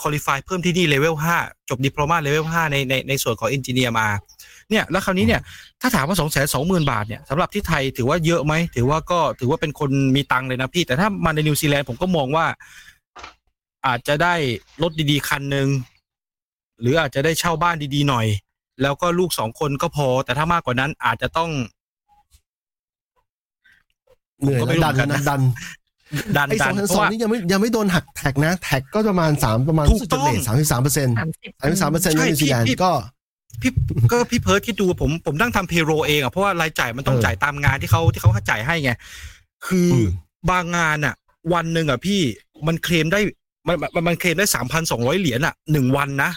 [0.02, 1.36] qualify เพิ่มที่นี่ level ห้า
[1.70, 4.08] จบ diploma level ห้าในในในส่วนของ engineer มา
[4.70, 5.41] เนี่ยแล้วคราวนี้เนี่ย
[5.82, 12.45] ถ้าถามว่าสองแสนสองหมื่นบาทเนี่ยสำหรับที่ไทยถือว่าเยอะไหมถือว่าก็ถือว่าเป็นคนมีตังค์เลยนะพี่ แต่ถ้ามาในนิวซีแลนด์ผมก็มองว่า
[13.88, 14.36] อาจจะได้
[14.82, 15.67] รถดีๆคันหนึ่ง
[16.82, 18.28] หรืออาจจะได้เช่าบ้านดีๆหน่อย
[18.82, 21.51] แล้วก็ลูกสองคนก็พอ แต่ถ้ามากกว่านั้นอาจจะต้อง
[24.41, 25.41] เหนื่อยผมก็ไม่นะรู้ดันเหมือนกันนะนะดัน
[26.38, 32.91] ดันไอ้ดัสอนงแสนเพสอราะงว่านี่ยังไม่ยังไม่โดนหักแท็กนะ แท็กก็ประมาณสามประมาณถูกต้องสามสิบสามเปอร์เซ็นต์สามสิบสามสิบสามเปอร์เซ็นต์ในใช่นิวซีแลนด์พี่ก็
[33.62, 33.72] พี่
[34.12, 38.91] ก็พี่เพิร์ดคิดดูผมผมนั่งทำเพโรเองอะเพราะว่ารายจ่ายมันต้องเออจ่ายตามงานที่เขาที่เขาจ่ายให้ไง
[39.68, 40.06] คืออม
[40.50, 41.16] บางงานอะ
[41.54, 42.22] วันหนึ่งอะพี่
[42.68, 43.20] มันเคลมได้
[43.68, 46.32] มันมันมันเคลมได้สามพันสองร้อยเหรียญอะหนึ่งวันนะ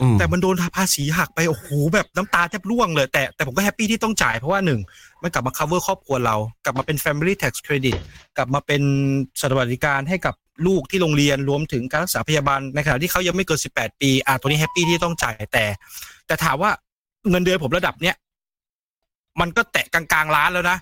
[0.00, 4.80] อืมแต่มันโดนภาษีหักไปโอ้โหแบบน้ำตาแทบร่วงเลย แต่แต่ผมก็แฮปปี้ที่ต้องจ่ายเพราะว่าหนึ่ง
[5.22, 7.96] มันกลับมา cover ครอบครัวเรา กลับมาเป็น family tax credit
[8.36, 8.82] กลับมาเป็น
[9.40, 10.34] สวัสดิการให้กับ
[10.66, 15.64] ลูกที่โรงเรียนรวมถึงการรักษาพยาบาลในขณะที่เขายังไม่เกิน 18 ปีอะตัวนี้แฮปปี้ที่ต้องจ่ายแต่
[16.26, 16.70] แต่ถามว่า
[17.30, 18.16] เงินเดือนผมระดับเนี้ย
[19.40, 20.78] มันก็แตะกลางๆล้านแล้วนะ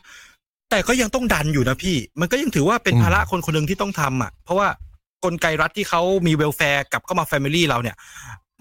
[0.70, 4.68] แต่ก็ยังต้องดันอยู่นะพี่ มันก็ยังถือว่าเป็นภาระคนคนหนึ่งที่ต้องทำอะ เพราะว่า
[5.24, 7.96] กลไกรัฐที่เขามี welfare กลับเข้ามา family เราเนี่ย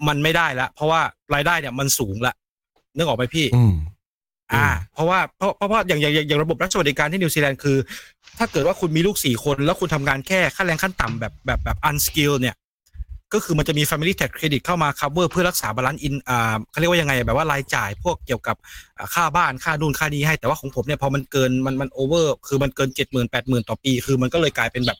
[0.08, 1.00] มันไม่ได้ละเพราะว่า
[1.34, 2.34] รายได้เนี่ยมันสูงละ
[2.96, 3.46] นึกออกไหมพี่
[4.52, 7.76] อืมอ่าอืมเพราะว่าเพราะเพราะว่าอย่างอย่างอย่างอย่างระบบรัฐสวัสดิการที่นิวซีแลนด์คือ
[8.38, 12.56] ถ้าเกิดว่าคุณมีลูกสี่คน แล้วคุณทำงานแค่ค่าแรงขั้นต่ำแบบแบบแบบ unskilled เนี่ย
[13.32, 18.56] ก็คือมันจะมี Family Tax Credit เข้ามา cover เพื่อรักษา balance in อ่าเขาเรียกว่ายังไง แบบว่ารายจ่ายพวกเกี่ยวกับ
[18.98, 24.98] อ่าค่าบ้านค่านู่นค่านี้ให้แต่ว่าของผมเนี่ยพอมันเกินมันมันโอเวอร์คือมันเกินเจ็ดหมื่นแปดหมื่นต่อปี คือมันก็เลยกลายเป็นแบบ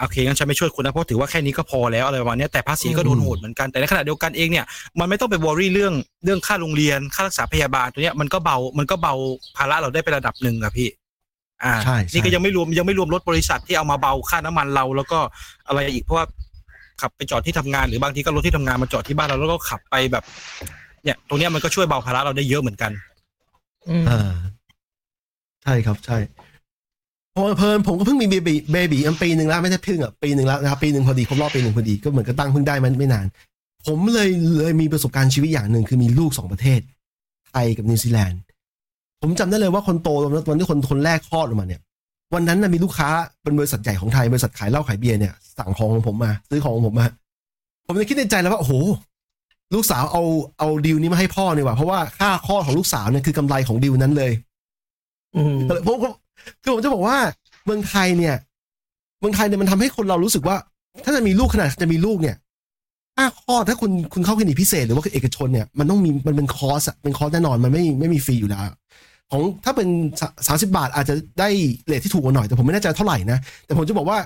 [0.00, 4.64] โอเคงั้นฉันไม่ช่วยคุณนะเพราะถือว่าแค่นี้ก็พอแล้วอะไรประมาณเนี้ยแต่ภาษีก็โดนโหดเหมือนกันแต่ในขณะเดียวกันเองเนี่ย
[4.98, 5.92] มันไม่ต้องไปวอรี่เรื่อง
[6.24, 9.14] เรื่องค่าโรงเรียนค่ารักษาพยาบาลตัวเนี้ยมันก็เบามันก็เบา
[9.56, 10.88] ภาระเราได้ไประดับหนึ่งอะพี่
[11.64, 15.18] อ่าใช่ใช่นี่ก็ยังไม่รวมยังไม่รวมรถบริษัทที่เอามาเบาค่าน้ำมันเรา แล้วก็
[15.66, 16.26] อะไรอีกเพราะว่า
[17.00, 20.24] ขับไปจอดที่ทำงานหรือบางทีก็รถที่ทำงานมาจอดที่บ้านเราแล้วก็ขับไปแบบ
[21.04, 22.92] เนี่ย ตรงเนี้ยมันก็ช่วยเบาภาระเราได้เยอะเหมือนกัน
[23.88, 24.32] อืมอ่า
[25.64, 26.18] ใช่ครับใช่
[27.38, 33.26] เพอเพลินผมก็เพิ่งมี baby baby อันปีหนึ่งแล้วไม่ใช่เพิ่งอะปีหนึ่งแล้วนะครับปีหนึ่งพอดีครบรอบปีหนึ่งพอดีก็เหมือนกับตั้งเพิ่งได้มันไม่นาน
[33.86, 34.28] ผมเลย
[34.58, 36.80] เลยมีประสบการณ์ชีวิตอย่างหนึ่งคือมีลูกสองประเทศ
[37.50, 38.40] ไทยกับนิวซีแลนด์
[39.22, 41.80] ผมจำได้เลยว่าคนโตตอนนั้นตอนที่คนคนแรกคลอดออกมาเนี่ย
[42.34, 43.08] วันนั้นนะมีลูกค้า
[43.42, 47.06] เป็นบริษัทใหญ่ของไทยบริษัทขายเหล้าขายเบียร์เนี่ยสั่งของของผมมาซื้อของของผมมา
[47.86, 48.74] ผมเลยคิดในใจแล้วว่าโอ้โห
[49.74, 50.22] ลูกสาวเอา
[50.58, 54.32] เอาดีลนี้มาให้พ่อเนี่ยว่ะเพราะว่าค่าคลอดของลูกสาวเนี่ยคือกำไรของดีลนั้นเลย
[55.36, 56.12] อืมผมผม
[56.62, 57.16] คือผมจะบอกว่า
[57.64, 58.36] เมืองไทยเนี่ย
[59.20, 60.56] เมืองไทยเนี่ยมันทำให้คนเรารู้สึกว่า
[61.04, 62.36] ถ้าจะมีลูกขนาดจะมีลูกเนี่ย
[63.16, 68.62] ค่าคลอดถ้าคุณคุณเข้าคลินิกพิเศษหรือว่าเอกชนเนี่ยมันต้องมีมันเป็นคอร์สอะเป็นคอร์สแน่นอนมันไม่ไม่มีฟรีอยู่แล้ว
[69.30, 69.88] ของถ้าเป็น
[70.46, 71.48] สามสิบบาทอาจจะได้
[71.86, 74.18] rate ที่ถูกกว่าหน่อยแต่ผมไม่แน่ใจเท่าไหร่นะแต่ผมจะบอกว่า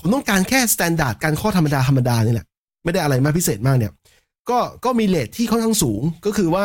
[0.00, 2.46] ผมต้องการแค่ standard การคลอดธรรมดาธรรมดานี่แหละ
[2.84, 3.92] ไม่ได้อะไรมากพิเศษมากเนี่ย
[4.50, 6.64] ก็ก็มี rate ที่ค่อนข้างสูงก็คือว่า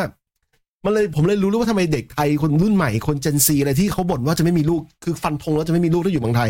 [0.85, 6.49] มันเลยผมเลยรู้ว่าทำไมเด็กไทยคนรุ่นใหม่คน Gen Z อะไรที่เขาบ่นว่าจะไม่มีลูกคือฟันธงแล้วจะไม่มีลูกถ้าอยู่เมืองไทย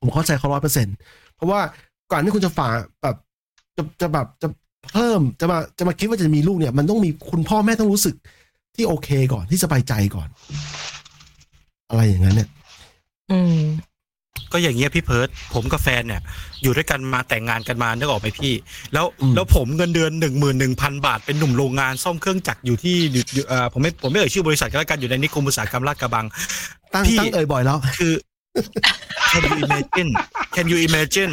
[0.00, 0.86] ผมเข้าใจเขาร้อยเปอร์เซ็น
[1.34, 1.60] เพราะว่า
[2.12, 2.68] ก่อนที่คุณจะฝ่า
[3.02, 3.16] แบบ
[3.76, 4.48] จะจะแบบจะ
[4.92, 8.14] เพิ่มจะมาจะมาคิดว่าจะมีลูกเนี่ย มันต้องมีคุณพ่อแม่ต้องรู้สึก
[8.74, 10.28] ที่โอเคก่อนที่สบายใจก่อน
[11.90, 12.48] อะไรอย่างนั้นเนี่ย
[13.30, 13.60] อืม
[14.52, 16.22] ก็อย่างเงี้ยพี่เพิร์ดผมกับแฟนเนี่ย
[16.62, 18.54] อยู่ด้วยกันมาแต่งงานกันมานึกออกไหมพี่
[18.92, 26.26] แล้วอืมแล้วผมเงินเดือนหนึ่งหมื่นหนึ่งพันบาทเป็นหนุ่มโรงงานซ่อมเครื่องจักรอยู่ที่อยู่อยู่เอ่อผมไม่ผมไม่เอ่ยชื่อบริษัทก็แล้วกันอยู่ในนิคมอุตสาหกรรมลาดกระบัง
[26.94, 28.14] ตั้งพี่ตั้งเอ่ยบ่อยแล้วคือ
[29.32, 30.10] can you imagine
[30.54, 31.32] can you imagine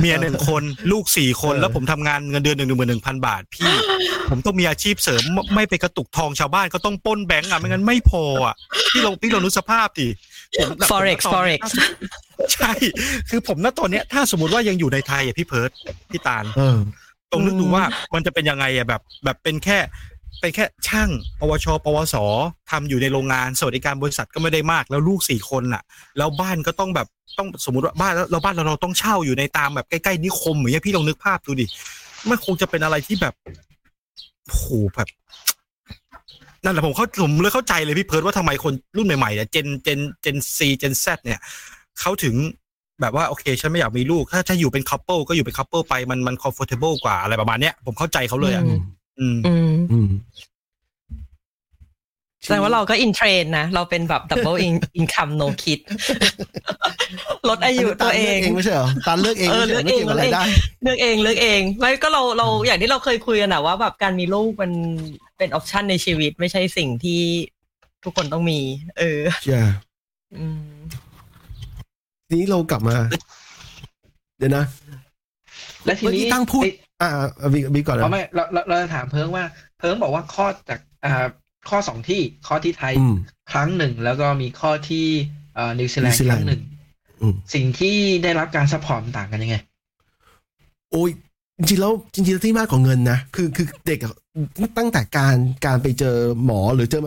[0.00, 0.62] เมียหนึ่งคน
[0.92, 3.72] ลูกสี่คนเออแล้วผมทำงานเงินเดือนหนึ่งหมื่นหนึ่งพันบาท พี่
[4.30, 8.54] ผมต้องมีอาชีพเสริมไม่ไม่ไปกระตุกทองชาวบ้านก็ต้องปล้นแบงก์อะไม่งั้นไม่พออะ
[8.92, 10.33] พี่ลองพี่ลองนึกสภาพดิผม
[10.90, 11.60] Forex ผมตอน Forex
[12.54, 12.72] ใช่
[13.30, 15.70] คือผมณตอนเนี้ยถ้าสมมติว่ายังอยู่ในไทยอะพี่เพิร์ด
[16.10, 16.78] พี่ตาลเออ
[17.30, 17.84] ตรงนึกดูอืมว่า
[18.14, 19.78] มันจะเป็นยังไงอะแบบ แบบเป็นแค่
[20.40, 22.16] เป็นแค่ช่าง ปวช ปวส
[22.70, 25.82] ทำอยู่ในโรงงานสวัสดิการบริษัทก็ไม่ได้มากแล้วลูกสี่คนอะ
[26.18, 27.06] แล้วบ้านก็ต้องแบบ
[27.38, 31.66] ต้องสมมติว่าบ้านแล้วเราบ้านเราเราต้องเช่าอยู่ในตามแบบใกล้ๆนิคมอย่างเงี้ยพี่ลองนึกภาพดูดิ
[32.28, 33.34] มันคงจะเป็นอะไรที่แบบ
[34.48, 35.08] โอ้โหแบบ
[36.64, 41.40] นั่นแหละผมเข้าผมเลยเข้าใจเลยพี่เพิร์ดว่าทำไมคนรุ่นใหม่ๆเนี่ย Gen Gen Gen Z Gen Z เนี่ย
[42.00, 42.34] เขาถึง
[43.00, 48.80] แบบว่าโอเคฉันไม่อยากมีลูก ถ้าถ้าอยู่เป็น couple ก็อยู่เป็น couple ไปมันมัน comfortable กว่าอะไรประมาณเนี้ยผมเข้าใจเขาเลยอะอืม
[49.18, 50.08] อืมอืมอืม
[52.42, 55.80] แสดงว่าเราก็ in trend นะ เราเป็นแบบ double in income no kid
[57.48, 60.44] ลดอายุตัวเองตาลืกเองไม่ใช่เหรอตาเลือกเองเออไม่ใช่เหรอไม่เกี่ยวกับเลืราอกยเองได้
[60.82, 64.70] เลือกเองเลือกเองไม่ก็เราเราอย่างที่เราเคยคุยกันนะว่าแบบการมีลูกมัน
[65.38, 67.22] เป็นออปชันในชีวิตไม่ใช่สิ่งที่
[68.04, 68.60] ทุกคนต้องมี
[68.98, 69.62] เออใช่
[70.36, 70.74] อืม
[72.28, 72.96] ทีนี้เรากลับมา
[74.38, 74.64] เดี๋ยวนะ
[75.84, 76.70] และทีเมื่อนี้กี้ตั้งพูด ไอ้
[77.02, 77.10] อ่า
[77.40, 79.44] อ่าบีบีก่อนเพราะนะไม่เราเราเราจะถามเพิงว่า
[79.78, 81.26] เพิงบอกว่าข้อจากอ่า
[81.68, 83.16] ข้อสองที่ข้อที่ไทย อืม
[83.52, 85.06] ครั้งหนึ่งแล้วก็มีข้อที่
[85.54, 86.62] เอ่อนิวซีแลนนิวซีด์แลคนด์รั้งหนึ่ง
[87.20, 89.56] อืม สิ่งที่ได้รับการ support มันต่างกันยังไง
[90.90, 91.10] โอ้ย
[91.58, 94.14] จริงๆแล้วจริงๆแล้วที่มากกว่าเงินนะคือคือเด็กอะ
[94.78, 95.36] ตั้งแต่การ
[95.66, 97.00] การไปเจอหมอหรือเจอ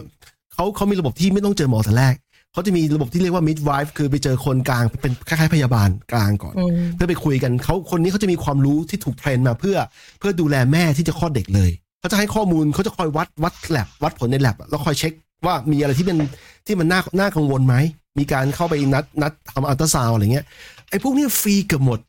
[0.53, 2.15] เขาเขามีระบบที่ไม่ต้องเจอหมอแต่แรก
[2.53, 9.77] เขาจะมีระบบที่เรียกว่า midwife คือไปเจอคนกลางเป็นคล้ายๆพยาบาลกลางก่อนอืมเพื่อไปคุยกันเขาคนนี้เขาจะมีความรู้ที่ถูก train มาเพื่อ
[10.19, 15.13] เพื่อดูแลแม่ที่จะคลอดเด็กเลยเขาจะให้ข้อมูลเขาจะคอยวัดวัดแลบวัดผลในแลบแล้วคอยเช็ค
[15.45, 16.17] ว่ามีอะไรที่เป็น
[16.65, 17.75] ที่มันน่าน่ากังวลไหม
[18.19, 20.45] มีการเข้าไปนัดนัดทำอัลตราซาวด์อะไรเงี้ย
[20.89, 21.99] ไอ้พวกนี้ฟรีเกือบหมด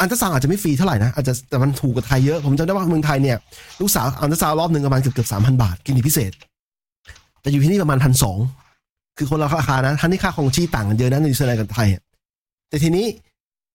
[0.00, 3.36] อัลตราซาวด์อาจจะไม่ฟรีเท่าไหร่นะอาจจะแต่มันถูกกว่าไทยเยอะ ผมจำได้ว่าเมืองไทยเนี่ย
[3.80, 6.32] ลูกสาวอัลตราซาวด์รอบหนึ่งประมาณเกือบเกือบสามพันบาทคลินิกพิเศษ
[7.40, 8.38] แต่อยู่ที่นี่ประมาณพันสอง
[9.18, 11.88] คือคนละราคานะทั้งที่ค่าครองชีพต่างกันเยอะนะในนิวซีแลนด์กับไทย
[12.68, 13.06] แต่ทีนี้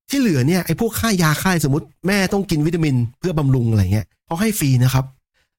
[0.09, 5.05] ที่เหลือเนี่ยไอ้พวกค่ายาค่ายสมมติแม่ต้องกินวิตามินเพื่อบำรุงอะไรเงี้ยเขาให้ฟรีนะครับ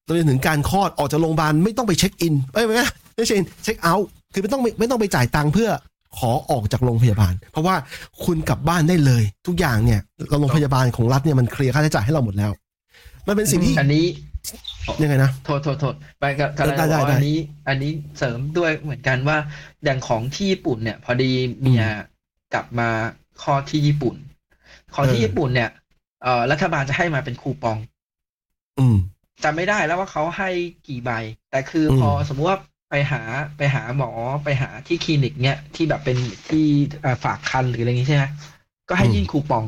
[0.07, 2.75] จนถึงการคลอดออกจากโรงพยาบาลไม่ต้องไปเช็คอินไม่ไม่
[3.15, 5.69] ไม่ใช่เช็คเอาท์คือไม่ต้องไม่ต้องไปจ่ายตังค์เพื่อ
[6.17, 7.75] ขอออกจากโรงพยาบาล เพราะว่า
[8.25, 9.99] คุณกลับบ้านได้เลย ทุกอย่างเนี่ย
[10.39, 12.51] โรงพยาบาลของรัฐเนี่ยมันเคลียร์ค่าใช้จ่ายให้เราหมดแล้ว
[13.27, 14.05] มันเป็นสิ่งที่อันนี้
[15.01, 17.37] ยังไงนะ โทษโทษโทษไปกับกำลังได้ได้บอกได้ว่าอันนี้
[17.67, 19.37] อันนี้เสริมด้วยเหมือนกันว่า
[19.83, 21.31] อย่างของที่ญี่ปุ่นเนี่ย พอดี
[21.61, 21.83] เมีย
[22.53, 22.89] กลับมา
[23.43, 24.15] ข้อที่ญี่ปุ่น
[24.93, 25.69] ของที่เออญี่ปุ่นเนี่ย
[26.23, 27.77] เอ่อรัฐบาลจะให้มาเป็นคูปอง
[28.79, 28.97] อืม
[29.43, 30.49] จำไม่ได้แล้วว่าเขาให้
[30.87, 31.11] กี่ใบ
[31.51, 32.59] แต่คืออมพอสมมุติว่า
[32.91, 33.21] ไปหา
[33.57, 34.11] ไปหาหมอ
[34.43, 36.17] ไปหาที่คลินิกเนี้ยที่แบบเป็น
[36.49, 36.67] ที่
[37.01, 38.25] เอ่อฝากคันหรืออะไรอย่างงี้ใช่ไหม
[38.89, 39.65] ก็ให้ยื่นคูปอง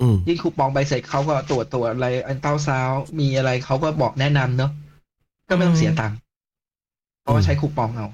[0.00, 4.70] อืมยื่นคูปองใบเสร็จเขาก็ตรวจตรวจอะไรอันเต้าซาวน์มีอะไรเขาก็บอกแนะนำเนาะ
[5.48, 6.18] ก็ไม่ต้องเสียตังค์
[7.20, 8.08] เพราะว่าใช้คูปองเอา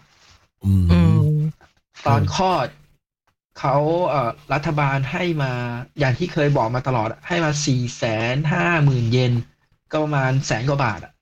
[0.65, 1.19] อืมอืม
[2.07, 2.69] ตอนคลอด
[3.59, 3.77] เขา
[4.09, 5.53] เอ่อรัฐบาลให้มา
[5.99, 8.05] อย่างที่เคยบอกมาตลอดอะให้มาสี่แส
[8.35, 9.33] นห้าหมื่นเยน
[9.93, 11.13] ก็ประมาณแสนกว่าบาทอะ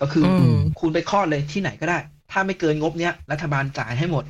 [0.00, 1.98] ก็คืออมคุณไปคลอดเลยที่ไหนก็ได้
[2.38, 4.24] ถ้าไม่เกินงบเนี้ยรัฐบาลจ่ายให้หมด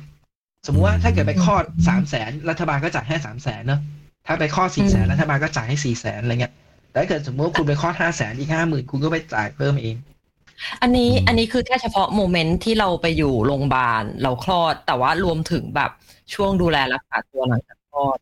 [0.65, 3.79] สมมุติว่าถ้าเกิดไปคลอดสามแสนรัฐบาลก็จ่ายให้สามแสนเนอะ
[4.27, 6.53] ถ้าไปคลอดสี่แสนรัฐบาลก็จ่ายให้สี่แสนอะไรเงี้ย
[6.91, 9.95] แต่ถ้าเกิดสมมติว่าคุณไปคลอดห้าแสนอีกห้าหมื่นคุณก็ไปจ่ายเพิ่มเอง
[10.81, 15.91] อันนี้อันนี้คือแค่เฉพาะโมเมนต์ที่เราไปอยู่โรงพยาบาลเราคลอด แต่ว่ารวมถึงแบบ
[16.33, 18.17] ช่วงดูแลรักษาตัวหลังจากคลอด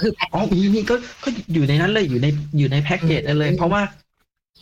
[0.00, 0.94] คือแพ็คอ๋อมีนี่ก็
[1.24, 2.26] ก็อยู่ในนั้นเลยอยู่ใน
[2.58, 3.82] อยู่ในแพ็กเกจนั่นเลย เพราะว่า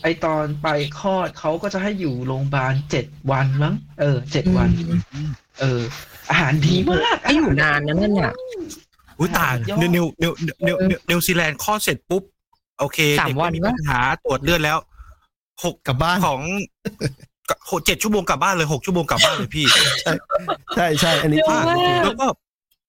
[0.02, 0.68] ไอตอนไป
[1.00, 4.68] คลอดเขาก็จะให้อยู่โรงพยาบาลเจ็ดวันมั้งเออเจ็ดวัน
[5.60, 5.80] เออ
[6.30, 8.32] อาหารดีมากไม่อยู่นานนะนั่นเนี่ย
[9.18, 10.32] อุ้ยตายยอดนิวนิวนิว
[10.66, 12.22] นิวนิวนิวซีแลนด์ข้อดเสร็จปุ๊บ
[12.80, 14.78] โอเคสามเด็กวันไม่มีวะปัญหาตรวจเลือดแล้ว
[15.64, 16.40] หกกลับบ้านของ
[17.70, 19.66] หกเจ็ดชั่วโมงกลับบ้านเลยหกชั่วโมงกลับบ้านเลยพี่
[20.74, 22.26] ใช่ใช่อันนี้เร็วผ่านมากแล้วก็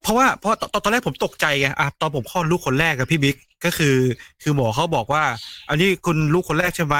[0.03, 3.35] เพราะว่าเพราะตอนตอนแรกผมตกใจไงอะตอนผมคลอดลูกคนแรกกับพี่บิ๊ก
[3.65, 3.95] ก็คือ
[4.41, 5.23] คือหมอเขาบอกว่า
[5.69, 6.97] อันนี้คุณลูกคนแรกใช่ไหม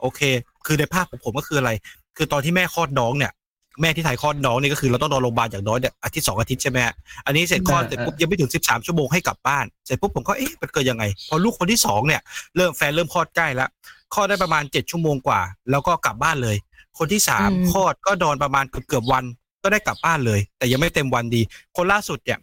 [0.00, 0.20] โอเค
[0.66, 1.70] คือในภาพของผมก็คืออะไร
[2.16, 3.32] คือตอนที่แม่คลอดน้องเนี่ย
[3.80, 6.94] แม่ที่ถ่ายคลอดน้องนี่ก็คือเราต้องนอนโรงพยาบาลอย่างน้อยเนี่ยอาทิตย์สองอาทิตย์ใช่ไหมฮะ
[7.26, 12.20] อันนี้เสร็จคลอดเสร็จปุ๊บยังไม่ถึงสิบสามชั่วโมงให้กลับบ้านเสร็จปุ๊บผมก็เอ๊ะมันเกิดยังไง พอลูกคนที่สองเนี่ย
[12.56, 13.68] เริ่มแฟนเริ่มคลอดใกล้แล้ว
[14.14, 15.40] คลอดได้ประมาณเจ็ดชั่วโมงกว่า
[15.70, 16.56] แล้วก็กลับบ้านเลย
[16.98, 19.24] คนที่สามอืมคลอดก็นอนประมาณเกือบเกือบๆวัน
[19.62, 21.42] ก็ได้กลับบ้านเลย แต่ยังไม่เต็มวันดี
[21.76, 22.38] คนล่าสุดเนี่ย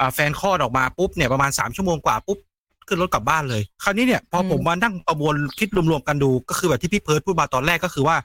[0.00, 2.38] อ่าแฟนคลอดออกมาปุ๊บเนี่ยประมาณสามชั่วโมงกว่าปุ๊บ
[2.88, 8.16] ขึ้นรถกลับบ้านเลย คราวนี้เนี่ยพอผมมานั่งประมวลคิดรวมๆกันดูก็คือแบบที่พี่เพิร์ดพูดมาตอนแรกก็คือว่า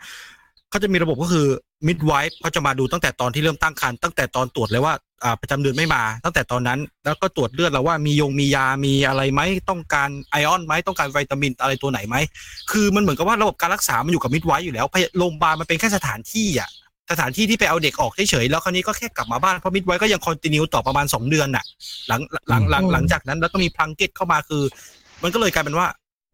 [0.69, 1.47] เขาจะมีระบบก็คือ
[1.87, 12.15] มิดไวฟ์เขาจะมาดูตั้งแต่ตอนที่เริ่มตั้งครรภ์ตั้งแต่ตอนตรวจเลยว่าอ่าประจำเดือนไม่มา ตั้งแต่ตอนนั้น แล้วก็ตรวจเลือดเราว่ามียงมียามีอะไรไหมต้องการไอออนไหมต้องการวิตามินอะไรตัวไหนไหม
[12.71, 16.69] คือมันเหมือนกับว่าระบบการรักษามันอยู่กับมิดไวท์อยู่แล้วพยโรงพยาบาลมันเป็นแค่สถานที่อะ
[17.11, 21.63] สถานที่ที่ไปเอาเด็กออกเฉยๆแล้วคราวนี้ก็แค่กลับมาบ้านเพราะมิดไวท์ก็ยังคอนติเนียต่อประมาณสองเดือนน่ะ
[22.07, 24.63] หลังหลังหลังอืมหลังจากนั้นแล้วก็มีพลังเก็ตเข้ามาคือ
[25.23, 25.87] มันก็เลยกลายเป็นว่า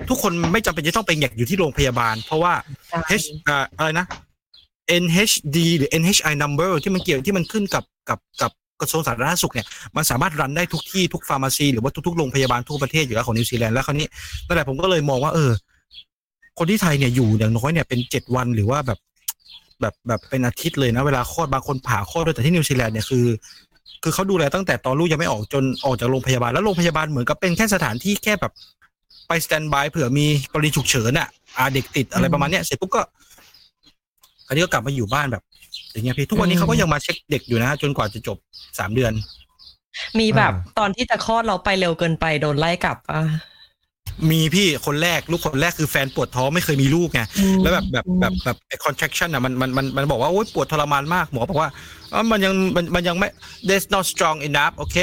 [0.10, 2.54] ทุกคนไม่จำเป็นจะต้องไปแงกอยู่ที่โรงพยาบาล เพราะว่า
[3.22, 4.06] H อ่าอะไรนะ
[5.04, 8.52] NHD หรือ NHI number ที่มันเกี่ยวที่มันขึ้นกับกับกับ
[8.82, 14.08] กระทรวงสาธารณสุขเนี่ยมันสามารถ run ได้ทุกที่ทุก pharmacy หรือว่าทุกๆโรงพยาบาลทั่วประเทศอยู่แล้วของนิวซีแลนด์แล้วคราวนี้
[14.48, 15.52] นั่นแหละผมก็เลยมองว่าเออ
[16.58, 19.00] คนที่ไทยเนี่ยอยู่อย่างน้อยเนี่ยเป็นเจ็ดวันหรือว่าแบบ
[19.82, 23.26] แบบแบบเป็นอาทิตย์เลยนะเวลาคลอดบางคนผ่าคลอดด้วยแต่ที่นิวซีแลนด์เนี่ยคือ
[24.04, 28.54] คือเขาดูแลตั้งแต่ตอนลูกยังไม่ออกจนออกจากโรงพยาบาลแล้วโรงพยาบาลเหมือนกับเป็นแค่สถานที่แค่แบบ
[29.28, 31.28] ไป standby เผื่อมีกรณีฉุกเฉินอะ
[31.58, 33.02] อาเด็กติดอะไรประมาณเนี้ยเสร็จปุ๊บก็
[34.48, 35.44] อันนี้ก็กลับมาอยู่บ้านแบบ
[35.92, 38.38] อย่างเงี้ยพี่ทุกวันนี้เขาก็ยังมาเช็คเด็กอยู่นะจนกว่าจะจบ
[38.80, 39.14] สามเดือน
[40.20, 43.22] มีแบบตอนที่จะคลอดเราไปเร็วเกินไปโดนไล่กลับอะ
[44.32, 51.70] มีพี่คนแรกลูกคนแรกคือแฟนปวดท้องไม่เคยมีลูกไงอืมแล้วแบบแบบแบบแบบไอ้ contraction อะมันมันมันมันบอกว่าโอ๊ยปวดทรมานมากหมอบอกว่า
[52.12, 53.28] เอ้ามันยังมันมันยังไม่
[53.68, 54.98] there's not strong enough โอเค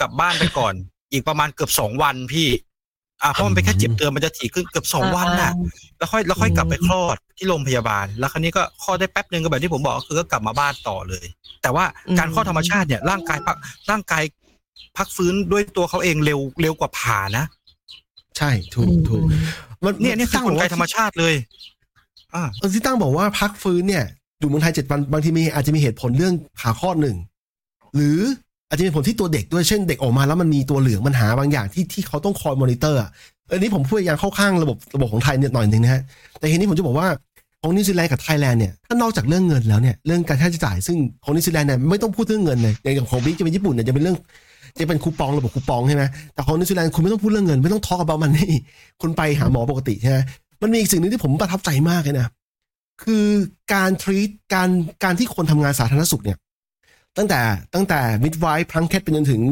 [0.00, 0.74] กลับบ้านไปก่อน
[1.12, 2.48] อีกประมาณเกือบสองวันพี่
[3.22, 5.52] อ่าเพราะมันเป็นแค่เจ็บเตือนมันจะถี่ขึ้นเกือบสองวันน่ะ
[5.98, 11.24] แล้วค่อยแล้วค่อยกลับไปคลอดที่โรงพยาบาล แล้วคราวนี้ก็คลอดได้แป๊บนึงก็แบบที่ผมบอกก็คือก็กลับมาบ้านต่อเลย
[11.62, 11.84] แต่ว่า
[12.18, 13.56] การคลอดธรรมชาติเนี่ยร่างกายพัก
[13.90, 14.22] ร่างกาย
[14.96, 17.44] พักฟื้นด้วยตัวเขาเองเร็วเร็วกว่าผ่านะ
[18.36, 19.24] ใช่ถูกถูก
[19.84, 21.34] มันเนี่ยเนี่ยคือตั้งกลไกว่าธรรมชาติเลย
[22.34, 24.04] อ่าเออที่ตั้งบอกว่าพักฟื้นเนี่ย
[24.40, 27.16] อยู่เมืองไทยเจ็ดวันบางทีมีอาจจะมีเหตุผลเรื่องผ่าคลอดหนึ่ง
[27.94, 28.18] หรือ
[28.68, 33.10] อาจจะมีผลที่ตัวเด็กด้วยเช่นเด็กออกมาแล้วมันมีตัวเหลืองมันหาบางอย่างที่ที่เขาต้องคอยมอนิเตอร์อะ
[33.52, 36.02] อันนี้ผมพูดอย่างเข้าข้างระบบระบบของไทยเนี่ยหน่อยหนึ่งนะฮะ
[36.38, 37.08] แต่ทีนี้ผมจะบอกว่า
[37.62, 44.16] ของนิวซีแลนด์กับไทยแลนด์เนี่ยถ้านอกจากเรื่องเงินแล้วเนี่ยเรื่องการค่าใช้จ่ายซึ่งของนิวซีแลนด์เนี่ยไม่ต้องพูดเรื่องเงินเลยอย่างของมิกจะเป็นญี่ปุ่นเนี่ยจะเป็นเรื่อง
[44.80, 46.04] จะเป็นคูปองระบบคูปองใช่ไหม
[46.34, 48.52] แต่ของนิวซีแลนด์คุณไม่ต้องพูดเรื่องเงิน ไม่ต้อง talk about money
[49.00, 50.18] คุณไปหาหมอปกติใช่ไหม
[50.62, 52.28] มันมีอีกสิ่งหนึ่งที่ผมประทับใจมากเลยนะ
[53.02, 53.26] คือ
[53.74, 54.68] การ treat การ
[55.04, 56.38] การที่คนทำงานสาธารณสุขเนี่ย
[57.16, 57.40] ตั้งแต่
[57.74, 59.42] ตั้งแต่ midwife Plunket ไปจนถึง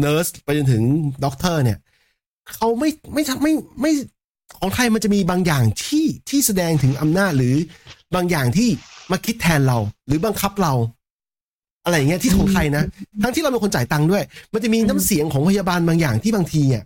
[0.00, 0.82] เน r ร์สไปจนถึง
[1.24, 1.78] ด็อกเตอร์เนี่ย
[2.54, 3.92] เขาไม่ไม่ไม่ไม่
[4.58, 7.54] ของไทยมันจะมีบางอย่างที่ที่แสดงถึงอำนาจหรือ
[8.14, 8.68] บางอย่างที่
[9.10, 10.74] มาคิดแทนเรา หรือบังคับเรา
[11.84, 12.84] อะไรอย่างเงี้ยที่ของไทยนะ
[13.22, 14.22] ทั้งที่เราเป็นคนจ่ายตังค์ด้วย
[14.52, 16.84] มันจะมีน้ำเสียงของพยาบาลบางอย่างที่บางทีอะ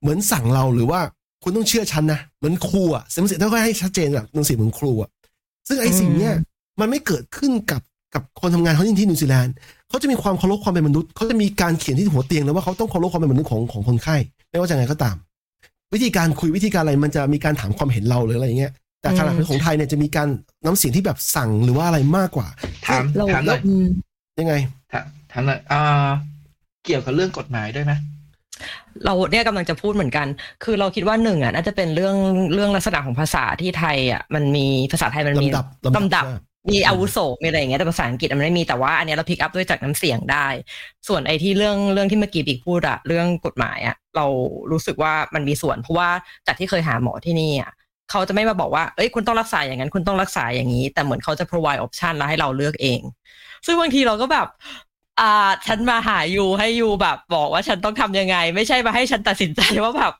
[0.00, 1.00] เหมือนสั่งเราหรือว่า
[1.42, 5.10] คุณต้องเชื่อฉันนะเหมือนครูอะเสียงเสียงถ้าให้ชัดเจนแบบน้ำเสียงเหมือนครูอะ
[5.68, 6.34] ซึ่งไอ้สิ่งเนี้ย
[6.80, 7.82] มันไม่เกิดขึ้นกับ
[8.14, 9.54] กับคนทำงานเขาจริงที่นิวซีแลนด์
[9.88, 14.16] เขาจะมีความเคารพความเป็นมนุษย์เขาจะมีการเขียนที่หัวเตียงเลยว่าเขาต้องเคารพความเป็นมนุษย์ของของคนไข้
[14.50, 15.16] ไม่ว่าจะไงก็ตาม
[15.94, 18.72] วิธีการคุยวิธีการอะไรมันจะมีการถามความเห็นเราหรืออะไรอย่างเงี้ย
[19.02, 20.28] แต่ขณะที่ของไทยเนี่ยจะมีการ
[20.64, 22.48] น้ำเสียงที่แบบสั่งหรือว่าอะไรมากกว่า
[22.86, 23.86] ถามเราถามหน่อยอืม
[24.40, 24.54] ยังไง
[24.92, 26.10] ถามถามหน่อยอ่า
[26.84, 27.92] เกี่ยวกับเรื่องกฎหมายด้วยไหม
[29.04, 30.26] เราเนี่ยกำลังจะพูดเหมือนกัน
[30.64, 32.16] คือเราคิดว่าหนึ่งอะน่าจะเป็นเรื่อง
[32.54, 40.46] เรื่องลักษณะของภาษาที่ไทยอะมันมีภาษาไทยมันมีลำดับลำดับลำดับใช่มีอาวุโสมีอะไรอย่างเงี้ยแต่ภาษาอังกฤษมันไม่มีแต่ว่าอันเนี้ยเราพิกอัพด้วยจากน้ำเสียงได้
[41.08, 44.26] ส่วนไอ้ที่เรื่องเรื่องที่เมื่อกี้บิ๊กพูดอะเรื่องกฎหมายอะเรา
[44.70, 46.08] รู้สึกว่ามันมีส่วนเพราะว่า
[46.46, 47.72] จากที่เคยหาหมอที่นี่อะ
[48.10, 53.00] เขาจะไม่มาบอกว่าเอ้ยคุณต้องรักษาอย่างนั้นคุณต้องรักษาอย่างนี้ แต่เหมือนเขาจะ provide option แล้วให้เราเลือกเอง
[53.66, 54.46] ซึ่งบางทีเราก็แบบ
[55.20, 60.12] อ่าฉันมาหายูให้ยูแบบบอกว่าฉันต้องทำยังไง ไม่ใช่มาให้ฉันตัดสินใจว่าแบบ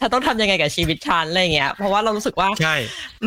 [0.00, 2.76] ฉันต้องทำยังไงกับชีวิตฉันอะไรเงี้ยเพราะว่าเรารู้สึกว่าใช่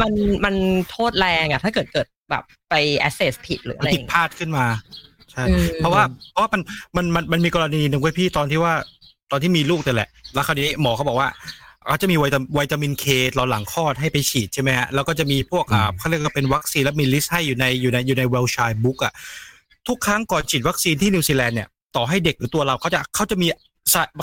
[0.01, 0.11] มัน
[0.45, 0.55] มัน
[0.91, 2.73] โทษแรงอะถ้าเกิดเกิดแบบไป
[3.07, 4.65] access ผิดหรือมัอะนไรอผิดย่างพเงี้ยลาดขึ้นมา
[5.31, 6.61] ใช่อืมเพราะว่าเพราะว่ามัน
[6.95, 8.73] มันมันมันมีกรณีหนึ่งเว้ยพี่ตอนที่ว่า
[9.31, 11.29] ตอนที่มีลูกแต่นแหละ แล้วคราวนี้หมอเขาบอกว่า
[11.87, 13.05] เขาจะมีวิตาวิตามินเค
[13.37, 19.13] ตอนหลังคลอดให้ไปฉีดใช่ไหมฮะแล้วก็จะมีพวกอ่าเขาเรียกว่าเป็นวัคซีนแล้วมีลิสต์ให้อยู่ในอยู่ในอยู่ในเวลชายบุ๊กอะ
[19.87, 23.47] ทุกครั้งก่อนฉีดวัคซีนที่นิวซีแลนด์เนี่ยต่อให้เด็กหรือตัวเราเขาจะเขาจะมี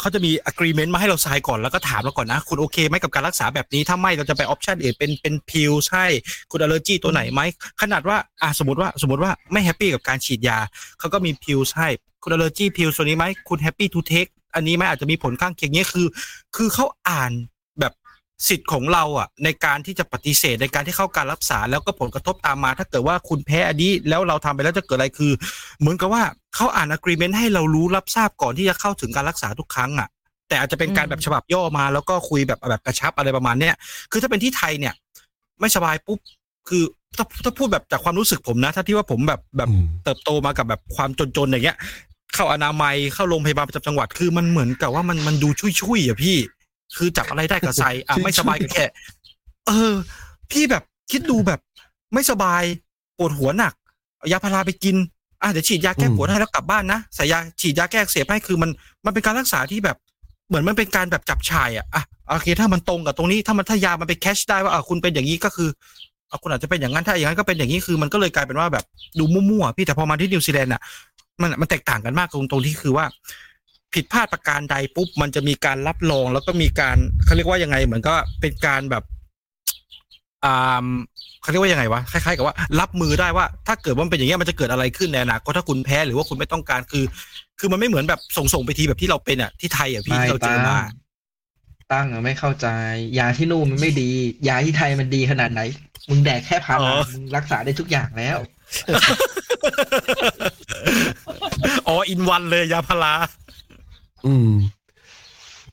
[0.01, 6.05] เขาจะมี agreement มาให้เราทายก่อนแล้วก็ถามเราก่อนนะ คุณโอเคไหมกับการรักษาแบบนี้ ถ้าไม่เราจะไป option อื่นเป็นเป็น pill ใช่
[6.51, 7.41] คุณอ l ลเลอร์จีตัวไหนไหม
[7.81, 10.59] ขนาดว่าอะสมมติว่าสมมติว่าไม่ happy กับการฉีดยา
[10.99, 11.89] เขาก็มี pill ให้
[12.23, 16.07] คุณอ l ลเลอร์จีพิลตัวนี้ไหม คุณ happy to take อันนี้ไหมอาจจะมีผลข้างเคียงเนี้ยคือ
[16.57, 17.33] คือเขาอ่าน
[18.49, 25.32] สิทธิ์ของเราอะในการที่จะปฏิเสธในการที่เข้าการรักษาแล้วก็ผลกระทบตามมา ถ้าเกิดว่าคุณแพ้อันนี้แล้วเราทำไปแล้วจะเกิดอะไรคือ
[25.80, 26.22] เหมือนกับว่า
[26.55, 30.09] เขาอ่าน agreement ให้เรารู้รับทราบก่อนที่จะเข้าถึงการรักษาทุกครั้งอะ
[30.49, 33.74] แต่อาจจะเป็นการแบบฉบับย่อมา แล้วก็คุยแบบแบบกระชับอะไรประมาณเนี้ย
[34.11, 34.95] คือถ้าเป็นที่ไทยเนี่ย
[35.61, 36.18] ไม่สบายปุ๊บ
[36.68, 36.82] คือ
[37.16, 41.76] ถ้าถ้าพูดแบบจากความรู้สึกผมนะ ถ้าที่ว่าผมแบบแบบอืมเติบโตมากับแบบความจนๆอย่างเงี้ย
[42.34, 45.49] เข้าอนามัยเข้าโรงพยาบาลประจำจังหวัดคือมันเหมือนกับว่ามันมันดู
[45.80, 46.36] ชุยๆอะพี่
[46.97, 48.84] คือจับอะไรได้ก็ใส่อะไม่สบายก็แค่
[49.66, 49.95] เออ
[50.51, 51.61] พี่แบบคิดดูแบบ
[52.14, 52.62] ไม่สบาย
[53.18, 53.72] ปวดหัวหนัก
[54.18, 54.97] เอายาพาราไปกิน
[55.43, 58.70] อะเดี๋ยวฉีดยาแก้ปวดให้แล้วกลับบ้านนะใส่ยาฉีดยาแก้อักเสบให้คือมัน
[59.05, 59.97] มันเป็นการรักษาที่แบบ
[60.49, 65.68] เหมือนมันเป็นการแบบจับฉ่ายอะอะโอเค ถ้ามันตรงกับตรงนี้ถ้ามันถ้ายามันไป catch ได้ว่าอะคุณเป็นอย่างนี้ก็คือ
[66.30, 68.84] อะคุณอาจจะเป็นอย่างนั้นถ้าอย่างนั้นก็เป็นอย่างนี้คือมันก็เลยกลายเป็นว่าแบบ
[69.18, 70.80] ดูมั่วๆพี่แต่พอมาที่นิวซีแลนด์อะ
[71.43, 73.05] มันมันแตกต่างกันมากตรงตรงที่คือว่า
[73.99, 79.05] ผิดพลาดประการใดปุ๊บมันจะมีการรับรอง แล้วก็มีการเขาเรียกว่ายังไง เหมือนก็เป็นการแบบ
[80.44, 80.86] อ่า
[81.42, 87.05] เขาเรียกว่ายังไงวะคล้ายๆกับว่า รับมือได้ว่า ถ้าเกิดว่ามันเป็นอย่างเงี้ยมันจะเกิดอะไรขึ้นในอนาคตถ้าคุณแพ้หรือว่าคุณไม่ต้องการคือ
[87.61, 90.78] คือมันไม่เหมือนแบบส่งส่งๆไปทีแบบที่เราเป็นอะที่ไทยอะพี่ที่เราเจอมา
[91.92, 92.66] ตั้งอะไม่เข้าใจ
[93.18, 94.11] ยาที่นู่นมันไม่ดี
[94.49, 95.61] ยาที่ไทยมันดีขนาดไหน
[96.09, 98.38] มึงแดกแค่พาอ๋ราอมึงรักษาได้ทุกอย่างแล้ว
[101.88, 103.14] อ๋ออินวันเลยยาพารา
[104.29, 104.51] อืม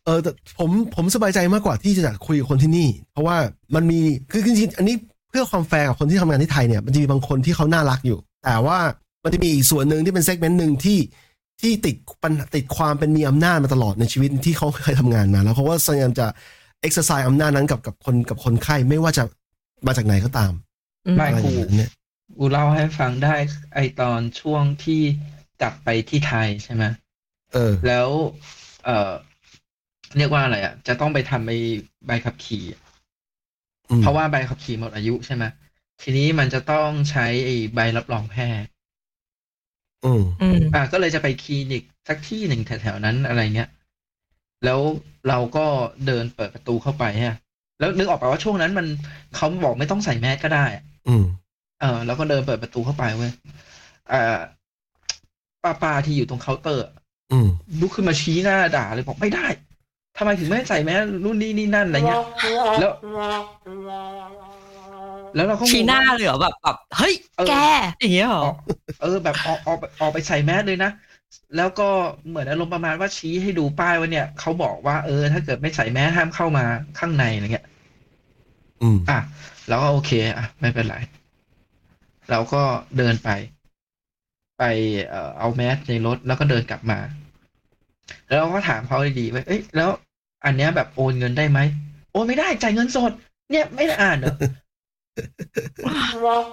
[0.05, 3.37] เออแต่ผมผมสบายใจมากกว่าที่จะคุยกับคนที่นี่ เพราะว่า
[3.75, 3.99] มันมี
[4.31, 4.95] คือจริงๆอันนี้
[5.29, 8.77] เพื่อความแฟร์กับคนที่ทำงานที่ไทยเนี่ยมันจะมีบางคนที่เขาน่ารักอยู่ แต่ว่า
[9.23, 10.99] มันจะมีอีกส่วนหนึ่งที่เป็น segment หนึ่งที่
[11.61, 16.27] ที่ติดปัญติดความเป็นมีอำนาจมาตลอดในชีวิตที่เขาเคยทำงานมา แล้วเขาก็พยายามจะ
[16.87, 19.23] exercise อำนาจนั้นกับกับคนกับคนไข้ไม่ว่าจะ
[19.87, 20.51] มาจากไหนก็ตาม
[21.17, 21.91] ไม่อะไรอครูย่างนั้นเนี่ย
[22.37, 23.35] กูเล่าให้ฟังได้
[23.73, 25.01] ไอตอนช่วงที่
[25.61, 26.83] กลับไปที่ไทยใช่ไหม
[27.53, 28.09] เออ แล้ว
[28.85, 29.11] เออ
[30.17, 31.51] เรียกว่าอะไรอะ จะต้องไปทำใบ
[32.07, 32.81] ใบขับขี่อะ
[33.89, 35.43] อืมเพราะว่าใบขับขี่หมดอายุใช่ไหม
[36.01, 38.69] ทีนี้มันจะต้องใช้ไอใบรับรองแพทย์
[40.05, 43.69] อืมอืมอะก็เลยจะไปคลินิกสักที่หนึ่งแถวๆนั้นอะไรเงี้ย
[44.65, 44.79] แล้ว
[45.29, 45.65] เราก็
[46.07, 47.37] เดินเปิดประตูเข้าไปฮะ
[47.79, 48.87] แล้วนึกออกไปว่าช่วงนั้นมัน
[49.35, 51.25] เขาบอกไม่ต้องใส่แมสก็ได้อะอืม
[51.81, 53.31] เออ แล้วก็เดินเปิดประตูเข้าไปเว้ย
[54.11, 54.39] อ่า
[55.63, 57.04] ป้าป้าที่อยู่ตรงเคาน์เตอร์อะอืม
[57.81, 59.45] ลุกขึ้นมาชี้หน้าด่าเลยบอกไม่ได้
[60.17, 62.21] ทำไมถึงไม่ให้ใส่แมสรุ่นนี้นี่นั่นอะไรเงี้ย
[62.79, 62.91] แล้ว
[65.35, 67.53] แล้วเราก็งงชี้หน้าว่เลยเหรอแบบแบบเฮ้ยเออแก
[68.01, 68.55] อย่างเงี้ยเหรอออก
[69.01, 70.91] เออ แบบออกออกออกไปใส่แมสเลยนะ
[71.57, 71.89] แล้วก็
[72.27, 76.65] เหมือนอารมณ์ประมาณว่าชี้ให้ดูป้ายว่าเนี่ยเขาบอกว่าเออ ถ้าเกิดไม่ใส่แมสห้ามเข้ามา
[76.99, 77.65] ข้างในอะไรเงี้ย
[78.81, 79.19] อืม อะ
[79.67, 80.95] เราก็โอเค อะ ไม่เป็นไร
[82.31, 82.61] เราก็
[82.97, 83.29] เดินไป
[84.57, 84.63] ไป
[85.09, 86.99] เอ่อเอาแมสในรถแล้วก็เดินกลับมา
[88.27, 89.89] แล้วเราก็ถามเขาดีๆว่าเอ้ยแล้ว
[90.45, 91.59] อันเนี้ยแบบโอนเงินได้ไหม
[92.11, 93.11] โอนไม่ได้จ่ายเงินสด
[93.51, 94.35] เนี่ยไม่ได้อ่านเหรอ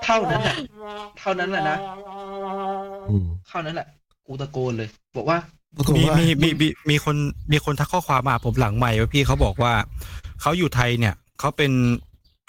[0.04, 0.56] เท่านั้นแหละ
[1.18, 1.78] เท่านั้นแหละนะ
[3.10, 3.86] อืมเท่านั้นแหละ
[4.26, 5.38] กูตะโกนเลย บอกว่า
[5.76, 7.16] ปรากฏมีว่ามีมีมีมีคน
[7.52, 9.72] มีคนทักข้อความมาผมหลังไมค์ว่าพี่เขาบอกว่า
[10.40, 11.72] เขาอยู่ไทยเนี่ยเขาเป็น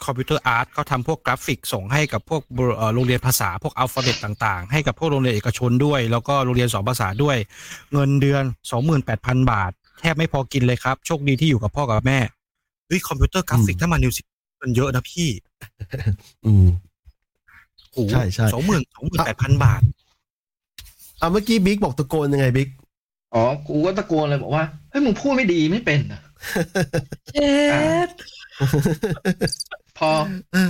[0.06, 2.42] computer art เขาทำพวกกราฟิกส่งให้กับพวก
[2.78, 7.38] เอ่อโรงเรียนภาษาพวก alphabet ต่างๆ ให้กับพวกโรงเรียนเอกชนด้วย แล้วก็โรงเรียนสอนภาษาด้วย
[7.94, 8.44] เงินเดือน
[8.98, 12.20] 28,000 บาท แทบไม่พอกินเลยครับ โชคดีที่อยู่กับพ่อกับแม่
[12.88, 14.22] เฮ้ยคอมพิวเตอร์กราฟิกอืมถ้ามานิวซี
[14.62, 15.30] มันเยอะนะพี่
[16.46, 16.68] อืม
[17.92, 19.82] โอ้โหใช่ใช่ สองหมื่นสองหมื่นแปดพันบาท
[21.20, 22.70] อะเมื่อกี้บิ๊กบอกตะโกนยังไงบิ๊ก
[23.34, 26.22] อ๋อ กูก็ตะโกนเลยบอกว่าเฮ้ยมึงพูดไม่ดีไม่เป็นอะ
[27.34, 27.52] เจ็
[28.08, 28.10] ด
[29.98, 30.10] พอ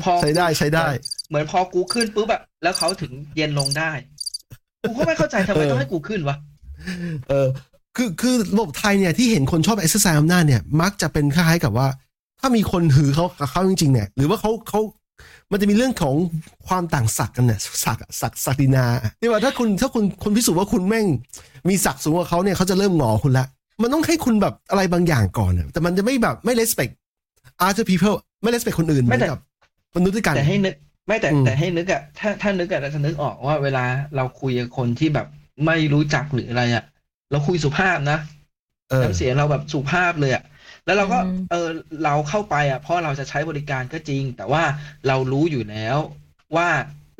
[0.03, 0.87] พอใช้ได้ใช้ได้
[1.29, 3.91] เหมือนพอกูขึ้นปุ๊บแบบแล้วเขาถึงเย็นลงได้
[4.87, 6.37] กูก็ไม่เข้าใจทำไมเออต้องให้กูขึ้นวะ
[7.29, 7.47] เออ
[7.97, 11.87] คือคือระบบไทยเนี่ยที่เห็นคนชอบ exercise อำนาจเนี่ย มักจะเป็นคล้ายๆกับว่า
[12.39, 14.81] ถ้ามีคนหือเขากับเขาจริงๆเนี่ย หรือว่าเขาเขา
[15.51, 16.15] มันจะมีเรื่องของ
[16.67, 18.85] ความต่างศักดิ์กันเนี่ยศักดิ์ศักดิ์ศักดินา
[19.21, 21.05] ที่ว่าถ้าคุณถ้าคุณคุณพิสูจน์ว่าคุณแม่ง
[21.69, 23.45] มีศักดิ์สูงกว่าเขาเนี่ยเขาจะเริ่มหงอคุณละ
[23.81, 26.93] มันต้องให้คุณแบบอะไรบางอย่างก่อนอะแต่มันจะไม่แบบไม่ respect
[27.67, 29.39] other people ไม่ respect คนอื่นเหมือนกับ
[29.95, 30.75] มนุษย์ด้วยกันแต่ให้นึก
[31.07, 33.83] ไม่แต่อืมแต่ให้นึกอะถ้าถ้านึกอะเราจะนึกออกว่าเวลา
[34.15, 35.27] เราคุยกับคนที่แบบ
[35.65, 36.83] ไม่รู้จักหรืออะไรอะ
[37.31, 38.19] เราคุยสุภาพนะ
[38.89, 40.43] เออน้ำเสียงเราแบบสุภาพเลยอะ
[40.85, 41.19] แล้วเราก็
[41.51, 41.67] เออ
[42.05, 44.63] เราเข้าไปอะเพราะเราจะใช้บริการก็จริง แต่ว่า
[45.07, 45.97] เรารู้อยู่แล้ว
[46.55, 46.67] ว่า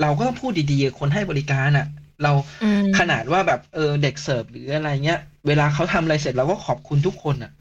[0.02, 1.88] เราก็ต้องพูดดีๆกับคนให้บริการอะ
[2.24, 2.32] เรา
[2.64, 7.52] อืมขนาดว่าแบบเออเด็กเสิร์ฟหรืออะไรเงี้ย เวลาเขาทำอะไรเสร็จเราก็ขอบคุณทุกคนอะ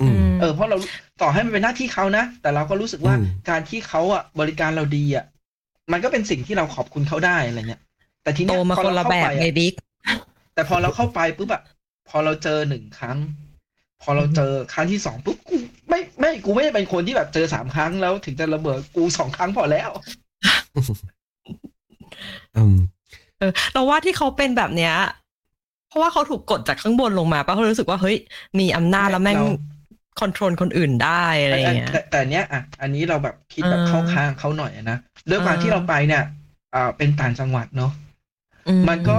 [0.00, 0.76] อืม เออเพราะเรา
[1.22, 5.24] ต่อให้มันเป็นหน้าที่เขานะ แต่เราก็รู้สึกว่าอืมการที่เขาอะบริการเราดีอะ
[5.92, 7.82] มันก็เป็นสิ่งที่เราขอบคุณเขาได้อะไรเงี้ย
[8.22, 9.74] แต่ทีโตเนี้ยมาพอคนเราละเข้าแบบไปไงอะบิ๊ก
[10.54, 11.62] แต่พอเราเข้าไปปุ๊บอะ
[12.08, 13.18] พอเราเจอหนึ่งครั้ง
[14.02, 15.56] พอเราเจอครั้งที่สองปุ๊บกู
[15.88, 19.90] ไม่ไม่กูไม่ได้เป็นคนที่แบบเจอสามครั้งแล้วถึงจะระเบิดกูสองครั้งพอแล้ว
[22.56, 22.76] อืม
[23.38, 24.94] เออเราว่าที่เขาเป็นแบบเนี้ย
[25.88, 28.16] เพราะว่าเขาถูกกดจากข้างบนลงมาป่ะเขารู้สึกว่าเฮ้ย
[28.58, 29.46] มีอำนาจแล้วแม่งเรา
[30.20, 34.98] คอนโทรลคนอื่นได้อะไรอย่างเงี้ยแต่แต่เนี้ยอะอันนี้เราแบบคิดแบบเออเข้าข้างเขาหน่อยอะนะ
[35.30, 36.24] ด้วยความเออที่เราไปเนี่ย
[36.74, 37.92] อ่าเป็นต่างจังหวัดเนาะ
[38.68, 39.18] อืมันก็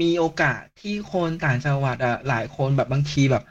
[0.00, 3.44] มีโอกาสที่คนต่างจังหวัดอะหลายคนแบบบางทีแบบ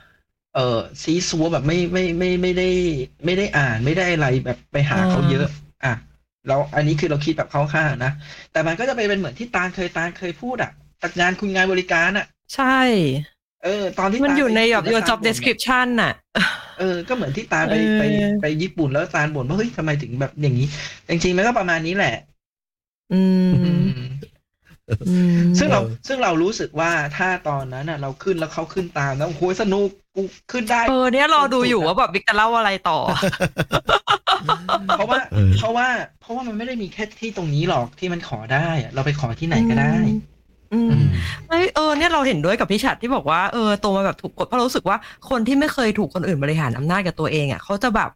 [0.56, 2.70] เออซีซัวแบบไม่ไม่ไม่ไม่ได้
[3.26, 5.48] ไม่ได้อ่านไม่ได้อะไรแบบไปหาเขาเยอะ
[5.86, 5.94] อะ
[6.48, 8.12] เราอันนี้คือเราคิดแบบเข้าข้างนะ
[8.52, 10.72] แต่มันก็จะไปเป็นเหมือนที่ตาลเคยตาลเคยพูดอะ
[11.02, 12.26] ตัดงานคุณงานบริการอะ
[12.56, 12.80] ใช่
[13.66, 16.14] เออ ตอนที่มันตาลอยู่ในไปแบบ your แล้วตาล job บ่นอะ description น่ะ
[16.80, 18.04] เออ ก็เหมือนที่ตาลไปเออไป
[18.42, 20.68] ไปญี่ปุ่นแล้วตาลบ่นว่าเฮ้ยทำไมถึงแบบอย่างนี้
[21.10, 22.16] จริงๆมันก็ประมาณนี้แหละ
[23.14, 23.88] อืมอืม
[25.10, 30.22] อืมซึ่งเราซึ่งเรารู้สึกว่าถ้าตอนนั้นน่ะ เราขึ้นแล้วเขาขึ้นตามแล้วโอ้โหสนุกกู
[30.52, 33.00] ขึ้นได้เออเนี่ยรอดูอยู่ว่าแบบบิ๊กจะเล่าอะไรต่อ
[34.98, 35.88] เพราะว่าเออเพราะว่า
[36.22, 39.96] เพราะว่ามันไม่ได้มีแค่ที่ตรงนี้หรอกที่มันขอได้อะเราไปขอที่ไหนก็ได้
[40.76, 41.06] อืมอืม
[41.50, 44.98] เอ้ยเออเนี่ยเราเห็นด้วยกับพี่ชัดที่บอกว่าเออโตมาแบบถูกกดเพราะเรารู้สึกว่า
[45.30, 48.10] คนที่ไม่เคยถูกคนอื่นบริหารอำนาจกับตัวเองอะเขาจะแบบ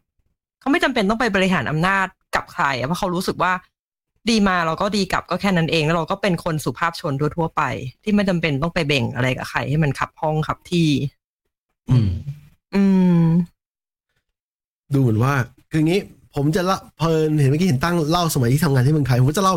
[0.60, 2.06] เขาไม่จำเป็นต้องไปบริหารอำนาจ
[2.36, 3.52] กับใครอะเพราะเขารู้สึกว่า
[4.28, 7.62] ดีมาเราก็ดีกลับก็แค่นั้นเองแล้วเราก็เป็นคนสุภาพชนทั่วๆไป
[8.02, 10.88] ที่ไม่จำเป็นต้องไปเบ่งอะไรกับใครให้มันขับห้องขับที่
[11.88, 12.08] อืม
[12.74, 12.82] อื
[13.22, 13.24] ม
[14.94, 15.32] ดูเหมือนว่า
[15.70, 16.00] คืองี้
[16.34, 19.54] ผมจะเล่าเพลินเห็นเมื่อกี้เห็นตั้งเล่าสมัยที่ทำงานที่เมืองไทยผมก็จะเล่า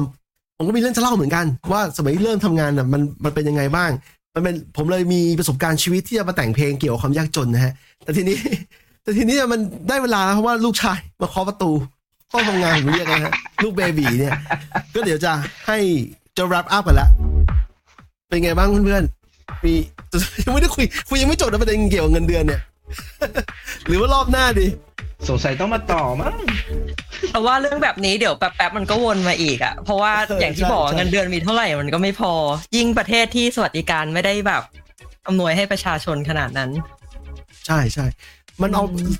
[0.57, 3.91] ผมก็มีเรื่องจะเล่าเหมือนกัน ว่าสมัยเริ่มทำงานน่ะมันมันเป็นยังไงบ้าง
[4.35, 7.73] มันเป็นผมเลยมีประสบการณ์ชีวิตที่จะมาแต่งเพลงเกี่ยวกับความยากจนนะฮะ
[8.03, 8.37] แต่ทีนี้
[9.03, 9.59] แต่ทีนี้มัน
[9.89, 11.71] ได้เวลาแล้วเพราะว่าลูกชายมาเคาะประตู
[12.31, 14.33] ห้องทำงานผมเรียกนะฮะลูกเบบีเนี่ย
[14.93, 15.31] ก็เดี๋ยวจะ
[15.67, 15.77] ให้
[16.37, 17.09] จะ wrap up กันล้ว
[18.29, 19.73] เป็นไงบ้างเพื่อนๆมี
[20.43, 22.61] ยังไม่ได้คุยคุยยังไม่จบนะประเด็นเกี่ยวกับเงินเดือนเนี่ย
[23.87, 24.67] หรือว่ารอบหน้าดี
[25.29, 26.33] สงสัยต้องมาต่อมั้ง
[27.31, 32.33] แต่ว่าเรื่องแบบนี้เดี๋ยวแป๊บๆมันก็วนมาอีกอะเพราะว่าเอออย่างที่ใช่บอกใช่เงินเดือนมีเท่าไหร่มันก็ไม่พอ
[32.75, 34.63] ยิ่งประเทศที่สวัสดิการไม่ได้แบบ
[35.27, 36.69] อำนวยให้ประชาชนขนาดนั้น
[37.67, 38.05] ใช่ใช่
[38.61, 39.11] มันเอาอืม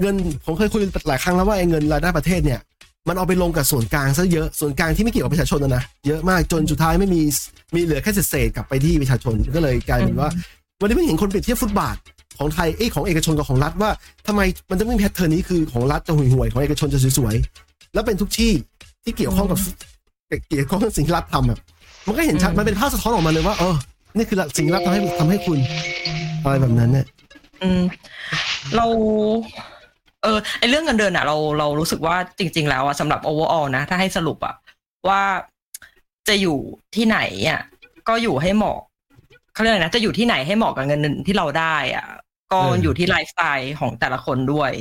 [0.00, 0.14] เงิน
[0.44, 2.60] ผมเคยคุยหลายครั้งแล้วว่าไอ้เงินรายได้ประเทศเนี่ย
[3.08, 7.22] มันเอาไปลงกับส่วนกลางซะเยอะส่วนกลางที่ไม่เกี่ยวกับประชาชนนะนะเยอะมากจนสุดท้ายไม่มี
[7.74, 10.30] มีเหลือแค่เศษๆกลับไปที่ประชาชนก็เลยกลายเป็นว่า
[10.80, 11.96] วันนี้เพิ่งเห็นคนเปรียบเทียบฟุตบาท
[12.38, 13.90] ของไทยเอ้ยของเอกชนกับของรัฐว่า
[14.26, 14.40] ทำไม
[14.70, 18.52] มันจะไม่มีแพทเทิร์นนี้คือของรัฐจะห่วยๆของเอกชนจะสวยๆแล้วเป็นทุกที่
[19.04, 19.58] ที่เกี่ยวข้องกับ
[20.48, 21.58] เกี่ยวข้องกับสิ่งที่รัฐทำอะ
[22.06, 23.74] มันก็เห็นชัดมันเป็นภาพสะท้อนออกมาเลยว่าเออ
[24.16, 25.58] นี่คือสิ่งที่รัฐทำให้ทำให้คุณ
[26.42, 27.06] อะไรแบบนั้นเนี่ย
[27.62, 27.82] อืม
[28.76, 28.86] เรา
[30.22, 34.54] เออไอเรื่องเงินเดือนอะเราเรารู้สึกว่าจริง ๆ แล้วอะสำหรับ overall นะ ถ้าให้สรุปอะ
[35.08, 35.22] ว่า
[36.28, 36.58] จะอยู่
[36.96, 37.18] ที่ไหน
[37.48, 37.60] อะ
[38.08, 38.78] ก็อยู่ให้เหมาะ
[39.52, 42.06] เขาเรียกอะไรนะจะอยู่ที่ไหนให้เหมาะกับเงินเดือนที่เราได้อะ
[42.52, 44.72] ก็เอออยู่ที่ไลฟ์สไตล์ของแต่ละคนด้วย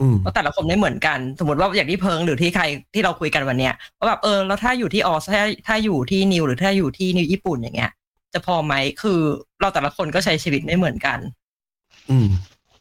[0.00, 2.64] อืมเพราะแต่ละคนไม่เหมือนกัน สมมติว่าอย่างที่เพิงหรือที่ใคร
[2.94, 7.92] ที่เราคุยกันวันเนี้ยว่าแบบเออแล้วถ้าอยู่ที่ออสถ้าถ้าอยู่ที่นิวหรือถ้าอยู่ที่นิวญี่ปุ่นอย่างเงี้ย
[8.32, 9.20] จะพอไหมคือ
[9.60, 11.18] เราแต่ละคนก็ใช้ชีวิตไม่เหมือนกัน
[12.10, 12.28] อืม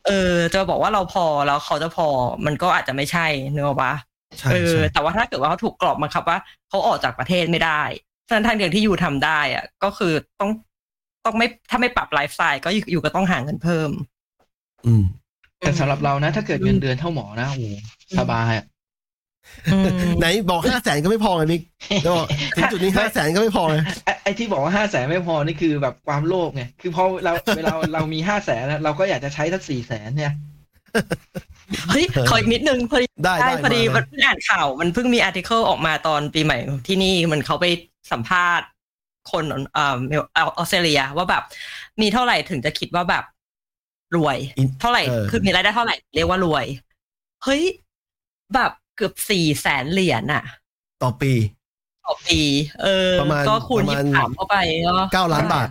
[0.06, 2.08] เออ จะบอกว่าเราพอแล้วเขาจะพอ
[2.46, 3.94] มันก็อาจจะไม่ใช่เนอะปะ
[4.40, 6.38] ใช่เออใช่แต่ว่าถ้าเกิดว่าเขาถูกกรอบบังคับว่า
[6.70, 7.82] เขาออกจากประเทศไม่ได้
[8.28, 10.52] ฉะนั้นทางเดียวที่อยู่ทำได้อะก็คือต้อง
[11.26, 13.90] ต้องไม่ถ้าไม่ปรับไลฟ์สไตล์ก็อยู่อยู่ก็ต้องหาเงินเพิ่ม
[14.88, 15.04] อืม
[15.60, 17.64] แต่สำหรับเรานะ ถ้าเกิดเงินเดือนเท่าหมอนะโอ้โห
[18.20, 18.66] สบายอะ
[19.74, 19.86] อืม
[20.20, 21.62] ไหนบอกห้าแสนก็ไม่พอไงมิก
[22.04, 30.34] แล้วบอกถึงจุดนี้ห้าแสนก็ไม่พอไงไอ้ไอ้ที่บอกว่าห้าแสนไม่พอนี่คือแบบความโลภไงคือพอเราเวลาเรามีห้าแสนเราก็อยากจะใช้สักสี่แสนเนี่ย
[31.90, 37.66] เฮ้ยขออีกนิดนึงพอดีได้ได้พอดีมามันเพิ่งอ่านข่าว มันเพิ่งมี article ออกมาตอนปีใหม่ที่นี่เหมือนเขาไป
[38.12, 38.68] สัมภาษณ์
[39.32, 39.44] คน
[39.74, 39.98] เอ่อ
[40.38, 41.44] ออสเตรเลียว่าแบบ
[42.02, 43.24] มีเท่าไหร่ถึงจะคิดว่าแบบ
[44.16, 46.66] รวยอินเท่าไหร่เออคือมีรายได้เท่าไหร่ เรียกว่ารวย
[47.44, 47.62] เฮ้ย
[48.54, 50.44] แบบเกือบสี่แสนเหรียญอะ
[51.04, 51.34] ต่อปี
[52.06, 52.42] ต่อปี
[52.84, 54.56] เออประมาณก็คูณประยี่มาณสิบสามเข้าไป
[54.88, 55.70] ก็เก้าล้านบาท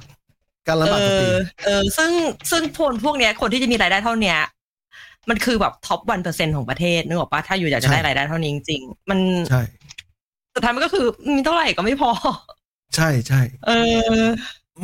[0.65, 2.11] เก้าล้านบาทต่อปี เออเออซึ่ง
[2.51, 4.39] ซึ่งพวกพวกเนี้ย คนที่จะมีรายได้เท่าเนี้ย
[5.31, 9.19] มันคือแบบท็อปวันเปอร์เซ็นของประเทศนึกออกปะถ้าอยู่อยากจะได้ใช่รายได้เท่านี้จริงๆมัน
[9.51, 9.63] ใช่
[10.55, 11.05] สุดท้ายมันก็คือ
[11.35, 12.11] มีเท่าไหร่ก็ไม่พอ
[12.97, 13.71] ใช่ใช่เอ
[14.23, 14.25] อ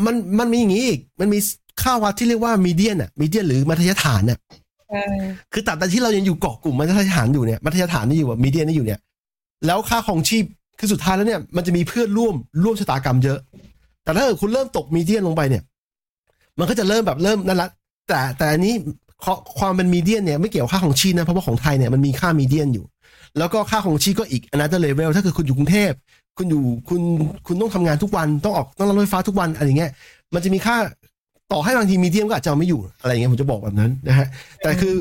[0.04, 1.38] มันมันมีอย่างนี้อีก มันมี
[1.82, 4.38] ค่าวัดที่เรียกว่ามีเดียนอะมีเดียนหรือมัธยฐานเนี่ย
[5.52, 9.00] คือตัดแต่ที่เรายังอยู่เกาะกลุ่มมัธยฐานอยู่เนี่ยมัธยฐานนี่อยู่อะมีเดียนนี่อยู่เนี่ย
[9.66, 10.44] แล้วค่าของชีพ
[10.78, 12.34] คือสุดท้ายแล้วเนี่ยมันจะมีเพื่อนร่วม
[12.64, 13.38] ร่วมชะตากรรมเยอะ
[14.04, 15.62] แต่ถ้าเกิดคุณเริ่มตกมีเดียนลงไปเนี่ย
[16.58, 17.68] มันก็จะเริ่มแบบเริ่มนั่นละ
[18.08, 18.74] แต่แต่อันนี้
[19.24, 22.84] ควความเป็นมีเดียนเนี่ยไม่เกี่ยวกับค่าของชีพนะเพราะว่าของไทยเนี่ยมันมีค่ามีเดียนอยู่
[23.38, 25.92] แล้วก็ค่าของชีพก็อีกอันนั้นจะเลเวลถ้าเกิดคุณอยู่กรุงเทพ
[26.36, 27.00] คุณอยู่คุณ
[27.46, 29.90] คุณต้องทำงานทุกวันต้องออกต้องรถไฟฟ้าทุกวันอะไรอย่างเงี้ย
[30.34, 30.76] มันจะมีค่า
[31.52, 34.26] ต่อให้บางทีมีเดียมก็อาจจะเอาไม่อยู่อะไรอย่างเงี้ยผมจะบอกแบบนั้นนะฮะ
[34.62, 34.94] แต่คือ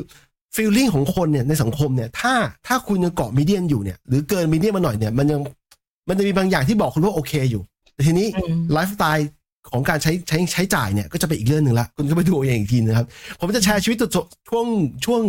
[0.54, 2.34] ฟีลลิ่งของคนเนี่ยในสังคมเนี่ยถ้า
[2.66, 5.40] ถ้าคุณยังเกาะมีเดียนอยู่เนี่ยหรือเกินมีเดียมาหน่อยเนี่ยมันยัง
[6.08, 7.62] มันจะมีบางอย่างที่บอกคุณว่าโอเคอยู่
[7.94, 9.28] แต่ทีนี้อืมไลฟ์สไตล์
[9.70, 13.06] ของการใช้ใช้ใช้จ่ายเนี่ยก็จะเป็นอีกเรื่องหนึ่งละคุณก็ไปดูเอาเองอีกทีนะครับ
[13.40, 14.66] ผมจะแชร์ชีวิตจบช่วง
[15.04, 15.22] ช่วง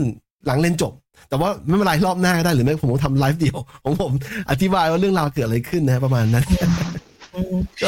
[0.45, 0.93] หลังเรียนจบ
[1.29, 4.11] แต่ว่าไม่เป็นไรรอบหน้าก็ได้หรือไม่ผมก็ทำไลฟ์เดียวของผม
[4.51, 6.45] อธิบายว่าเรื่องราวเกิดอะไรขึ้นนะฮะประมาณนั้น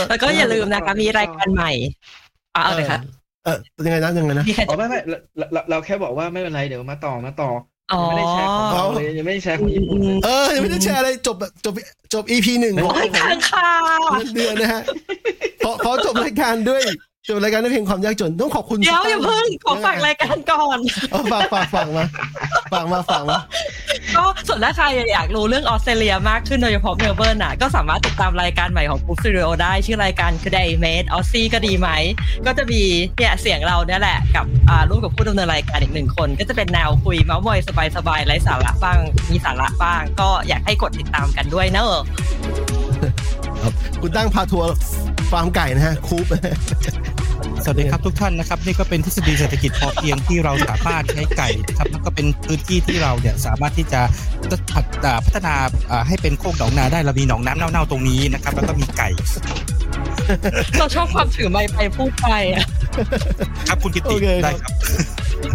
[0.10, 1.72] แล้วก็อย่าลืมนะคะมีรายการใหม่
[2.56, 3.00] อะเอาเลยค่ะ
[3.46, 5.18] เออยังไงนะยังไงนะมีใครอ๋อไม่ไม่เรา
[5.54, 7.50] เราเราแค่บอกว่าไม่เป็นไรเดี๋ยวมาต่อมาต่อ
[7.94, 11.74] อ๋อยังไม่ได้แชร์ของเราเลยยังไม่ได้แชร์ของญี่ปุ่นเลยเออยังไม่ได้แชร์อะไรจบจบ
[12.14, 13.70] จบ EP หนึ่งของโอ้ยค้างคา
[14.36, 14.82] เดือนนะฮะ
[15.66, 16.84] ขอขอจบรายการด้วย
[17.30, 20.80] จบรายการด้วยเพลงความยากจนต้องขอบคุณเดี๋ยวอย่าเพิ่งขอฝากรายการก่อน
[21.12, 22.04] เอาฝากฝากฝากมา
[22.74, 23.38] ฝากมาฝากมา
[24.16, 31.90] ก็ส่วนถ้าใครอยากรู้เรื่องออสเตรเลียมากขึ้นโดยเฉพาะเมลเบิร์นอะก็สามารถติดตามรายการใหม่ของ Book Studio ได้ชื่อรายการคือ Day Made ออสซี่ก็ดีไหม
[32.46, 32.82] ก็จะมี
[33.18, 37.60] เนี่ยเสียงเราเนี่ยแหละกับอ่าร่วมกับผู้ดำเนินรายการอีกหนึ่งคน ก็จะเป็นแนวคุยเมาส์มอย
[37.96, 39.00] สบายๆไร้สาระบ้าง
[39.30, 42.04] มีสาระบ้าง ก็อยากให้กดติดตามกันด้วยเนอะ
[43.62, 44.70] ครับคุณตั้งพาทัวร์
[45.32, 46.26] ฟาร์มไก่นะฮะคูป
[47.64, 54.02] สวัสดีครับทุกท่านนะครับนี่ก็เป็นทฤษฎีเศรษฐกิจพอเพียงที่เราสามารถใช้ไก่นะครับแล้วก็เป็นพื้นที่ที่เราเนี่ยสามารถที่จะ
[54.72, 55.56] พัฒอ่าพัฒนา
[55.92, 59.10] อ่าให้เป็นโคกหนองนาได้เรามีหนองน้ำเน่าๆตรงนี้นะครับ แล้วก็มีไก่
[60.80, 62.66] เราชอบความถือไมค์ไปพูดไปอะ
[63.68, 64.74] ครับคุณกิติโอเคครับ ได้ครับ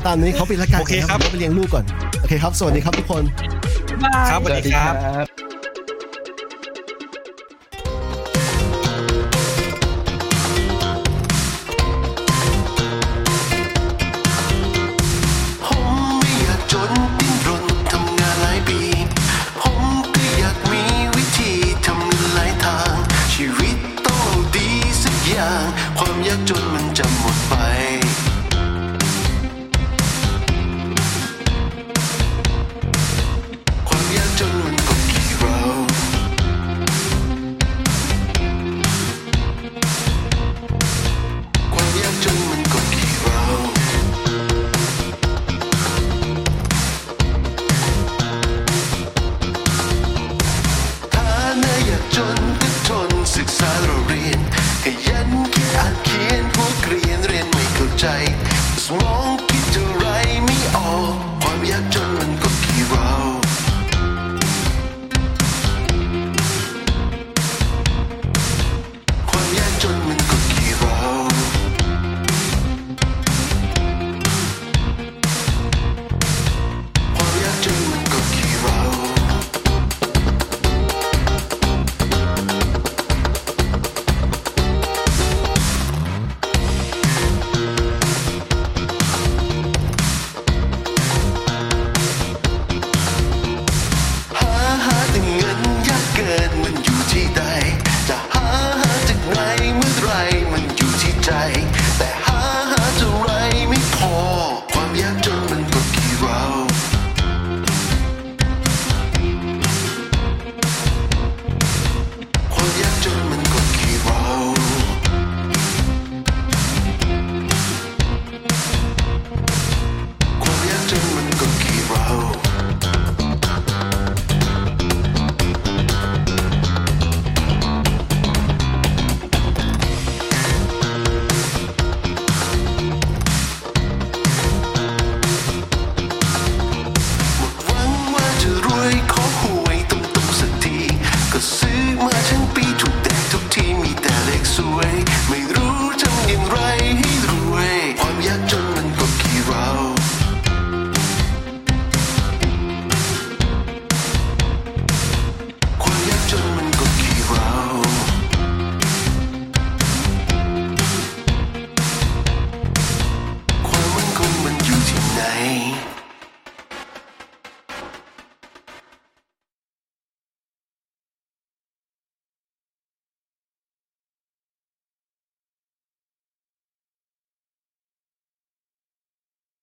[0.07, 1.85] ตามนี้เขาปิดรายการโอเคครับ ผมไปเลี้ยงลูกก่อน
[2.21, 3.23] โอเคครับ สวัสดีครับทุกคน
[4.05, 5.64] บาย ครับสวัสดีครับ บ